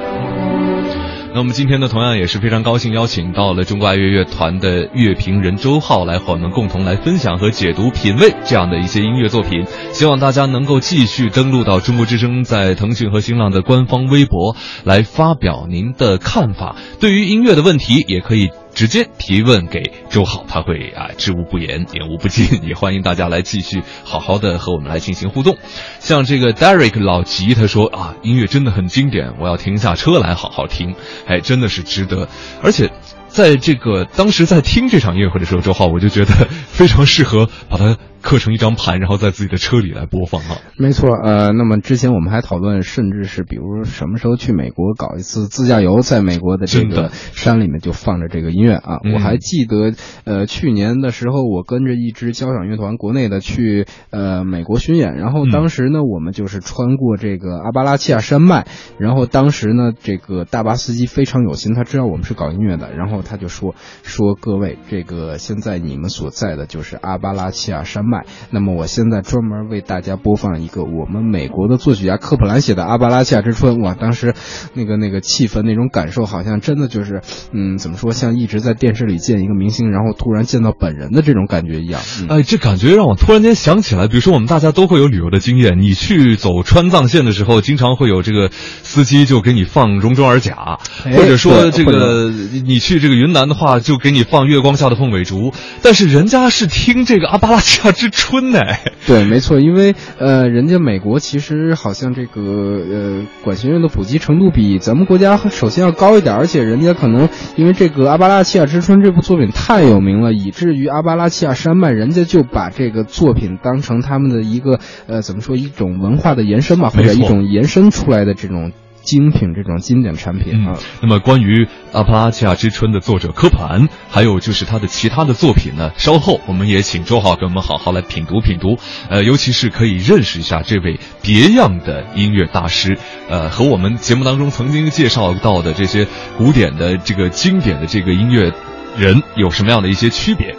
[1.35, 9.66] 那我们今天呢，同样也是非常高兴邀请到了中国爱乐乐团的乐评人周浩来和我们共同来分享和解读、品味这样的一些音乐作品。
[9.93, 16.76] 希望大家能够继续登录到中国之声在腾讯和新浪的官方微博来发表您的看法。
[16.98, 18.48] 对于音乐的问题，也可以。
[18.74, 22.62] 直接提问给周浩，他会啊知无不言，言无不尽。
[22.64, 25.56] 也欢迎大家来继续好好的和我们来进行互动。
[26.01, 30.94] 像这个 Derek 老吉他说啊，音乐真的很经典，我要停下车来好好听。
[31.26, 32.28] 哎，真的是值得。
[32.62, 32.90] 而且，
[33.28, 37.96] 在这个当时在听这场音乐会的时候，周浩我就觉得非常适合把它。
[38.24, 40.56] 刻成一张盘，然后在自己的车里来播放啊。
[40.78, 48.98] 没错，呃，那么之前我们还讨论，甚至是比如什么时候去美国搞一次自驾游，在美国的这个山里面就放着这个音乐啊。
[49.12, 49.92] 我还记得，
[50.24, 58.66] 呃，去年的时候我跟着一支交响乐团，国内的去呃美国巡演，然后当时呢，我们就是穿过这个阿巴拉契亚山脉，
[58.98, 68.14] 然后当时呢，这个大巴司机非常有心，他知道我们是搞音乐的，然后他就说说各位，这个现在你们所在的就是阿巴拉契亚山脉。
[68.51, 73.77] 那么我现在专门为大家播放一个我们美国的作曲家科普兰写的《阿巴拉契亚之春》。
[73.82, 74.35] 哇，当时
[74.74, 77.23] 那个那个气氛那种感受，好像真的就是
[77.53, 82.01] 嗯，怎么说，像一直在电视里见一个明星，然后突然见到本人的这种感觉一样。
[82.20, 98.60] 嗯、哎，这感觉让我突然间想起来，比如说我们大家都会有旅游的经验，你去走川藏线的时候，经常会有这个司机就给你放容中尔甲，哎或者说这个你去这个云南的话，就给你放月光下的凤尾竹，但是人家是听这个阿巴拉契亚之春呢。
[99.06, 118.72] 对，没错，因为呃，人家美国其实好像这个呃管弦乐的普及程度比咱们国家首先要高一点，而且人家可能因为这个《阿巴拉契亚之春》这部作品太有名了，以至于阿巴拉契亚山脉人家就把这个作品当成他们的一个呃怎么说一种文化的延伸吧，或者一种延伸出来的这种
[119.05, 120.78] 精品这种经典产品啊。
[121.01, 128.78] 那么关于阿帕拉契亚之春的作者科普兰，还有就是他的其他的作品呢，稍后我们也请周浩给我们好好来品读品读，
[129.09, 132.98] 呃，尤其是可以认识一下这位别样的音乐大师，
[133.28, 136.06] 呃，和我们节目当中曾经介绍到的这些
[136.39, 138.52] 古典的这个经典的这个音乐
[138.97, 140.56] 人有什么样的一些区别。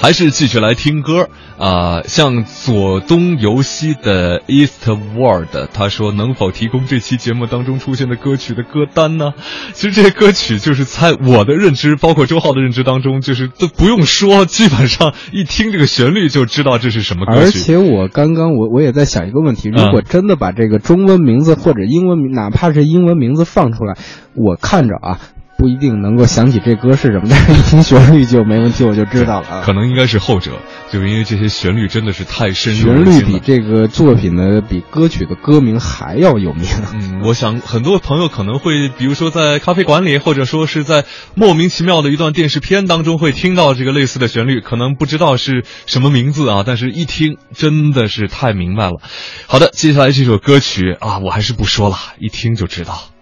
[0.00, 1.28] 还是继续来听歌
[1.58, 9.32] 啊、像左东游西的 Eastward，他说能否提供这期节目当中出现的歌曲的歌单呢？
[9.72, 17.40] 其实这些歌曲就是在我的认知，包括周浩的认知当中，就是都不用说，基本上一听这个旋律就知道这是什么歌曲。
[17.40, 23.96] 而且我刚刚我我也在想一个问题，如果真的把这个中文名字或者英文名，哪怕是英文名字放出来，
[24.34, 25.20] 我看着啊。
[25.56, 29.62] 不一定能够想起这歌是什么，但是一听旋律就没问题，我就知道了啊。
[29.64, 30.52] 可能应该是后者，
[30.90, 33.22] 就是因为这些旋律真的是太深入旋律。
[33.24, 36.66] 比这个作品的比歌曲的歌名还要有名。
[36.92, 41.04] 嗯，我想很多朋友可能会，比如说在咖啡馆里，或者说是在
[41.34, 49.00] 莫名其妙的一段电视片当中，会听到这个类似的旋律，可能不知道是什么名字啊，但是一听真的是太明白了。
[49.46, 53.15] 好的，接下来这首歌曲啊，我还是不说了，一听就知道。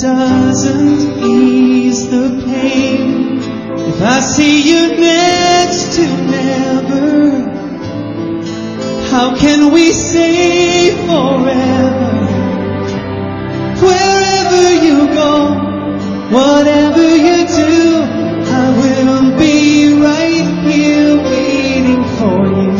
[0.00, 3.38] Doesn't ease the pain.
[3.90, 7.30] If I see you next to never,
[9.10, 12.12] how can we say forever?
[13.84, 15.34] Wherever you go,
[16.32, 18.02] whatever you do,
[18.62, 22.72] I will be right here waiting for you.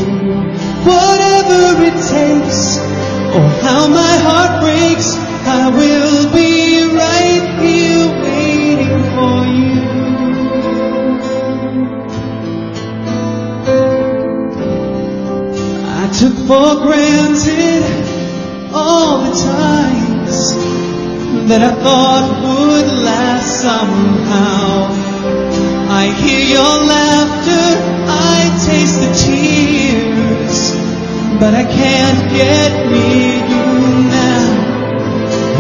[0.89, 2.79] Whatever it takes,
[3.37, 5.17] or how my heart breaks,
[5.47, 6.50] I will be
[16.51, 17.85] for granted
[18.75, 20.37] all the times
[21.49, 24.91] that I thought would last somehow.
[26.03, 27.67] I hear your laughter,
[28.35, 30.75] I taste the tears,
[31.39, 33.69] but I can't get near you
[34.11, 34.51] now.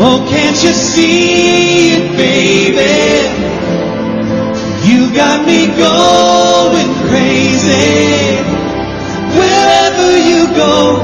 [0.02, 2.98] Oh, can't you see it, baby?
[4.90, 8.29] You got me going crazy.
[10.20, 11.00] You go,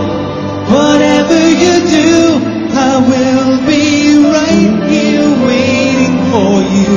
[0.68, 2.12] whatever you do,
[2.76, 6.96] I will be right here waiting for you.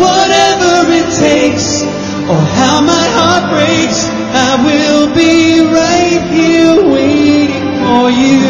[0.00, 1.82] Whatever it takes,
[2.30, 8.48] or how my heart breaks, I will be right here waiting for you.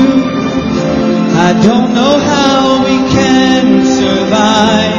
[1.46, 4.93] I don't know how we can survive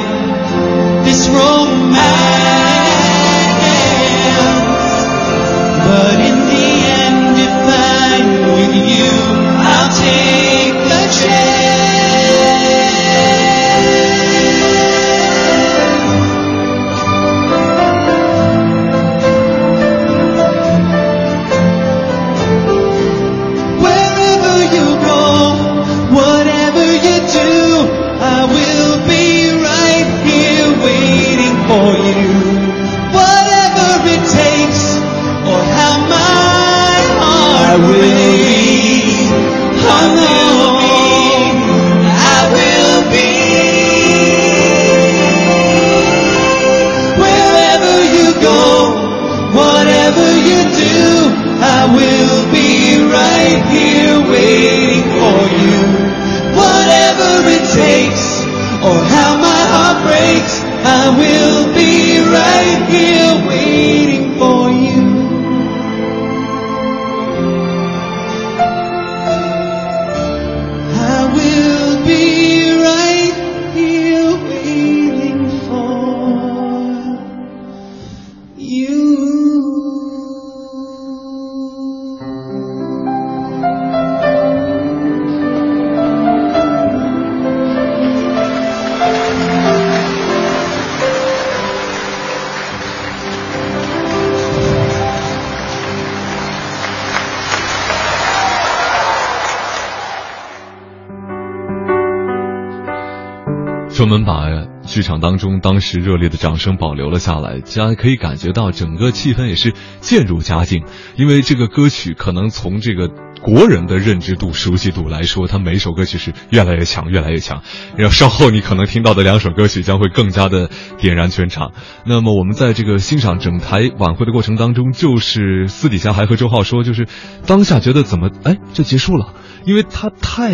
[104.06, 110.84] 专门把剧场当中当时热烈的掌声保留了下来，大家可以感觉到整个气氛也是渐入佳境。
[111.16, 113.10] 因为这个歌曲可能从这个
[113.42, 117.64] 国人的认知度、熟悉度来说，它每首歌曲是越来越强、越来越强。
[117.98, 120.70] 然后稍后你可能听到的两首歌曲将会更加的
[121.00, 121.72] 点燃全场。
[122.06, 127.08] 那么我们在这个欣赏整台晚会的过程当中，就是私底下还和周浩说，就是
[127.48, 129.34] 当下觉得怎么哎就结束了，
[129.66, 130.54] 因为它太。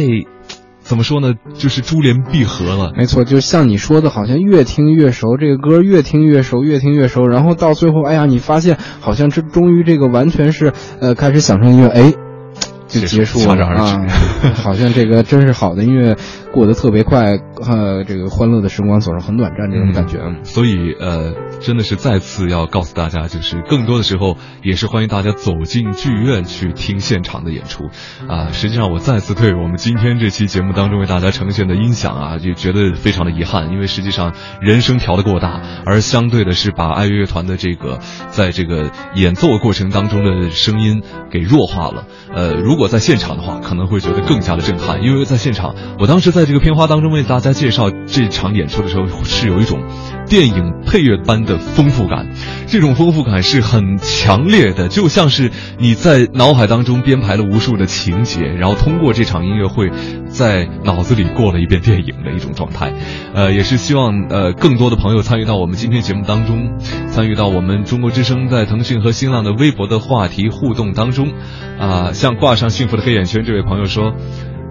[0.92, 1.36] 怎么说呢？
[1.54, 2.92] 就是珠联璧合了。
[2.98, 12.14] 没错，就像你说的，好像越听越熟，这个歌越听越熟，越听越熟，然后到最后，哎呀，你发现好像这终于这个完全是呃开始享受音乐，哎，
[12.92, 14.06] 就结束了啊！
[14.56, 16.18] 好像这个真是好的音乐
[16.52, 20.20] 过得特别快，呃，这个欢乐的时光总是很短暂，这种感觉。
[20.20, 27.86] 嗯、所以呃，真的是再次要告诉大家，就是更多的时候也是欢迎大家走进剧院去听现场的演出
[28.28, 28.50] 啊。
[28.52, 38.00] 实际上，我再次对我们今天这期节目当中为大家呈现的音响啊，就觉得非常的遗憾，因为实际上人声调的过大，而相对的是把爱乐乐团的这个
[38.30, 42.06] 在这个演奏过程当中的声音给弱化了。
[42.34, 49.84] 呃，如果果在现场的话，可能会觉得更加的震撼，因为在现场，我当时在这个片花当中为大家介绍这场演出的时候，是有一种
[50.32, 52.30] 电影配乐般的丰富感，
[52.66, 59.92] 这种丰富感是很强烈的，就像是你在脑海当中编排了无数的情节，然后通过这场音乐会，
[60.30, 62.94] 在脑子里过了一遍电影的一种状态。
[63.34, 66.80] 呃，也是希望呃更多的朋友参与到我们今天节目当中，
[67.10, 71.34] 参与到我们中国之声在腾讯和新浪的微博的话题互动当中。
[71.78, 74.14] 啊，像挂上幸福的黑眼圈这位朋友说。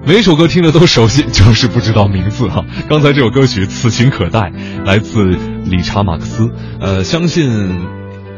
[0.07, 4.41] 每首歌听着都熟悉，就是不知道名字哈、刚才这首歌曲《此情可待》
[4.85, 5.25] 来自
[5.65, 6.51] 理查·马克思，
[6.81, 7.87] 呃，相信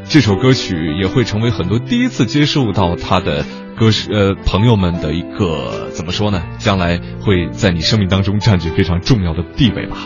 [0.07, 3.45] 这首歌曲也会成为很多第一次接受到他的
[3.79, 6.43] 歌是呃朋友们的一个怎么说呢？
[6.59, 9.97] 将来会在你生命当中占据非常重要的地位吧。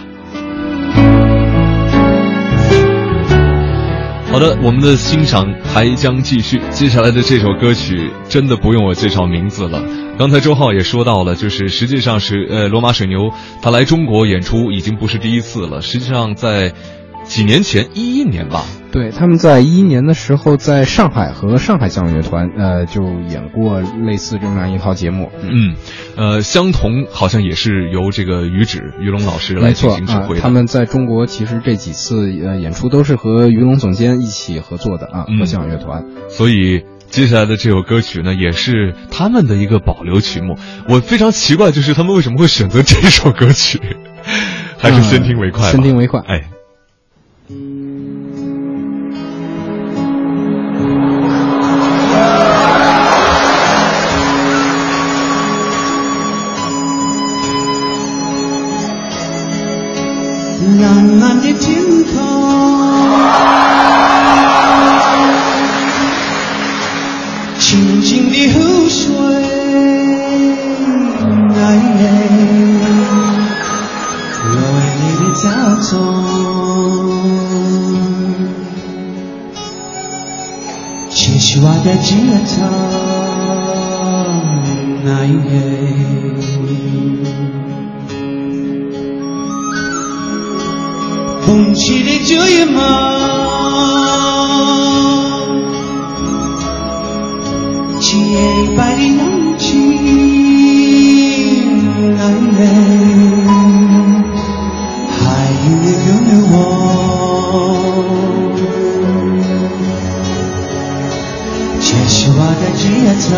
[4.31, 6.61] 好的，我们的欣赏还将继续。
[6.71, 10.06] 接下来的这首歌曲真的不用我介绍名字了。
[10.19, 15.83] 刚才周浩也说到了，就是实际上是呃，罗马水牛他来中国演出已经不是第一次了。
[15.83, 16.73] 实际上在
[17.25, 25.31] 几年前，一一年吧，对，他们在一一年的时候，在上海和上海交响乐团呃就演过类似这么样一套节目。
[25.43, 25.75] 嗯，
[26.17, 30.41] 呃，相同好像也是由这个于芷于龙老师来进行指挥、啊。
[30.41, 36.07] 他们在中国其实这几次呃演出都是和于龙总监一起合作的啊，嗯、和交响乐团。
[36.31, 36.85] 所以。
[37.11, 40.59] 接下来的这首歌曲呢，也是他们的一个保留曲目。
[40.89, 43.81] 我非常奇怪，就是他们为什么会选择这首歌曲？
[44.79, 45.73] 还是先听为快、嗯？
[45.73, 46.21] 先听为快。
[46.27, 46.51] 哎。
[60.79, 61.96] 浪漫的天
[75.47, 75.91] 你的家中。
[81.09, 82.09] 这是我的吉
[82.57, 82.57] 他，
[85.07, 85.11] 哎
[91.43, 92.77] 风起的这野马。
[97.99, 98.11] 洁
[98.77, 99.19] 白的阳
[99.57, 99.65] 光，
[102.19, 102.21] 还
[106.59, 106.63] 哦
[111.81, 112.85] 这是我的吉
[113.29, 113.37] 他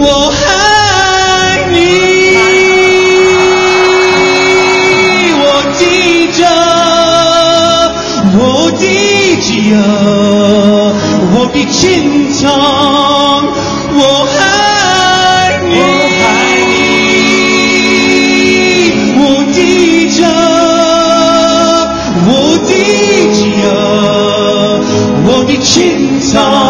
[0.00, 0.04] 我
[0.46, 0.48] 爱
[1.72, 1.74] 你
[5.40, 5.42] 我
[5.76, 5.80] 记
[6.32, 6.40] 着
[8.38, 8.38] 我
[8.78, 8.82] 的
[9.42, 9.46] 家
[11.34, 11.76] 我的青
[12.32, 12.38] 草
[13.94, 14.00] 我
[14.38, 14.57] 爱
[25.68, 26.67] 心上。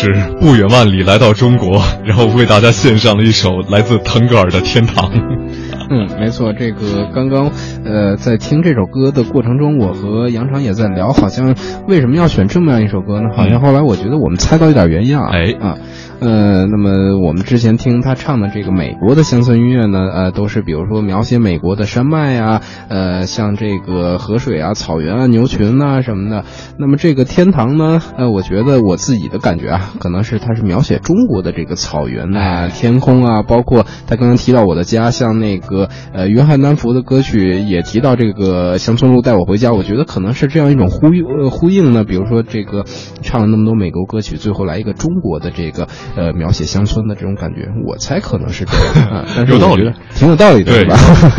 [0.00, 5.10] 是不远万里来到中国，然后为大家献上了一首来自腾格尔的《天堂》。
[5.90, 7.50] 嗯，没错，这个刚刚，
[7.84, 11.56] 呃，在听这首歌的过程中，我和杨常也在聊，好像
[11.88, 13.30] 为什么要选这么样一首歌呢？
[13.34, 15.78] 好像后来我觉得我们猜到一点原因啊，哎啊，
[16.20, 26.44] 呃，那么我们之前听他唱的这个美国的乡村音乐呢，呃，都是比如说描写美国的山脉啊，呃，像这个河水啊、草原啊、牛群啊什么的。
[26.80, 42.04] 那么这个天堂呢，呃，我觉得我自己的感觉啊，可能是它是描写中国的这个草原呐、天空啊，包括他刚刚提到我的家，像那个呃约翰丹佛的歌曲也提到这个乡村路带我回家，我觉得可能是这样一种呼应呃呼应呢。
[42.04, 42.84] 比如说这个
[43.22, 50.98] 唱了那么多美国歌曲，最后来一个中国的这个呃描写乡村的这种感觉，我猜可能是这样啊，但是有道理我觉得挺有道理的，对是吧？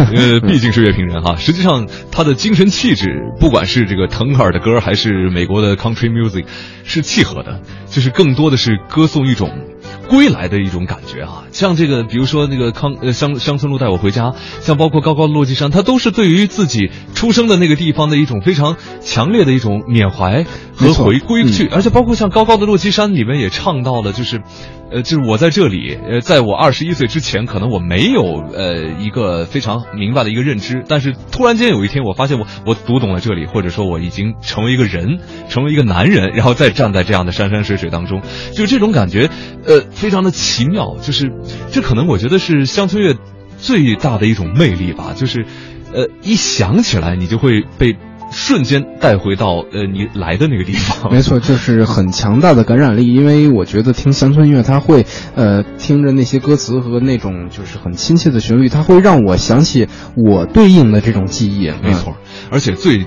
[0.16, 3.08] 呃， 毕竟是乐评人哈，实际上他的精神气质，
[3.40, 6.46] 不管是这个腾格尔的歌，还是美国的 country music，
[6.86, 9.52] 是契合的，就是更多的是歌颂一种
[10.08, 11.44] 归来的一种感觉啊。
[11.52, 20.46] 像这个，比如说那个康呃乡乡村路带我回家，像包括高高的落基山，它都是对于自己出生的那个地方的一种非常强烈的一种缅怀
[20.76, 24.42] 和回归去，嗯而且包括像高高的落基山里面也唱到了，就是。
[24.92, 28.22] 呃，就是我在这里，呃，在我二十一岁之前，可能我没有
[28.54, 38.22] 呃一个非常明白的一个认知，但是突然间有一天，我发现我我读懂了这里，或者说我已经成为一个人，成为一个男人，然后再站在这样的山山水水当中，
[38.54, 39.30] 就这种感觉，
[39.66, 41.32] 呃，非常的奇妙，就是
[41.72, 43.16] 这可能我觉得是乡村乐
[43.58, 45.46] 最大的一种魅力吧，就是，
[45.94, 47.96] 呃，一想起来你就会被
[48.32, 53.14] 瞬间带回到呃你来的那个地方， 没错，就是很强大的感染力。
[53.14, 61.72] 因为我觉得听乡村音乐，它会呃听着那些歌词和那种就是很亲切的旋律，它会让我想起我对应的这种记忆。
[61.84, 62.16] 没错，
[62.52, 63.06] 而且最，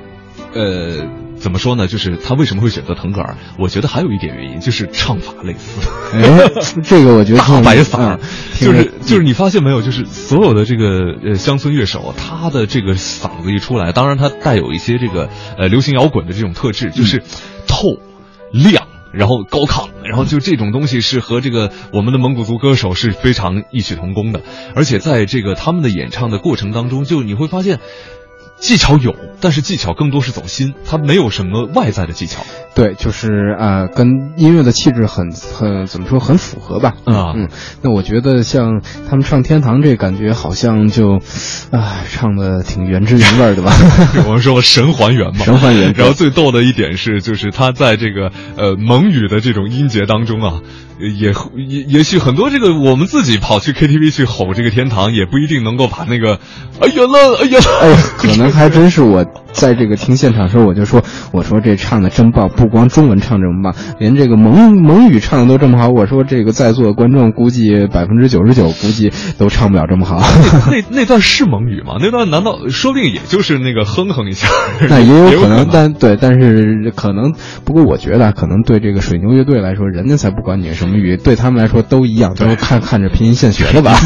[0.54, 1.06] 呃，
[1.42, 1.88] 怎么说呢？
[1.88, 3.36] 就是他为什么会选择腾格尔？
[3.58, 5.88] 我觉得还有一点原因，就是唱法类似。
[6.14, 6.48] 哎，
[6.82, 8.20] 这个我觉得大白嗓，嗯
[8.58, 9.82] 就是就是你发现没有？
[9.82, 15.28] 就是所有的这个呃乡村乐手，他的这个嗓子一出来，当然他带有一些这个
[15.58, 17.22] 呃流行摇滚的这种特质，就是
[17.66, 17.98] 透
[18.52, 18.86] 亮。
[19.12, 24.40] 然后高亢，然后就这种东西是和这个我们的蒙古族歌手是非常异曲同工的，
[24.74, 27.78] 而且在这个他们的演唱的过程当中，就你会发现。
[28.62, 32.42] 技巧有，但是技巧更多是走心，它没有什么外在的技巧。
[32.76, 36.94] 对，就是呃，跟音乐的气质很很怎么说很符合吧？
[37.04, 37.48] 啊，嗯，
[37.82, 38.80] 那我觉得像
[39.10, 41.18] 他们唱《天堂》这感觉好像就，
[41.72, 43.72] 啊，唱的挺原汁原味的吧？
[44.26, 45.92] 我们说神还原嘛，神还原。
[45.94, 50.60] 然后最逗的一点是，就是他在这个呃蒙语的这种音节当中啊。
[51.00, 56.38] 也也也许很多这个我们自己跑去 KTV 去吼这个天堂，也不一定能够把那个，
[56.80, 61.02] 哎呀了，哎呀，哎，可能还真是我在这个听现场的时候，我就说，
[61.32, 65.88] 我说这唱的真棒，不光中文唱这么棒，连这个蒙蒙语唱的都这么好。
[65.88, 70.20] 我说这个在座的观众估计百分之九十九估计都唱不了这么好。
[70.70, 71.96] 那那段是蒙语吗？
[72.00, 74.48] 那段难道说不定也就是那个哼哼一下？
[74.88, 77.32] 那也有可能，但对，但是可能，
[77.64, 83.94] 不过我觉得可能对这个水牛乐队来说，人家才不管你什么语，对他们来说都一样，都是看看着拼音现学的吧。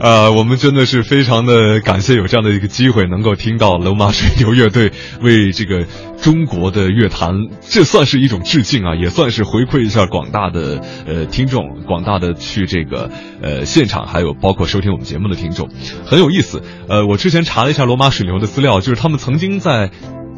[0.00, 5.84] 呃，我们真的是非常的感谢有这样的一个机会，能够听到罗马水牛乐队为这个
[6.22, 13.10] 中国的乐坛，这算是一种致敬啊，也算是回馈一下广大的呃听众，广大的去这个
[13.42, 15.68] 呃现场，还有包括收听我们节目的听众，
[16.06, 16.62] 很有意思。
[16.88, 19.90] 呃，我之前查了一下罗马水牛的资料，就是他们曾经在。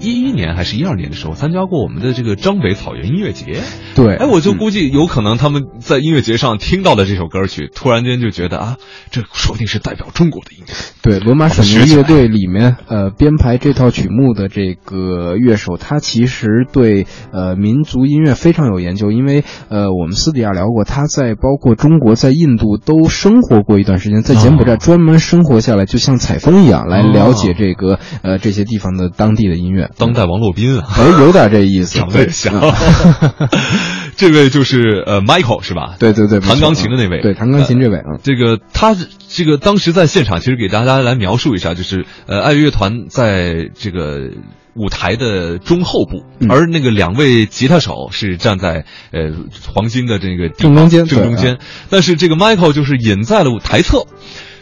[0.02, 3.60] 一一年还是一二年的时候，参加过我们的这个张北草原音乐节。
[3.94, 8.76] 对，哎，我就估计有可能他们在音乐节上听到的这首歌曲，突然间就觉得啊，
[9.10, 10.74] 这说不定是代表中国的音乐。
[11.02, 29.90] 对，罗马水牛乐队里面，呃，编排这套曲目的这个乐手，他其实对呃民族音乐非常有研究，因为呃我们私底下聊过，他在包括中国、在印度都生活过一段时间，在柬埔寨专门生活下来，就像采风一样来了解这个呃这些地方的当地的音乐。
[29.96, 32.54] 当代王洛宾啊，哎，有点这意思，长得也像。
[34.16, 35.96] 这位就是呃，Michael 是吧？
[35.98, 37.22] 对对对，弹钢琴的那位。
[37.22, 38.94] 对，弹钢琴这位啊，这个他
[39.28, 44.30] 这个当时在现场，其实给大家来描述一下，就是呃，爱乐乐团在这个
[44.74, 49.32] 舞台的中后部，而那个两位吉他手是站在呃
[49.74, 51.58] 黄金的这个正中间，正中间。
[51.88, 54.06] 但是这个 Michael 就是隐在了台侧。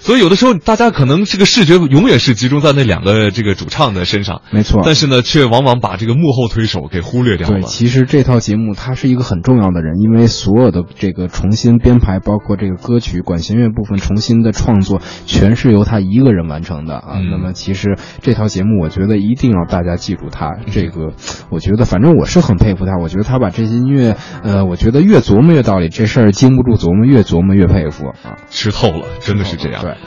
[0.01, 4.81] 所以有的时候大家可能这个视觉永远是集中在那两个这个主唱的身上，没错。
[4.85, 7.61] 但是呢，却往往把这个幕后推手给忽略掉了。
[7.61, 17.21] 对，其实这套节目他是一个很重要的人，因为所有的这个重新编排，包括这个歌曲管弦乐部分重新的创作，全是由他一个人完成的啊。
[17.31, 20.57] 那么其实这套节目，我觉得一定要大家记住他。
[20.71, 21.13] 这个，
[21.51, 22.97] 我觉得反正我是很佩服他。
[22.99, 28.39] 我觉得他把这些音乐，呃，我觉得越琢磨越道理，这事儿经不住琢磨，越琢磨越佩服啊。
[28.51, 29.90] 吃透了，真的是这样。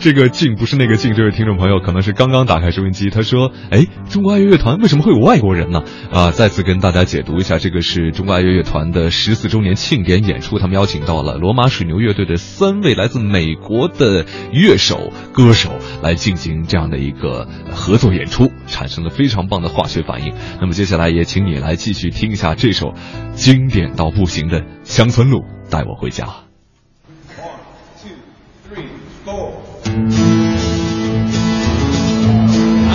[0.00, 3.08] 这个静不是那个静，这位听众朋友可能是刚刚打开收音机。
[3.08, 20.34] 他说：“哎，中国爱乐乐团为什么会有外国人呢？”啊，再次跟大家解读一下，这个是中国爱乐乐团的十四周年庆典演出，他们邀请到了罗马水牛乐队的三位来自美国的乐手、歌手来进行这样的一个合作演出，产生了非常棒的化学反应。
[20.60, 22.92] 那么接下来也请你来继续听一下这首
[23.34, 26.26] 经典到不行的《乡村路带我回家》。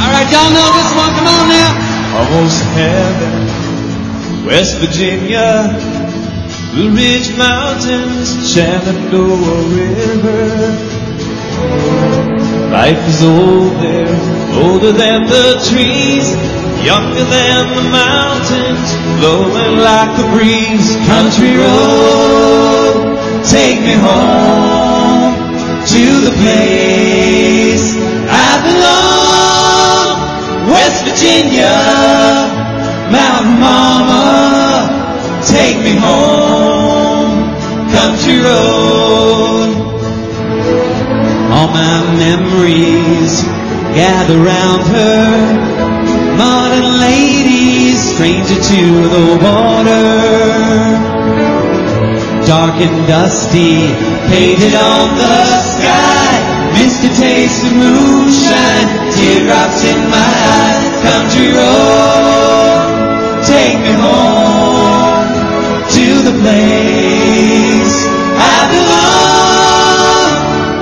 [0.08, 1.78] Alright, y'all know this one, come on now.
[2.18, 5.78] Almost heaven, West Virginia,
[6.74, 10.74] Blue Ridge Mountains, Shenandoah River.
[12.72, 14.18] Life is old there,
[14.64, 16.34] older than the trees,
[16.84, 20.96] younger than the mountains, blowing like a breeze.
[21.06, 24.97] Country road, take me home
[25.88, 27.96] to the place
[28.28, 30.16] I belong.
[30.70, 31.76] West Virginia,
[33.10, 34.92] Mountain Mama,
[35.48, 37.56] take me home.
[37.96, 39.70] Country road.
[41.56, 43.44] All my memories
[43.96, 46.36] gather round her.
[46.38, 51.17] Modern ladies, stranger to the water
[52.48, 53.92] dark and dusty,
[54.32, 56.72] painted on the sky.
[56.72, 60.80] Misty Taste of Moonshine, teardrops in my eyes.
[61.04, 65.28] Country road, take me home
[65.92, 68.08] to the place
[68.40, 70.32] I belong.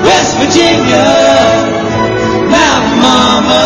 [0.06, 1.10] West Virginia,
[2.46, 3.66] Mountain mama,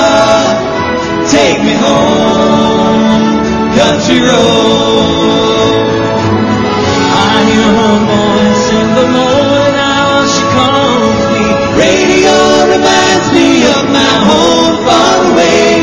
[1.27, 3.43] take me home.
[3.75, 5.88] Country road.
[7.55, 11.45] Voice in the morning she calls me.
[11.81, 12.37] Radio
[12.69, 15.81] reminds me of my home far away.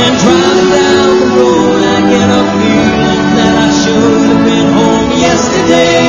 [0.00, 5.10] And driving down the road, I get a feeling that I should have been home
[5.20, 6.08] yesterday.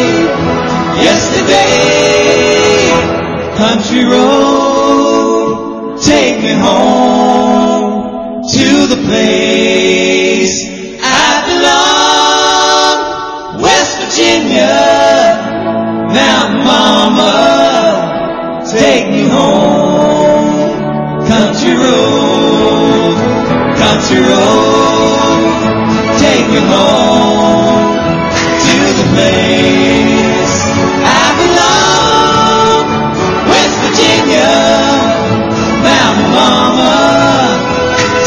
[1.04, 2.88] Yesterday,
[3.58, 10.65] country road, take me home to the place
[24.14, 25.42] road,
[26.20, 27.98] take me home
[28.66, 30.56] to the place
[31.02, 32.86] I belong.
[33.50, 34.54] West Virginia,
[35.82, 36.94] Mama,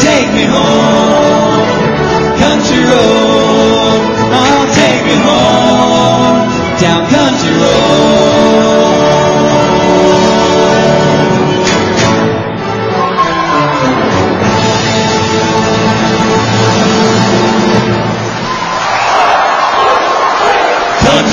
[0.03, 1.63] take me home.
[2.37, 3.18] Country road,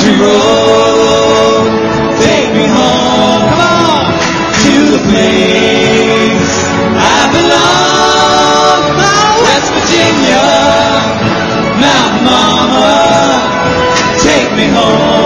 [0.06, 0.14] Take
[2.54, 3.42] me home,
[4.62, 6.54] to the place
[6.94, 8.82] I belong.
[9.02, 10.46] My West Virginia,
[11.82, 12.94] my mama,
[14.22, 15.25] take me home.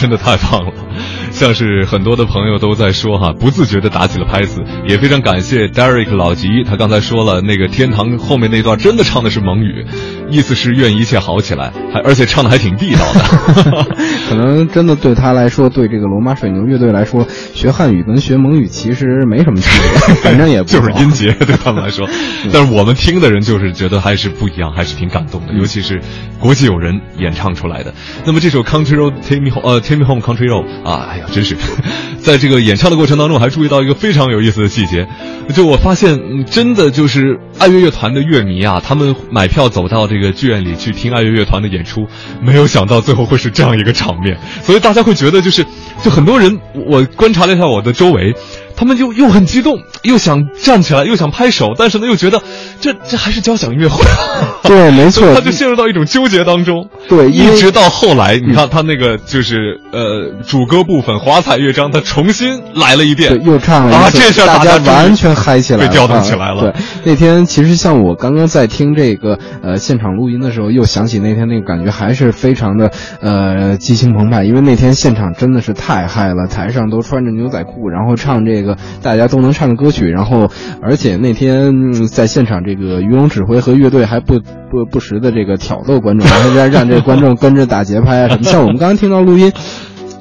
[0.00, 0.72] 真的太棒了，
[1.30, 9.84] 像是很多的朋友都在说哈，不自觉的打起了拍子，也非常感谢 Derek 老吉，他刚才说了那个天堂后面那段真的唱的是蒙语，
[10.30, 13.86] 意思是愿一切好起来，还而且唱的还挺地道的。
[14.30, 19.68] 可能真的对他来说，对这个罗马水牛乐队来说，学汉语跟学蒙语其实没什么区
[20.06, 22.08] 别， 反正也不就是音节对他们来说，
[22.50, 26.00] 但是我们听的人就是觉得还是不一样，还是挺感动的，尤其是
[26.40, 27.92] 国际友人演唱出来的。
[28.24, 31.56] 那么这首 Country Road Take Me Home，呃，Take Me Home Country Road 啊，哎呀，真是，
[32.18, 35.06] 在这个演唱的过程当中，还注意到一个非常有意思的细节，
[35.54, 42.06] 就我发现，真的就是爱乐乐团的乐迷啊，他们买票走到这个剧院里去听爱乐乐团的演出，
[42.40, 45.64] 没有想到最后会是这样一个场面，所以大家会觉得就是，
[46.02, 48.34] 就很多人，我观察了一下我的周围。
[48.80, 52.40] 他们就又很激动，又想站起来，又想拍手，但是呢，又觉得
[52.80, 54.02] 这这还是交响音乐会。
[54.64, 56.88] 对，没错， 他就陷入到一种纠结当中。
[57.06, 66.62] 对，一直到后来，你看他那个就是呃主歌部分华彩乐章，他重新来了一遍，对，又唱了啊，这下大家完全嗨起来了，被调动起来了。
[66.62, 66.72] 对，
[67.04, 72.90] 那天其实像我刚刚在听这个呃现场录音的时候，又想起那天那个感觉，还是非常的
[73.20, 78.69] 呃激情澎湃，因为那天现场真的是太嗨了，台上都穿着牛仔裤，然后唱这个
[79.02, 80.50] 大家都能唱着歌曲，然后
[80.82, 89.52] 而且那天在现场这个于龙指挥和乐队还不不不时的这个挑逗观众，然后让让这个观众跟着打节拍啊什么，像我们刚刚听到录音。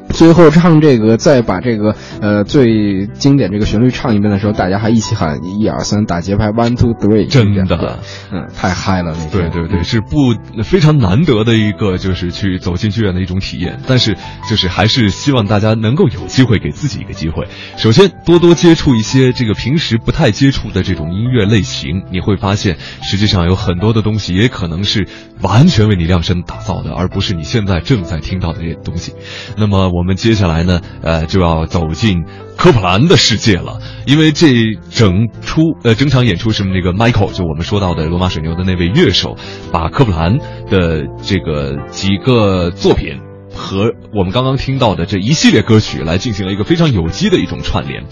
[0.09, 7.99] 最后唱这个，再把这个呃最经典这个旋律唱一遍的时候，大家还一起喊一二三，打节拍 one two three，真的，
[8.31, 13.79] 嗯，太嗨了那对对对，是不非常难得的一个，就是去走进剧院的一种体验。
[13.87, 14.17] 但是，
[14.49, 17.47] 就是还是希望大家能够有机会给自己一个机会。
[17.77, 25.07] 首先，多多接触一些这个平时不太接触的这种音乐类型，你会发现，实际上有很多的东西也可能是
[25.41, 29.13] 完全为你量身打造的，而不是你现在正在听到的这些东西。
[29.57, 32.23] 那么，我我们接下来呢，呃，就要走进
[32.55, 34.47] 科普兰的世界了，因为这
[34.89, 39.35] 整出呃整场演出是那个 Michael，就我们说到的罗马水牛的那位乐手，
[39.73, 40.37] 把科普兰
[40.69, 43.19] 的这个几个作品
[43.53, 48.05] 和我们刚刚听到的这一系列歌曲来进行了一个非常有机的一种串联。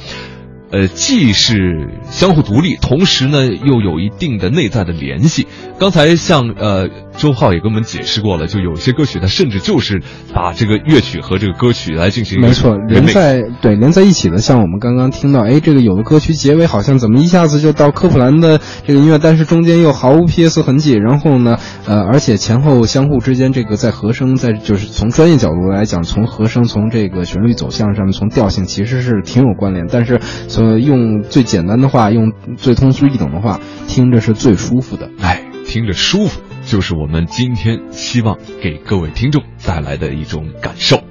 [0.69, 5.47] 呃，既是相互独立，同时呢又有一定的内在的联系。
[5.79, 10.01] 刚才像呃周浩也跟我们解释过了，就有些歌曲它甚至就是
[10.33, 39.41] 把这个乐曲和这个歌曲来进行没错，连在对连在一起的，像我们刚刚听到，哎，这个有的歌曲结尾好像怎么一下子就到科普兰的这个音乐，但是中间又毫无 PS 痕迹，然后呢，呃，而且前后相互之间这个在和声，在就是从专业角度来讲，从和声从这个旋律走向上面，从调性其实是挺有关联，但是所用最简单的话，用最通俗易懂的话，听着是最舒服的，哎，听着舒服，就是我们今天希望给各位听众。
[39.67, 41.01] 带来的一种感受。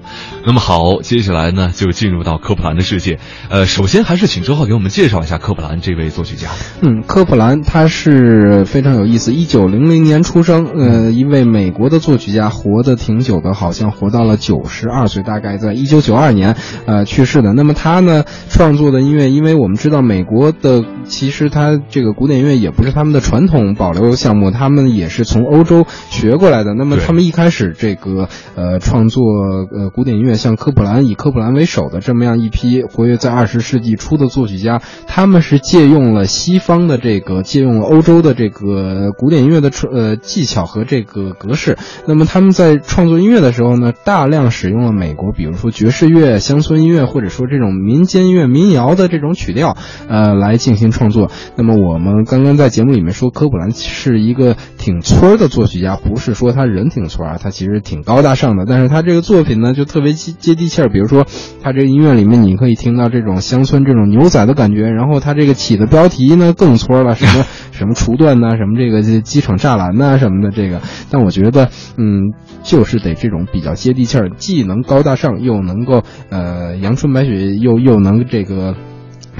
[0.46, 3.18] 那么好，接下来呢就进入到科普兰的世界。
[3.50, 6.48] 呃，首先还是请周浩给我们介绍一下科普兰这位作曲家。
[6.80, 16.56] 嗯，科普兰他是非常有意思，一九零零年出生，呃，一位美国的作曲家，活得挺久的，好像活到了九十二岁，大概在一九九二年，
[16.86, 17.52] 呃，去世的。
[17.52, 26.72] 那么他呢创作的音乐，因为我们知道美国的其实他这个古典音乐也不是他们的传统保留项目，他们也是从欧洲学过来的。
[26.74, 29.22] 那么他们一开始这个呃创作
[29.70, 41.76] 呃古典音乐，像科普兰以科普兰为首的这么样一批活跃在二十世纪初的作曲家，他们是借用了西方的这个借用了欧洲的这个古典音乐的呃技巧和这个格式。
[42.06, 49.76] 那么他们在创作音乐的时候呢，大量使用了美国，比如说爵士乐、乡村音乐，或者说这种民间音乐、民谣的这种曲调，
[50.08, 51.30] 呃，来进行创作。
[51.56, 58.64] 那么我们刚刚在节目里面说，科普兰是一个挺村儿的作曲家，不是说他人挺村儿，他其实挺高的上的。
[58.66, 60.88] 但是他这个作品呢，就特别接接地气儿。
[60.88, 61.26] 比如说，
[61.62, 70.80] 他这个音乐里面你可以听到这种乡村这种牛仔的感觉，然后他这个起的标题呢更村了，什么 什么厨段呐，什么这个机场栅栏呐什么的这个。
[71.10, 72.32] 但我觉得，嗯，
[72.62, 78.74] 就是得这种比较接地气儿，既能高大上，又能够呃阳春白雪，又又能这个。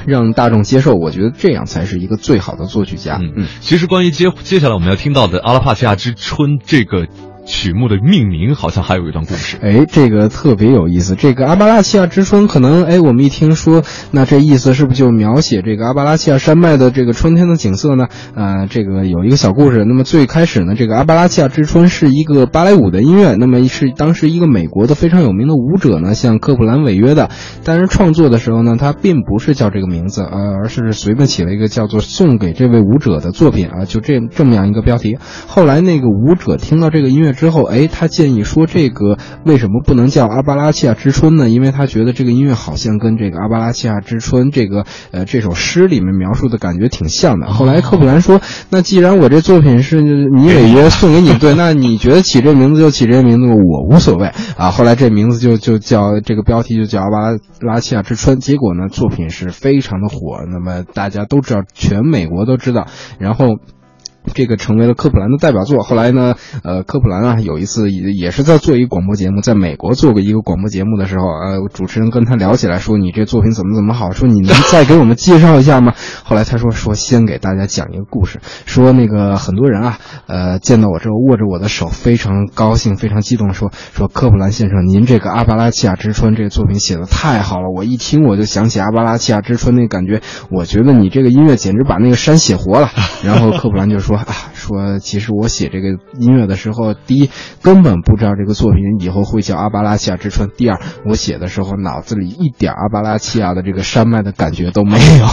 [0.05, 3.17] 让大众接受，我觉得这样才是一个最好的作曲家。
[3.19, 7.07] 嗯，其实关于接接下来我们要听到的《阿拉帕契亚之春》这个。
[7.47, 11.15] 曲目的命名好像还有一段故事，哎，这个特别有意思。
[11.15, 18.07] 这个阿巴拉契亚之春，可能哎，我们一听说，那这意思是不是就描写这个阿巴拉契亚山脉的这个春天的景色呢？
[18.35, 19.85] 呃，这个有一个小故事。
[19.85, 27.29] 那么最开始呢，这个阿巴拉契亚之春是一个芭蕾舞的音乐，那么是当时一个美国的非常有名的舞者呢，向科普兰违约的。
[27.63, 35.17] 但是创作的时候呢，他并不是叫这个名字，呃，而是随便起了一个叫做送给这位舞者的作品啊，就这这么样一个标题。
[35.47, 41.47] 后来那个舞者听到这个音乐之后，哎，他建议说这个为什么不能叫阿巴拉契亚之春呢？
[41.49, 47.45] 因为他觉得这个音乐好像跟这个阿巴拉契亚之春这个呃这首诗里面描述的感觉挺像的。
[47.47, 48.41] 后来科普兰说，
[48.71, 54.71] 那既然我这作品是你违约送给你，对，那你觉得起这名字就起这名字，我无所谓啊。
[54.71, 58.39] 后来这名字就就叫这个标题就叫阿巴拉契亚之春。
[58.39, 62.87] 结果呢，作品是非常的火，那么大家都知道，全美国都知道，
[63.19, 63.57] 然后。
[64.33, 65.83] 这个成为了科普兰的代表作。
[65.83, 75.93] 后来呢，呃，科普兰啊，有一次也也是在做一个广播节目，在美国做过一个广播节目的时候，呃，主持人跟他聊起来，说你这作品怎么怎么好，说你能再给我们介绍一下吗？
[76.23, 90.21] 后来他说说先给大家讲一个故事，说那个很多人啊，呃，见到我之后握着我的手，非常高兴，非常激动，说说科普兰先生，您这个阿巴拉契亚之春这个作品写的太好了，我一听我就想起阿巴拉契亚之春那感觉，
[90.51, 92.89] 我觉得你这个音乐简直把那个山写活了。
[93.23, 94.16] 然后科普兰就说。
[94.25, 97.29] 啊，说其实我写这个音乐的时候，第一
[97.61, 105.25] 根本不知道这个作品以后会叫阿巴拉契亚之春；第二，我写的时候脑子里一点阿巴拉契亚的这个山脉的感觉都没有。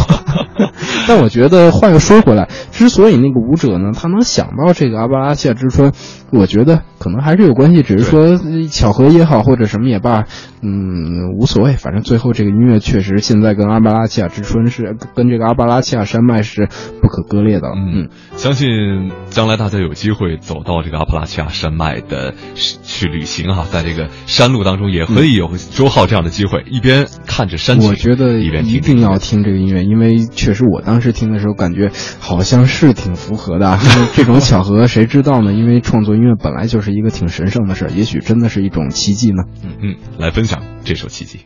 [1.06, 5.93] 但我觉得话又说回来，之所以那个舞者呢，他能想到这个阿巴拉契亚之春，
[6.31, 8.39] 我觉得可能还是有关系，只是说
[8.70, 10.24] 巧合也好，或者什么也罢，
[10.62, 11.73] 嗯，无所谓。
[11.73, 16.69] 反正最后这个音乐确实现在跟阿巴拉契亚之春是跟这个阿巴拉契亚山脉是
[17.02, 17.69] 不可割裂的。
[17.69, 19.11] 嗯，相信。
[19.25, 31.91] 嗯，将来大家有机会走到这个阿帕拉契亚山脉的去旅行哈，在这个山路当中也可以有周浩这样的机会，一边看着山景，我觉得一边一定要听这个音乐，因为确实我当时听的时候感觉
[32.21, 33.79] 好像是挺符合的。
[34.15, 35.53] 这种巧合谁知道呢？
[35.53, 39.45] 因为创作音乐本来就是一个挺神圣的事儿，也许真的是一种奇迹呢。
[39.63, 41.41] 嗯嗯，来分享这首奇迹。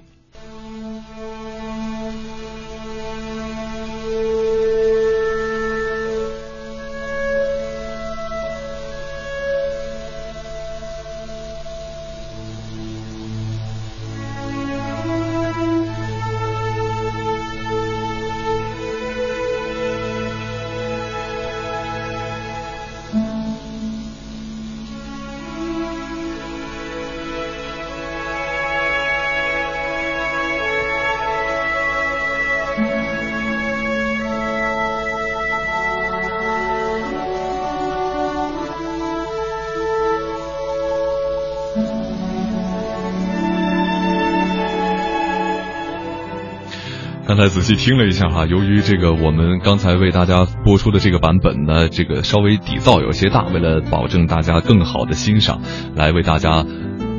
[47.49, 55.63] 仔细听了一下哈，由于这个我们刚才为大家播出的这个版本呢，这个稍微底噪有些大，为了保证大家更好的欣赏，
[55.95, 56.65] 来为大家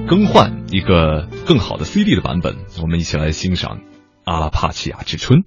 [0.07, 3.77] 更换一个更好的 CD 的版本，我们一起来欣赏
[4.23, 5.39] 《阿拉帕奇亚之春》。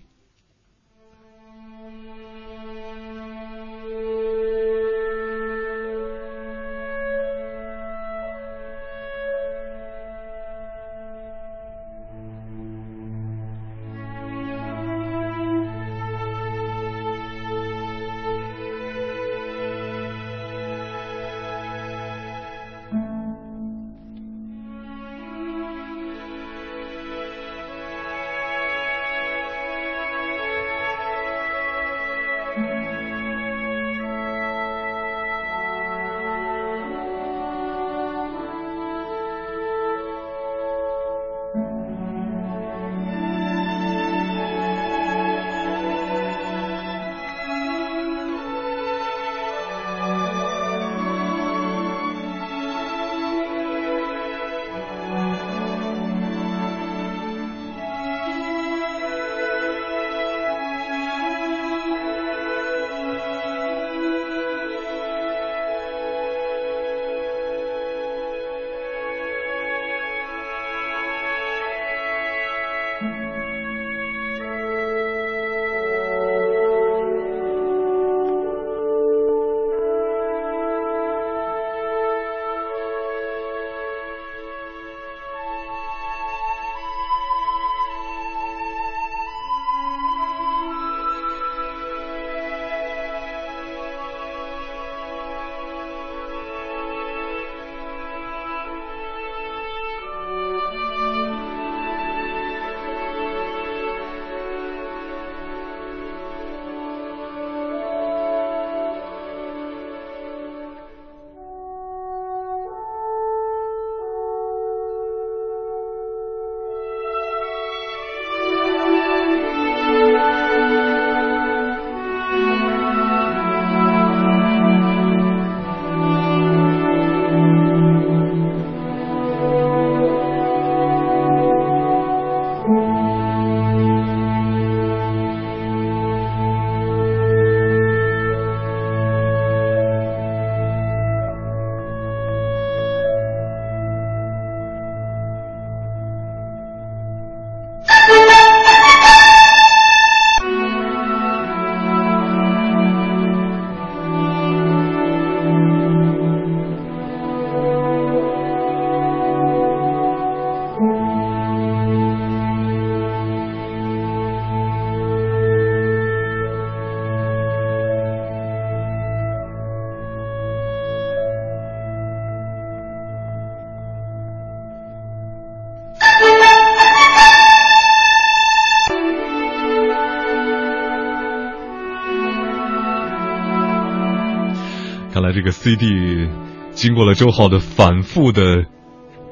[185.33, 186.29] 这个 CD
[186.73, 188.65] 经过了周浩的反复的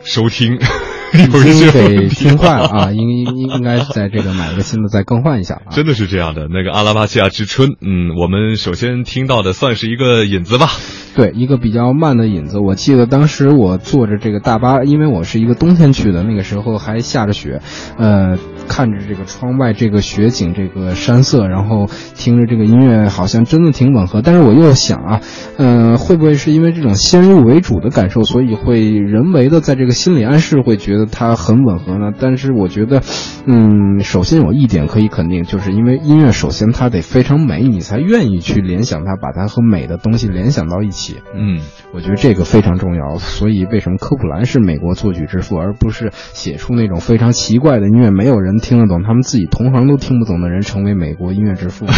[0.03, 0.59] 收听，
[1.33, 5.71] 有一些已经给听坏了啊，应应应应该在这个买一个新的再更换一下啊。
[5.73, 10.69] 真的是这样的，那个阿拉巴契亚之春，嗯，我们首先听到的算是一个引子吧。
[11.13, 12.61] 对，一个比较慢的引子。
[12.61, 17.61] 我记得当时我坐着这个大巴，因为我是一个冬天去的，那个时候还下着雪，
[17.99, 18.39] 呃，
[18.71, 24.23] 看着这个窗外这个雪景、这个山色，然后听着这个音乐，好像真的挺吻合。
[24.23, 25.21] 但是我又想啊，
[25.59, 32.13] 呃，会不会是因为这种先入为主的感受，所以会人为的在这个心理暗示，会觉得它很吻合呢？
[32.17, 33.03] 但是我觉得，
[33.45, 41.17] 嗯，首先有一点可以肯定，就是因为音乐首先它得非常美，你才愿意去联想它，把它和美的东西联想到一起。
[41.35, 41.59] 嗯，
[41.93, 43.19] 我觉得这个非常重要。
[43.19, 51.87] 所以为什么科普兰是美国作曲之父，而不是写出那种非常奇怪的音乐，没有人听得懂，他们自己同行都听不懂的人，成为美国音乐之父？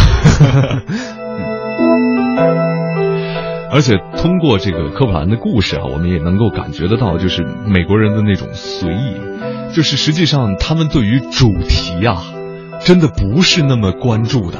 [3.70, 9.16] 而且通过这个科普兰的故事啊，我们也能够感觉得到，就是美国人的那种随意，
[9.74, 12.22] 就是实际上他们对于主题啊，
[12.80, 14.58] 真的不是那么关注的。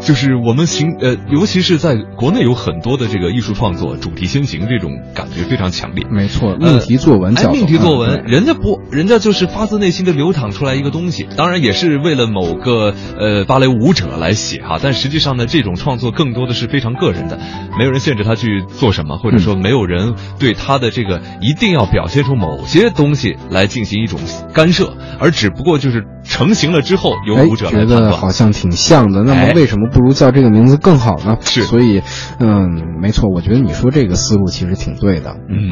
[0.00, 6.06] 就是我们行呃，尤其是在国内有很多的这个艺术创作，主题先行这种感觉非常强烈。
[6.10, 17.38] 没错，命题作文叫哎，命题作文，嗯人家不，人家就是发自内心的流淌出来一个东西，当然也是为了某个呃芭蕾舞者来写哈，但实际上呢，这种创作更多的是非常个人的，
[17.78, 24.20] 没有人限制他去做什么，或者说没有人对他的这个一定要表现出某些东西来进行一种
[24.52, 28.02] 干涉，而只不过就是成型了之后由哎，舞者来觉判断。
[28.02, 29.22] 得好像挺像的。
[29.22, 31.36] 那么哎为什么不如叫这个名字更好呢？
[31.40, 32.02] 是所以，
[32.38, 35.36] 嗯，没错，我觉得你说这个思路其实挺对的。
[35.48, 35.70] 嗯，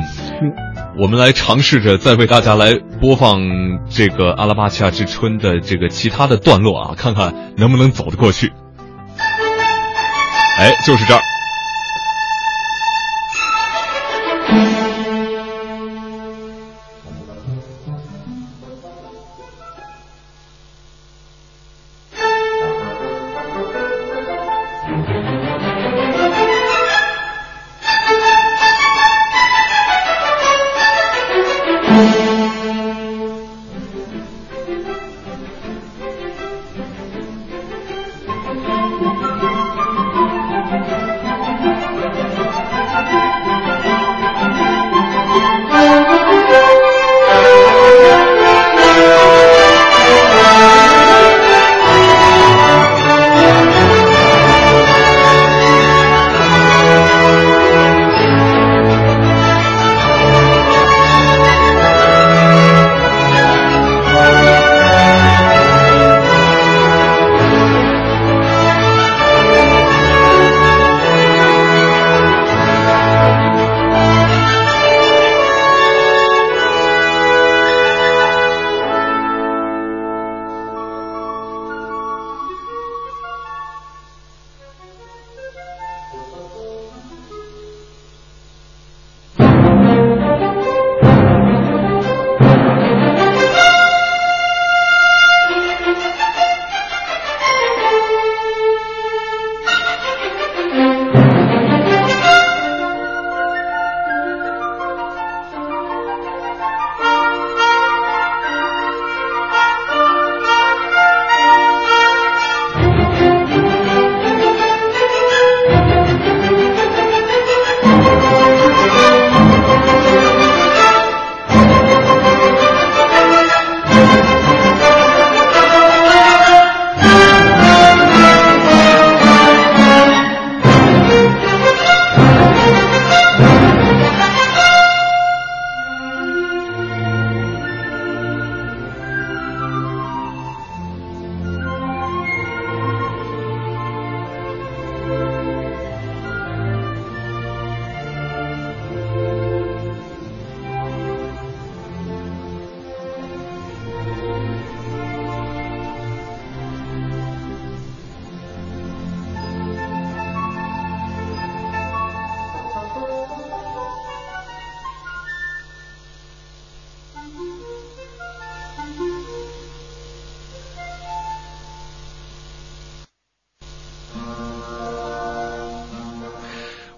[0.99, 3.41] 我们来尝试着再为大家来播放
[3.89, 8.53] 这个阿拉巴契亚之春的这个其他的段落啊，看看能不能走得过去。
[10.59, 11.21] 哎，就是这儿。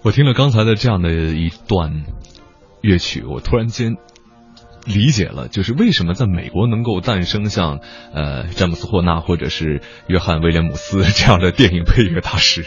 [0.07, 2.05] 我听了刚才的这样的一段
[2.79, 3.97] 乐曲，我突然间
[4.85, 7.81] 理解了，就是为什么在美国能够诞生像
[8.13, 12.65] 呃詹姆斯霍纳或者是约翰威廉姆斯 这样的电影配乐大师，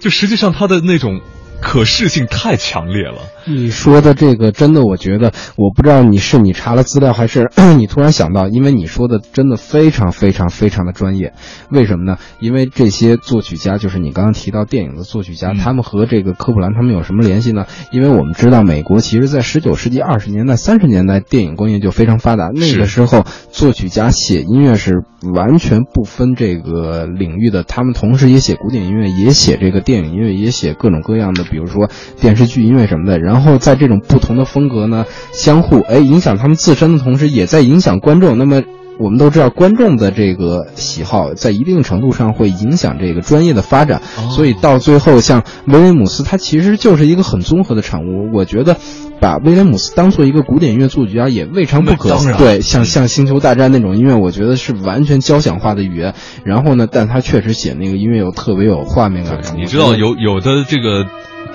[0.00, 1.20] 就实际上他的那种
[1.60, 3.18] 可视性太强烈了。
[3.46, 11.32] 你说的这个真的，我觉得我不知道你是你查了资料，还是 你突然想到，因为你说的真的非常非常非常的专业。
[11.70, 12.18] 为什么呢？
[12.40, 17.66] 因为这些作曲家，就是你刚刚提到电影的作曲家，他们和这个科普兰他们有什么联系呢？
[17.92, 22.50] 因为我们知道，美国其实在十九世纪二十年代、三十年代，电影工业就非常发达。
[22.54, 25.02] 那个时候，作曲家写音乐是
[25.34, 31.90] 完全不分这个领域的，他们同时也写古典音乐，也写这个电影音乐，也写各种各样的，比如说
[32.20, 33.18] 电视剧音乐什么的。
[33.18, 38.38] 然后在这种不同的风格呢，相互哎影响他们自身的同时，也在影响观众。
[38.38, 38.62] 那么
[38.98, 44.02] 我们都知道，观众的这个喜好在一定程度上会影响这个专业的发展。
[44.30, 48.30] 所以到最后，像威廉姆斯，他其实就是一个很综合的产物。
[48.34, 48.76] 我觉得，
[49.18, 52.14] 把威廉姆斯当做一个古典音乐作曲家也未尝不可。
[52.36, 56.14] 对，像像星球大战那种音乐，我觉得是完全交响化的语言。
[56.44, 59.40] 然后呢，但他确实写那个音乐有特别有画面感。
[59.56, 61.06] 你知道，有有的这个。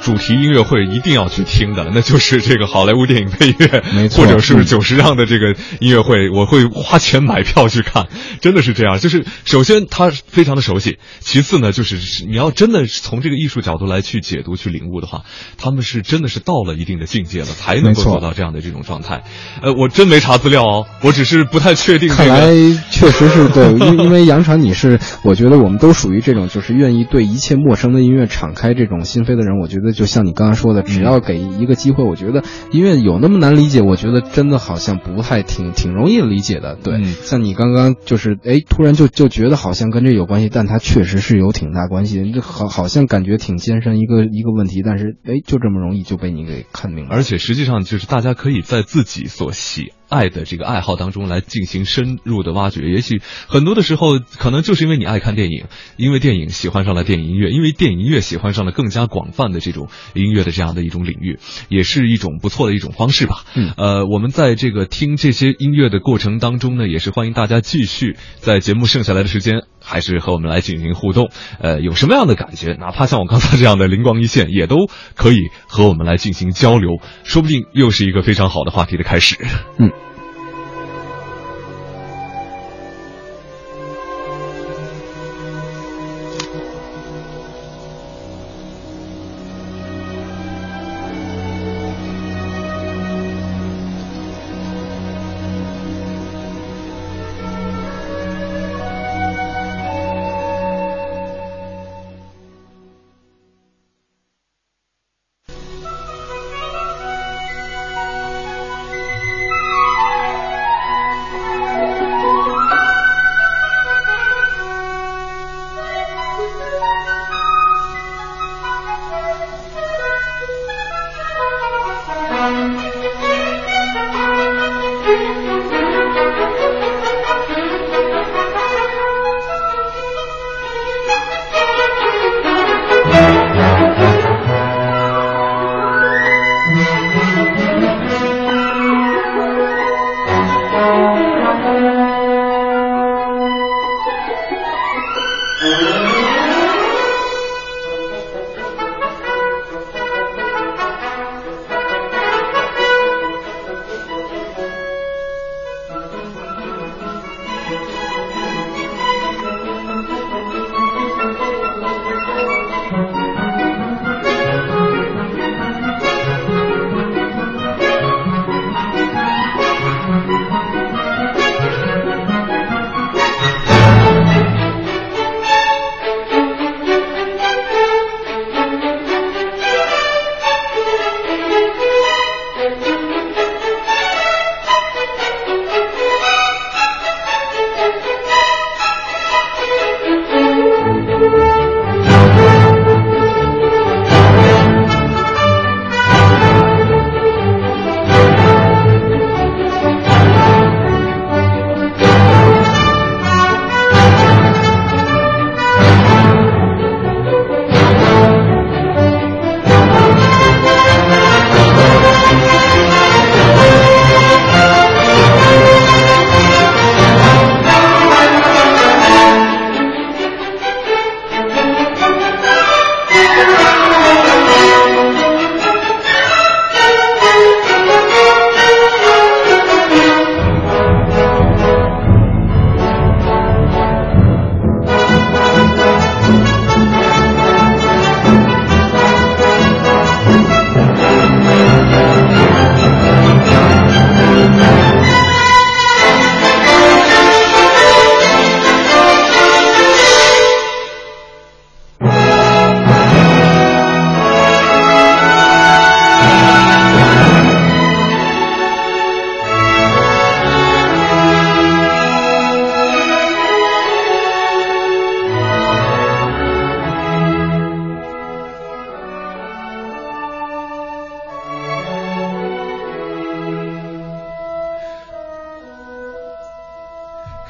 [0.01, 8.07] 主题音乐会一定要去听的， 那就是这个好莱坞电影配乐，没错，或者是九十让的这个音乐会，我会花钱买票去看，
[8.41, 8.99] 真的是这样。
[8.99, 15.21] 就是首先他非常的熟悉，其次呢，就是你要真的从这个艺术角度来去解读、去领悟的话，
[15.57, 19.23] 他们是真的是到了一定的境界了，才能够做到这样的这种状态。
[19.63, 22.09] 呃，我真没查资料哦，我只是不太确定。
[22.09, 22.51] 看来
[22.91, 29.84] 确实是对，因 因为杨传你是，我觉得我们都属于这种就是愿意对一切陌生的音乐敞开这种心扉的人，我觉得。
[29.91, 33.81] 就像你刚刚说的，只要给一个机会，我觉得音乐有那么难理解？
[33.81, 36.75] 我觉得真的好像不太挺挺容易理解的。
[36.75, 42.31] 对，像你刚刚就是哎，突然就就觉得好像跟这有关系，但它确实是有挺大关系。
[42.31, 47.15] 这好好像感觉挺艰深一个一个问题，但是哎，就这么容易就被你给看明白。
[47.15, 49.93] 而且实际上就是大家可以在自己所喜。
[50.09, 55.65] 爱的这个爱好当中来进行深入的挖掘，也许很多的时候，可能就是因为你爱看电影，
[55.97, 63.43] 因为电影喜欢上了电影音乐，因为电影音乐喜欢上了更加广泛的这种音乐的这样的一种领域，也是一种不错的一种方式吧。
[63.55, 71.29] 嗯，呃，我们在这个听这些音乐的过程当中呢，也是欢迎大家继续在节目剩下来的时间，还是和我们来进行互动。
[71.59, 79.35] 呃，有什么样的感觉，哪怕像我刚才这样的灵光一现，也都可以和我们来进行交流，说不定又是一个非常好的话题的开始。
[79.77, 79.91] 嗯。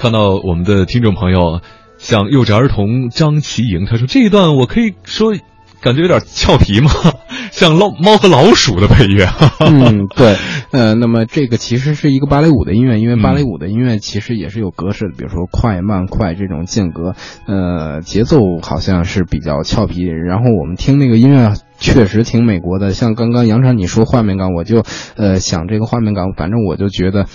[0.05, 1.61] 看到我们的听众朋友，
[1.97, 5.33] 像幼稚儿童张琪莹，他说这一段我可以说。
[5.81, 6.89] 感觉有点俏皮吗？
[7.51, 9.27] 像老猫和老鼠的配乐。
[9.61, 10.35] 嗯，对，
[10.71, 17.13] 呃，那么这个其实是一个芭蕾舞的音乐，因为芭蕾舞的音乐其实也是有格式的，比如说快慢快这种间隔，
[17.45, 20.01] 呃，节奏好像是比较俏皮。
[20.01, 24.83] 然后我们听那个音乐确实挺美国的，像刚刚杨传你说画面感，我就
[25.17, 27.27] 呃想这个画面感，反正我就觉得。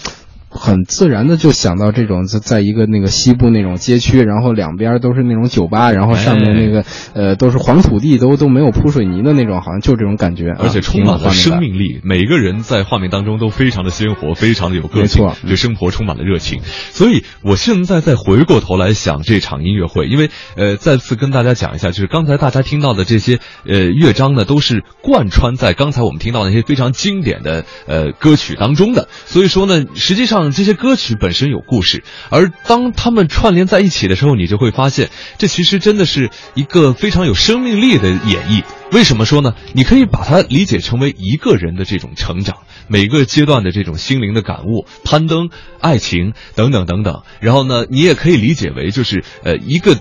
[0.53, 12.01] 很自然的就想到这种在在一个那个西部那种街区，然后两边都是那种酒吧，然后上面那个呃都是黄土地，都都没有铺水泥的那种，好像就这种感觉，而且充满了生命力。
[12.03, 16.61] 每个人在画面当中都非常的鲜活，非常的有个性，对生活充满了热情。
[16.65, 23.39] 所以我现在再回过头来想这场音乐会，因为呃再次跟大家讲一下，就是刚才大家听到的这些
[23.69, 29.07] 呃乐章呢，都是贯穿在刚才我们听到那些非常经典的呃歌曲当中的。
[29.27, 30.40] 所以说呢，实际上。
[30.51, 38.65] 这些歌曲本身有故事，而当他们串联在一起的时候，你就会发现，这其实真的是一个非常有生命力的演绎。
[38.93, 39.55] 为什么说呢？
[39.73, 42.57] 你可以把它理解成为一个人的这种成长，
[42.89, 47.23] 每个阶段的这种心灵的感悟、攀登、爱情等等等等。
[47.41, 49.99] 然后呢，你也可以理解为就是呃一个。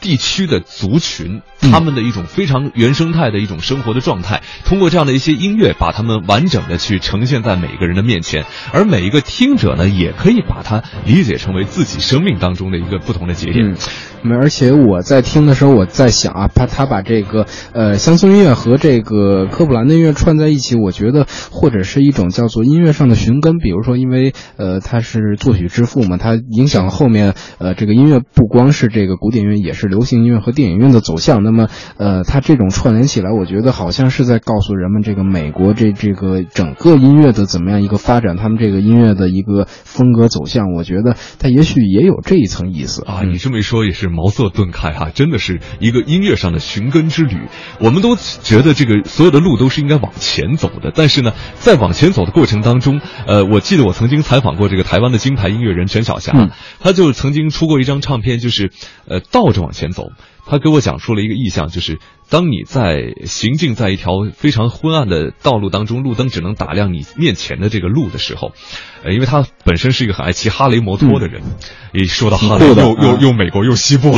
[0.00, 13.76] 地区的族群，他们的一种非常原生态的一种生活的状态，通过这样的一些音乐，把他们完整的去呈现在每个人的面前，而每一个听者呢，也可以把它理解成为自己生命当中的一个不同的节点。
[14.22, 23.58] 嗯，而且我在听的时候，我在想啊，他他把这个呃乡村音乐和这个科普兰的音乐串在一起，我觉得或者是一种叫做音乐上的寻根。
[23.58, 31.42] 比如说，因为呃他是作曲之父嘛，他影响了后面呃这个音乐不光是这个古典乐，也是流行音乐和电影院的走向。
[31.42, 40.74] 那么呃它这种串联起来，我觉得好像是在告诉人们，这个美国这这个整个音乐的怎么样一个发展，他们这个音乐的一个风格走向。
[40.74, 43.22] 我觉得它也许也有这一层意思啊。
[43.22, 44.08] 你这么一说，也是。
[44.18, 47.36] 茅塞顿开哈，真的是一个音乐上的寻根之旅。
[47.78, 56.50] 我们都觉得这个所有的路都是应该往前走的，但是呢，在往前走的过程当中，呃，我记得我曾经采访过这个台湾的金牌音乐人陈小霞，嗯
[56.80, 58.72] 他就曾经出过一张唱片，就是
[59.06, 60.10] 呃倒着往前走。
[60.44, 61.98] 他给我讲述了一个意象，就是
[62.30, 68.52] 当你在行进在一条非常昏暗的道路当中，路灯只能打亮你面前的这个路的时候，
[69.02, 71.42] 呃，因为他本身是一个很爱骑哈雷摩托的人，
[71.92, 74.14] 一说到哈雷，又又又美国又西部，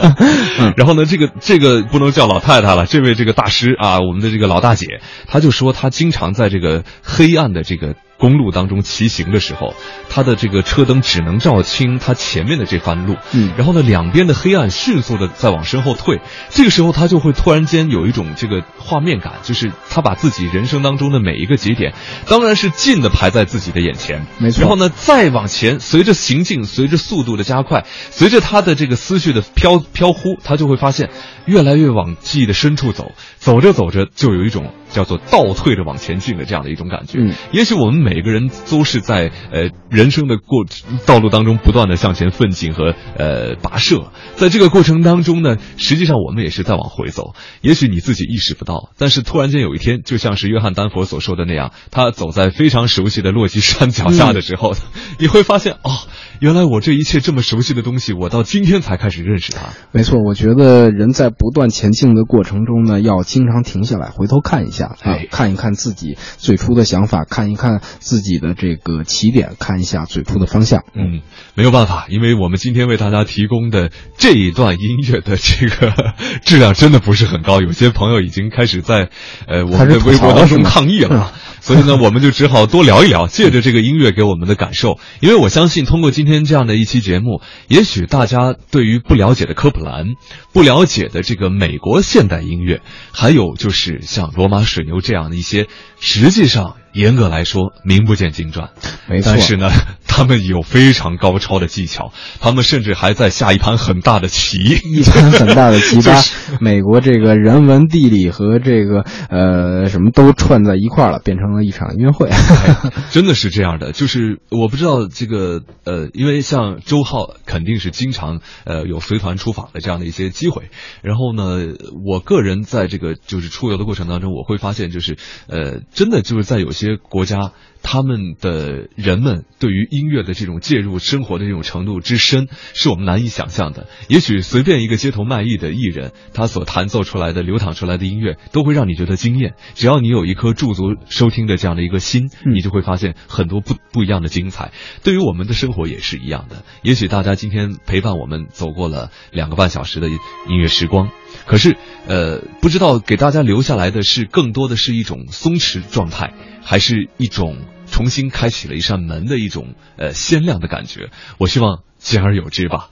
[0.76, 7.94] 然后呢，这个这个不能叫老太太了，这位这个大师啊，我们的这个老大姐，她就说她经常在这个黑暗的这个。
[8.20, 9.74] 公路当中骑行的时候，
[10.10, 16.20] 他的这个车灯只能照清他前面的这番路，嗯，然后呢，两边的黑暗迅速的在往身后退，
[16.50, 21.94] 这个时候他就会突然间有一种这个画面感，就是他把自己人生当中的每一个节点，
[22.26, 31.10] 当然是近的排在自己的眼前，没错，然后呢，再往前，随着行进，随着速度的加快，随着他的这个思绪的飘飘忽，他就会发现
[31.46, 34.72] 越来越往记忆的深处走，走着走着就有一种。
[34.90, 37.18] 叫做倒退着往前进的这样的一种感觉。
[37.18, 40.64] 嗯，也许我们每个人都是在呃人生的过
[41.04, 47.27] 道路当中不断的向前奋进和呃跋涉，在这个过程当中呢，实际上我们也是在往回走。
[47.60, 54.74] 也许你自己意识不到，但是突然间有一天，就像是约翰丹佛所说的那样，他走在非常熟悉的落基山脚下的时候，
[55.18, 55.98] 你会发现哦，
[56.40, 59.70] 原来我这一切这么熟悉的东西，我到今天才开始认识它。
[59.90, 64.96] 没错，我觉得人在不断前进的过程中呢，要经常停下来，回头看一下。
[65.02, 70.84] 啊，看一看自己最初的想法，看一看自己的这个起点，看一下最初的方向。
[70.94, 71.22] 嗯，
[71.54, 75.92] 没有办法，因为我们今天为大家提供的这一段音乐的这个
[76.44, 79.10] 质量真的不是很高，有些朋友已经开始在
[79.48, 81.32] 呃我们的微博当中抗议了。
[81.60, 84.98] 所以呢，我们就只好多聊一聊，借着这个音乐给我们的感受。
[85.20, 90.08] 因为我相信，通过今天今天这样的一期节目，也许大家对于不了解的科普兰，
[90.52, 92.82] 不了解的这个美国现代音乐，
[93.12, 95.68] 还有就是像罗马水牛这样的一些，
[96.00, 96.76] 实际上。
[96.92, 98.70] 严格来说，名不见经传，
[99.08, 99.32] 没错。
[99.32, 99.70] 但是呢，
[100.06, 106.22] 他们有非常高超的技巧，他们甚至还在下一盘很大的棋，一盘很大的棋，把
[106.60, 112.30] 美国这个人文、地理和这个呃什么都串在一块儿了，变成了一场音乐会。
[113.10, 120.70] 真的是这样的，就是我不知道这个呃，因为像周浩肯定是经常呃有随团出访的这样的一些机会，
[121.02, 121.74] 然后呢，
[122.06, 125.16] 我个人在这个就是出游的过程当中，我会发现就是
[125.48, 126.88] 呃，真的就是在有些。
[126.88, 133.88] 些国家他们的人们对于音乐的这种介入生活的这种程度之深，是我们难以想象的。
[134.08, 139.54] 也许随便一个街头卖艺的艺人，他所弹奏出来的、流淌出来的音乐，都会让你觉得惊艳。
[139.74, 144.72] 只要你有一颗驻足收听的这样的一个心，你就会发现很多不不一样的精彩。
[145.02, 146.64] 对于我们的生活也是一样的。
[146.82, 151.10] 也许大家今天陪伴我们走过了两个半小时的音乐时光。
[151.46, 151.76] 可是，
[152.06, 156.32] 呃，不知道给大家留下来的是更多的是一种松弛状态，
[156.68, 157.56] 还是一种
[157.86, 161.08] 重新开启了一扇门的一种呃鲜亮的感觉？
[161.38, 162.90] 我希望兼而有之吧。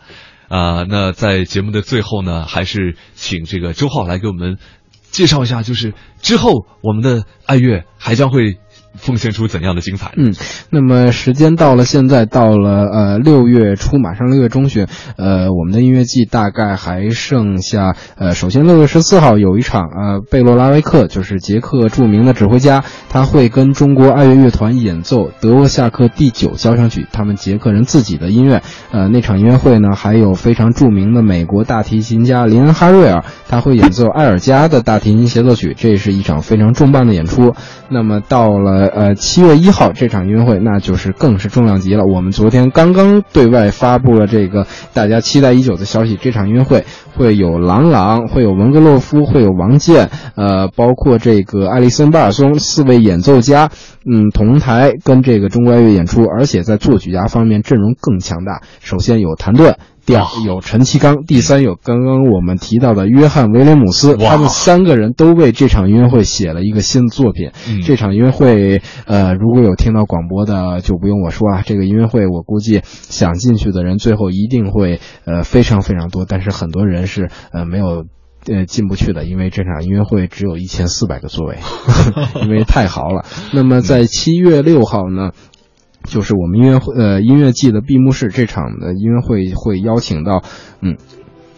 [0.48, 4.56] 啊、那在节目的最后呢，还是请这个周浩来给我们
[5.10, 8.56] 介绍一下，就是之后我们的爱乐还将会
[8.96, 10.12] 奉献出怎样的精彩？
[10.16, 10.34] 嗯，
[10.70, 28.62] 那么时间到了，现在到了呃六月初，马上六月中旬，呃，我们的音乐季大概还剩下呃，首先六月十四号有一场呃，贝洛拉维克就是捷克著名的指挥家，他会跟中国爱乐乐团演奏德沃夏克第九交响曲，他们捷克人自己的音乐。
[28.90, 37.54] 呃，那场音乐会呢，还有非常著名的美国大提琴家林恩哈瑞尔，他会演奏埃尔加的大提琴协奏曲，这是一场非常重磅的演出。
[37.88, 42.04] 那么到了呃七月一号这场音乐会，那就是更是重量级了。
[42.04, 46.84] 我们昨天刚刚对外发布了这个大家期待已久的消息，这场音乐会
[47.16, 53.70] 会有郎朗，会有文格洛夫，会有王健，呃，包括这个艾利森巴尔松四位演奏家，
[54.04, 58.62] 嗯，同台跟这个中国爱乐演出，而且在作曲家方面阵容更强大。
[58.80, 59.76] 首先有谭盾。
[60.06, 67.50] 第二有陈其刚，第三有刚刚我们提到的约翰威廉姆斯，他们三个人都为这场音乐会写了一个新的作品。
[67.68, 71.62] 嗯这场音乐会，呃，如果有听到广播的，就不用我说啊。
[71.66, 78.04] 这个音乐会，我估计想进去的人最后一定会呃非常非常多，但是很多人是呃没有。
[78.48, 81.58] 呃，进不去的，因为这场音乐会只有一千四百个座位，
[82.44, 83.24] 因为太豪了。
[83.52, 85.32] 那么在七月六号呢，
[86.06, 90.42] 就是我们音乐会呃音乐季的闭幕式，这场的音乐会会邀请到
[90.80, 90.96] 嗯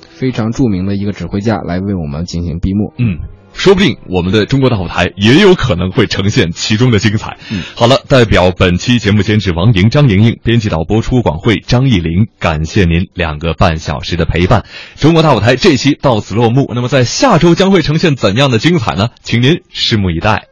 [0.09, 2.93] 非常著名的一个指挥家来为我们进行闭幕。
[2.99, 3.19] 嗯。
[3.55, 7.39] 说不定我们的中国大舞台也有可能会呈现其中的精彩。
[7.51, 14.65] 嗯，好了，代表本期节目监制王莹、张莹莹，编辑导播出广会张艺林，感谢您两个半小时的陪伴。
[14.95, 16.71] 中国大舞台这期到此落幕。
[16.73, 19.09] 那么在下周将会呈现怎样的精彩呢？
[19.23, 20.49] 请您拭目以待。